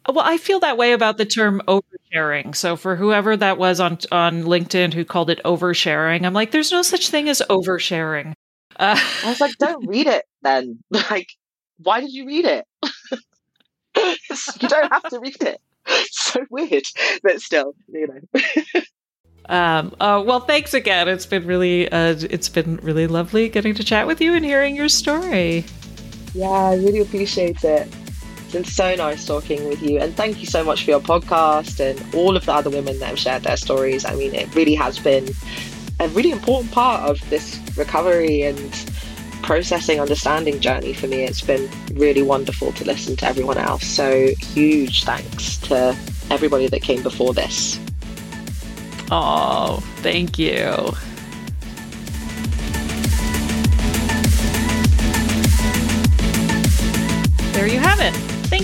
Well, 0.08 0.24
I 0.24 0.38
feel 0.38 0.60
that 0.60 0.78
way 0.78 0.92
about 0.92 1.18
the 1.18 1.26
term 1.26 1.60
oversharing. 1.68 2.56
So 2.56 2.76
for 2.76 2.96
whoever 2.96 3.36
that 3.36 3.58
was 3.58 3.78
on 3.78 3.98
on 4.10 4.44
LinkedIn 4.44 4.94
who 4.94 5.04
called 5.04 5.28
it 5.28 5.40
oversharing, 5.44 6.24
I'm 6.24 6.32
like, 6.32 6.50
there's 6.50 6.72
no 6.72 6.80
such 6.80 7.10
thing 7.10 7.28
as 7.28 7.42
oversharing. 7.50 8.32
Uh, 8.76 8.98
I 9.24 9.28
was 9.28 9.40
like, 9.40 9.56
don't 9.58 9.86
read 9.86 10.06
it 10.06 10.24
then. 10.42 10.78
Like, 11.10 11.28
why 11.78 12.00
did 12.00 12.12
you 12.12 12.26
read 12.26 12.44
it? 12.44 12.64
you 13.96 14.68
don't 14.68 14.92
have 14.92 15.02
to 15.10 15.20
read 15.20 15.42
it. 15.42 15.60
It's 15.86 16.24
so 16.32 16.44
weird, 16.50 16.84
but 17.22 17.40
still, 17.40 17.74
you 17.88 18.08
know. 18.08 18.40
Um, 19.50 19.96
uh, 19.98 20.22
well, 20.26 20.40
thanks 20.40 20.74
again. 20.74 21.08
It's 21.08 21.24
been 21.24 21.46
really, 21.46 21.90
uh, 21.90 22.16
it's 22.28 22.50
been 22.50 22.76
really 22.82 23.06
lovely 23.06 23.48
getting 23.48 23.74
to 23.76 23.82
chat 23.82 24.06
with 24.06 24.20
you 24.20 24.34
and 24.34 24.44
hearing 24.44 24.76
your 24.76 24.90
story. 24.90 25.64
Yeah, 26.34 26.50
I 26.50 26.74
really 26.74 27.00
appreciate 27.00 27.64
it. 27.64 27.88
It's 28.48 28.54
been 28.54 28.64
so 28.64 28.94
nice 28.94 29.26
talking 29.26 29.68
with 29.68 29.82
you. 29.82 29.98
And 29.98 30.16
thank 30.16 30.40
you 30.40 30.46
so 30.46 30.64
much 30.64 30.82
for 30.82 30.92
your 30.92 31.00
podcast 31.00 31.80
and 31.80 32.14
all 32.14 32.34
of 32.34 32.46
the 32.46 32.54
other 32.54 32.70
women 32.70 32.98
that 32.98 33.10
have 33.10 33.18
shared 33.18 33.42
their 33.42 33.58
stories. 33.58 34.06
I 34.06 34.14
mean, 34.14 34.34
it 34.34 34.54
really 34.54 34.74
has 34.74 34.98
been 34.98 35.28
a 36.00 36.08
really 36.08 36.30
important 36.30 36.72
part 36.72 37.02
of 37.10 37.20
this 37.28 37.60
recovery 37.76 38.40
and 38.40 38.72
processing, 39.42 40.00
understanding 40.00 40.60
journey 40.60 40.94
for 40.94 41.08
me. 41.08 41.24
It's 41.24 41.42
been 41.42 41.68
really 41.92 42.22
wonderful 42.22 42.72
to 42.72 42.86
listen 42.86 43.16
to 43.16 43.26
everyone 43.26 43.58
else. 43.58 43.84
So, 43.84 44.28
huge 44.40 45.04
thanks 45.04 45.58
to 45.68 45.94
everybody 46.30 46.68
that 46.68 46.80
came 46.80 47.02
before 47.02 47.34
this. 47.34 47.78
Oh, 49.10 49.82
thank 49.96 50.38
you. 50.38 50.94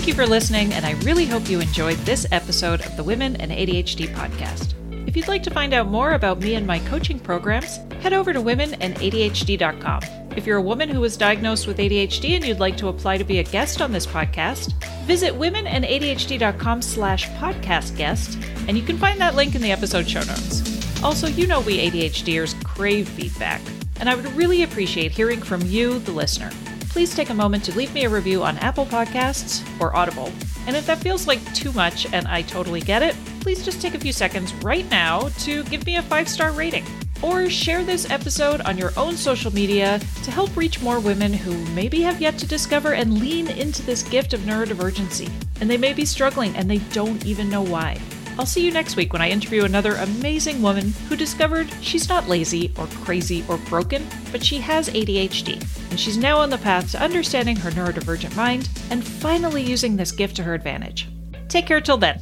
Thank 0.05 0.19
you 0.19 0.23
for 0.23 0.29
listening, 0.29 0.71
and 0.71 0.85
I 0.85 0.91
really 1.01 1.25
hope 1.25 1.49
you 1.49 1.59
enjoyed 1.59 1.97
this 1.97 2.27
episode 2.31 2.85
of 2.85 2.95
the 2.95 3.03
Women 3.03 3.37
and 3.37 3.51
ADHD 3.51 4.05
podcast. 4.13 4.75
If 5.07 5.17
you'd 5.17 5.27
like 5.27 5.41
to 5.41 5.49
find 5.49 5.73
out 5.73 5.87
more 5.87 6.11
about 6.11 6.39
me 6.41 6.53
and 6.53 6.67
my 6.67 6.77
coaching 6.77 7.19
programs, 7.19 7.77
head 8.03 8.13
over 8.13 8.31
to 8.31 8.39
womenandadhd.com. 8.39 10.01
If 10.37 10.45
you're 10.45 10.59
a 10.59 10.61
woman 10.61 10.89
who 10.89 10.99
was 10.99 11.17
diagnosed 11.17 11.65
with 11.65 11.79
ADHD 11.79 12.35
and 12.35 12.45
you'd 12.45 12.59
like 12.59 12.77
to 12.77 12.89
apply 12.89 13.17
to 13.17 13.23
be 13.23 13.39
a 13.39 13.43
guest 13.43 13.81
on 13.81 13.91
this 13.91 14.05
podcast, 14.05 14.73
visit 15.05 15.33
womenandadhd.com 15.33 16.83
slash 16.83 17.27
podcast 17.29 17.97
guest, 17.97 18.37
and 18.67 18.77
you 18.77 18.83
can 18.83 18.99
find 18.99 19.19
that 19.19 19.33
link 19.33 19.55
in 19.55 19.61
the 19.63 19.71
episode 19.71 20.07
show 20.07 20.21
notes. 20.21 21.03
Also, 21.03 21.25
you 21.25 21.47
know 21.47 21.61
we 21.61 21.79
ADHDers 21.79 22.63
crave 22.63 23.09
feedback, 23.09 23.61
and 23.99 24.07
I 24.07 24.13
would 24.13 24.31
really 24.33 24.61
appreciate 24.61 25.13
hearing 25.13 25.41
from 25.41 25.63
you, 25.63 25.97
the 25.97 26.11
listener. 26.11 26.51
Please 26.95 27.13
take 27.13 27.29
a 27.29 27.33
moment 27.33 27.65
to 27.65 27.75
leave 27.75 27.93
me 27.93 28.05
a 28.05 28.09
review 28.09 28.41
on 28.41 28.57
Apple 28.59 28.85
Podcasts 28.85 29.61
or 29.81 29.93
Audible. 29.93 30.31
And 30.65 30.77
if 30.77 30.85
that 30.85 30.99
feels 30.99 31.27
like 31.27 31.43
too 31.53 31.73
much 31.73 32.05
and 32.13 32.25
I 32.25 32.41
totally 32.43 32.79
get 32.79 33.03
it, 33.03 33.17
please 33.41 33.65
just 33.65 33.81
take 33.81 33.95
a 33.95 33.99
few 33.99 34.13
seconds 34.13 34.53
right 34.63 34.89
now 34.89 35.27
to 35.39 35.65
give 35.65 35.85
me 35.85 35.97
a 35.97 36.01
five 36.01 36.29
star 36.29 36.53
rating. 36.53 36.85
Or 37.21 37.49
share 37.49 37.83
this 37.83 38.09
episode 38.09 38.61
on 38.61 38.77
your 38.77 38.93
own 38.95 39.17
social 39.17 39.53
media 39.53 39.99
to 40.23 40.31
help 40.31 40.55
reach 40.55 40.81
more 40.81 41.01
women 41.01 41.33
who 41.33 41.57
maybe 41.73 41.99
have 41.99 42.21
yet 42.21 42.37
to 42.37 42.47
discover 42.47 42.93
and 42.93 43.19
lean 43.19 43.49
into 43.49 43.83
this 43.83 44.01
gift 44.01 44.33
of 44.33 44.39
neurodivergency. 44.41 45.29
And 45.59 45.69
they 45.69 45.77
may 45.77 45.91
be 45.91 46.05
struggling 46.05 46.55
and 46.55 46.71
they 46.71 46.77
don't 46.93 47.25
even 47.25 47.49
know 47.49 47.61
why. 47.61 47.99
I'll 48.39 48.45
see 48.45 48.65
you 48.65 48.71
next 48.71 48.95
week 48.95 49.11
when 49.11 49.21
I 49.21 49.29
interview 49.29 49.65
another 49.65 49.95
amazing 49.95 50.61
woman 50.61 50.93
who 51.09 51.17
discovered 51.17 51.69
she's 51.81 52.07
not 52.07 52.29
lazy 52.29 52.73
or 52.77 52.87
crazy 52.87 53.43
or 53.49 53.57
broken, 53.57 54.07
but 54.31 54.45
she 54.45 54.59
has 54.59 54.87
ADHD. 54.89 55.61
And 55.95 55.99
she's 56.01 56.17
now 56.17 56.39
on 56.39 56.49
the 56.49 56.57
path 56.57 56.91
to 56.91 57.01
understanding 57.01 57.55
her 57.55 57.71
neurodivergent 57.71 58.35
mind 58.35 58.67
and 58.89 59.01
finally 59.01 59.63
using 59.63 59.95
this 59.95 60.11
gift 60.11 60.35
to 60.35 60.43
her 60.43 60.53
advantage. 60.53 61.07
Take 61.47 61.67
care 61.67 61.79
till 61.79 61.95
then. 61.95 62.19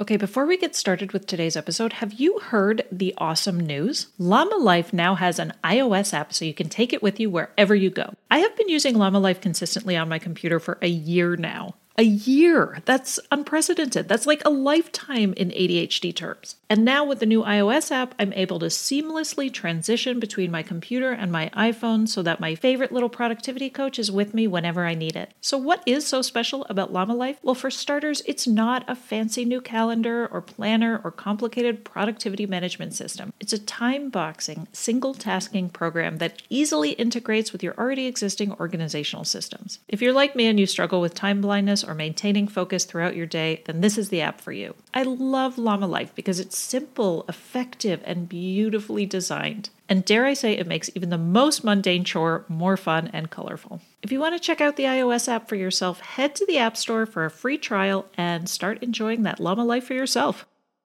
Okay, 0.00 0.16
before 0.16 0.46
we 0.46 0.56
get 0.56 0.76
started 0.76 1.10
with 1.10 1.26
today's 1.26 1.56
episode, 1.56 1.94
have 1.94 2.12
you 2.12 2.38
heard 2.38 2.84
the 2.92 3.12
awesome 3.18 3.58
news? 3.58 4.06
Llama 4.16 4.54
Life 4.54 4.92
now 4.92 5.16
has 5.16 5.40
an 5.40 5.54
iOS 5.64 6.14
app 6.14 6.32
so 6.32 6.44
you 6.44 6.54
can 6.54 6.68
take 6.68 6.92
it 6.92 7.02
with 7.02 7.18
you 7.18 7.30
wherever 7.30 7.74
you 7.74 7.90
go. 7.90 8.14
I 8.30 8.38
have 8.38 8.56
been 8.56 8.68
using 8.68 8.96
Llama 8.96 9.18
Life 9.18 9.40
consistently 9.40 9.96
on 9.96 10.08
my 10.08 10.20
computer 10.20 10.60
for 10.60 10.78
a 10.80 10.88
year 10.88 11.34
now. 11.34 11.74
A 11.98 12.04
year. 12.04 12.78
That's 12.86 13.20
unprecedented. 13.30 14.08
That's 14.08 14.26
like 14.26 14.42
a 14.44 14.50
lifetime 14.50 15.34
in 15.34 15.50
ADHD 15.50 16.14
terms. 16.14 16.56
And 16.70 16.86
now 16.86 17.04
with 17.04 17.20
the 17.20 17.26
new 17.26 17.42
iOS 17.42 17.90
app, 17.90 18.14
I'm 18.18 18.32
able 18.32 18.58
to 18.60 18.66
seamlessly 18.66 19.52
transition 19.52 20.18
between 20.18 20.50
my 20.50 20.62
computer 20.62 21.12
and 21.12 21.30
my 21.30 21.50
iPhone 21.50 22.08
so 22.08 22.22
that 22.22 22.40
my 22.40 22.54
favorite 22.54 22.92
little 22.92 23.10
productivity 23.10 23.68
coach 23.68 23.98
is 23.98 24.10
with 24.10 24.32
me 24.32 24.46
whenever 24.46 24.86
I 24.86 24.94
need 24.94 25.16
it. 25.16 25.34
So, 25.42 25.58
what 25.58 25.82
is 25.84 26.06
so 26.06 26.22
special 26.22 26.64
about 26.70 26.94
Llama 26.94 27.14
Life? 27.14 27.36
Well, 27.42 27.54
for 27.54 27.70
starters, 27.70 28.22
it's 28.24 28.46
not 28.46 28.88
a 28.88 28.96
fancy 28.96 29.44
new 29.44 29.60
calendar 29.60 30.26
or 30.32 30.40
planner 30.40 30.98
or 31.04 31.10
complicated 31.10 31.84
productivity 31.84 32.46
management 32.46 32.94
system. 32.94 33.34
It's 33.38 33.52
a 33.52 33.58
time 33.58 34.08
boxing, 34.08 34.66
single 34.72 35.12
tasking 35.12 35.68
program 35.68 36.16
that 36.18 36.40
easily 36.48 36.92
integrates 36.92 37.52
with 37.52 37.62
your 37.62 37.74
already 37.76 38.06
existing 38.06 38.52
organizational 38.54 39.26
systems. 39.26 39.78
If 39.88 40.00
you're 40.00 40.14
like 40.14 40.34
me 40.34 40.46
and 40.46 40.58
you 40.58 40.64
struggle 40.64 41.02
with 41.02 41.12
time 41.12 41.42
blindness 41.42 41.81
or 41.84 41.94
maintaining 41.94 42.48
focus 42.48 42.84
throughout 42.84 43.16
your 43.16 43.26
day, 43.26 43.62
then 43.66 43.80
this 43.80 43.98
is 43.98 44.08
the 44.08 44.20
app 44.20 44.40
for 44.40 44.52
you. 44.52 44.74
I 44.94 45.02
love 45.02 45.58
Llama 45.58 45.86
Life 45.86 46.14
because 46.14 46.40
it's 46.40 46.58
simple, 46.58 47.24
effective, 47.28 48.00
and 48.04 48.28
beautifully 48.28 49.06
designed. 49.06 49.70
And 49.88 50.04
dare 50.04 50.24
I 50.24 50.34
say, 50.34 50.52
it 50.52 50.66
makes 50.66 50.90
even 50.94 51.10
the 51.10 51.18
most 51.18 51.64
mundane 51.64 52.04
chore 52.04 52.44
more 52.48 52.76
fun 52.76 53.10
and 53.12 53.30
colorful. 53.30 53.80
If 54.02 54.10
you 54.10 54.20
want 54.20 54.34
to 54.34 54.40
check 54.40 54.60
out 54.60 54.76
the 54.76 54.84
iOS 54.84 55.28
app 55.28 55.48
for 55.48 55.56
yourself, 55.56 56.00
head 56.00 56.34
to 56.36 56.46
the 56.46 56.58
App 56.58 56.76
Store 56.76 57.06
for 57.06 57.24
a 57.24 57.30
free 57.30 57.58
trial 57.58 58.06
and 58.16 58.48
start 58.48 58.82
enjoying 58.82 59.22
that 59.24 59.40
llama 59.40 59.64
life 59.64 59.84
for 59.84 59.94
yourself. 59.94 60.46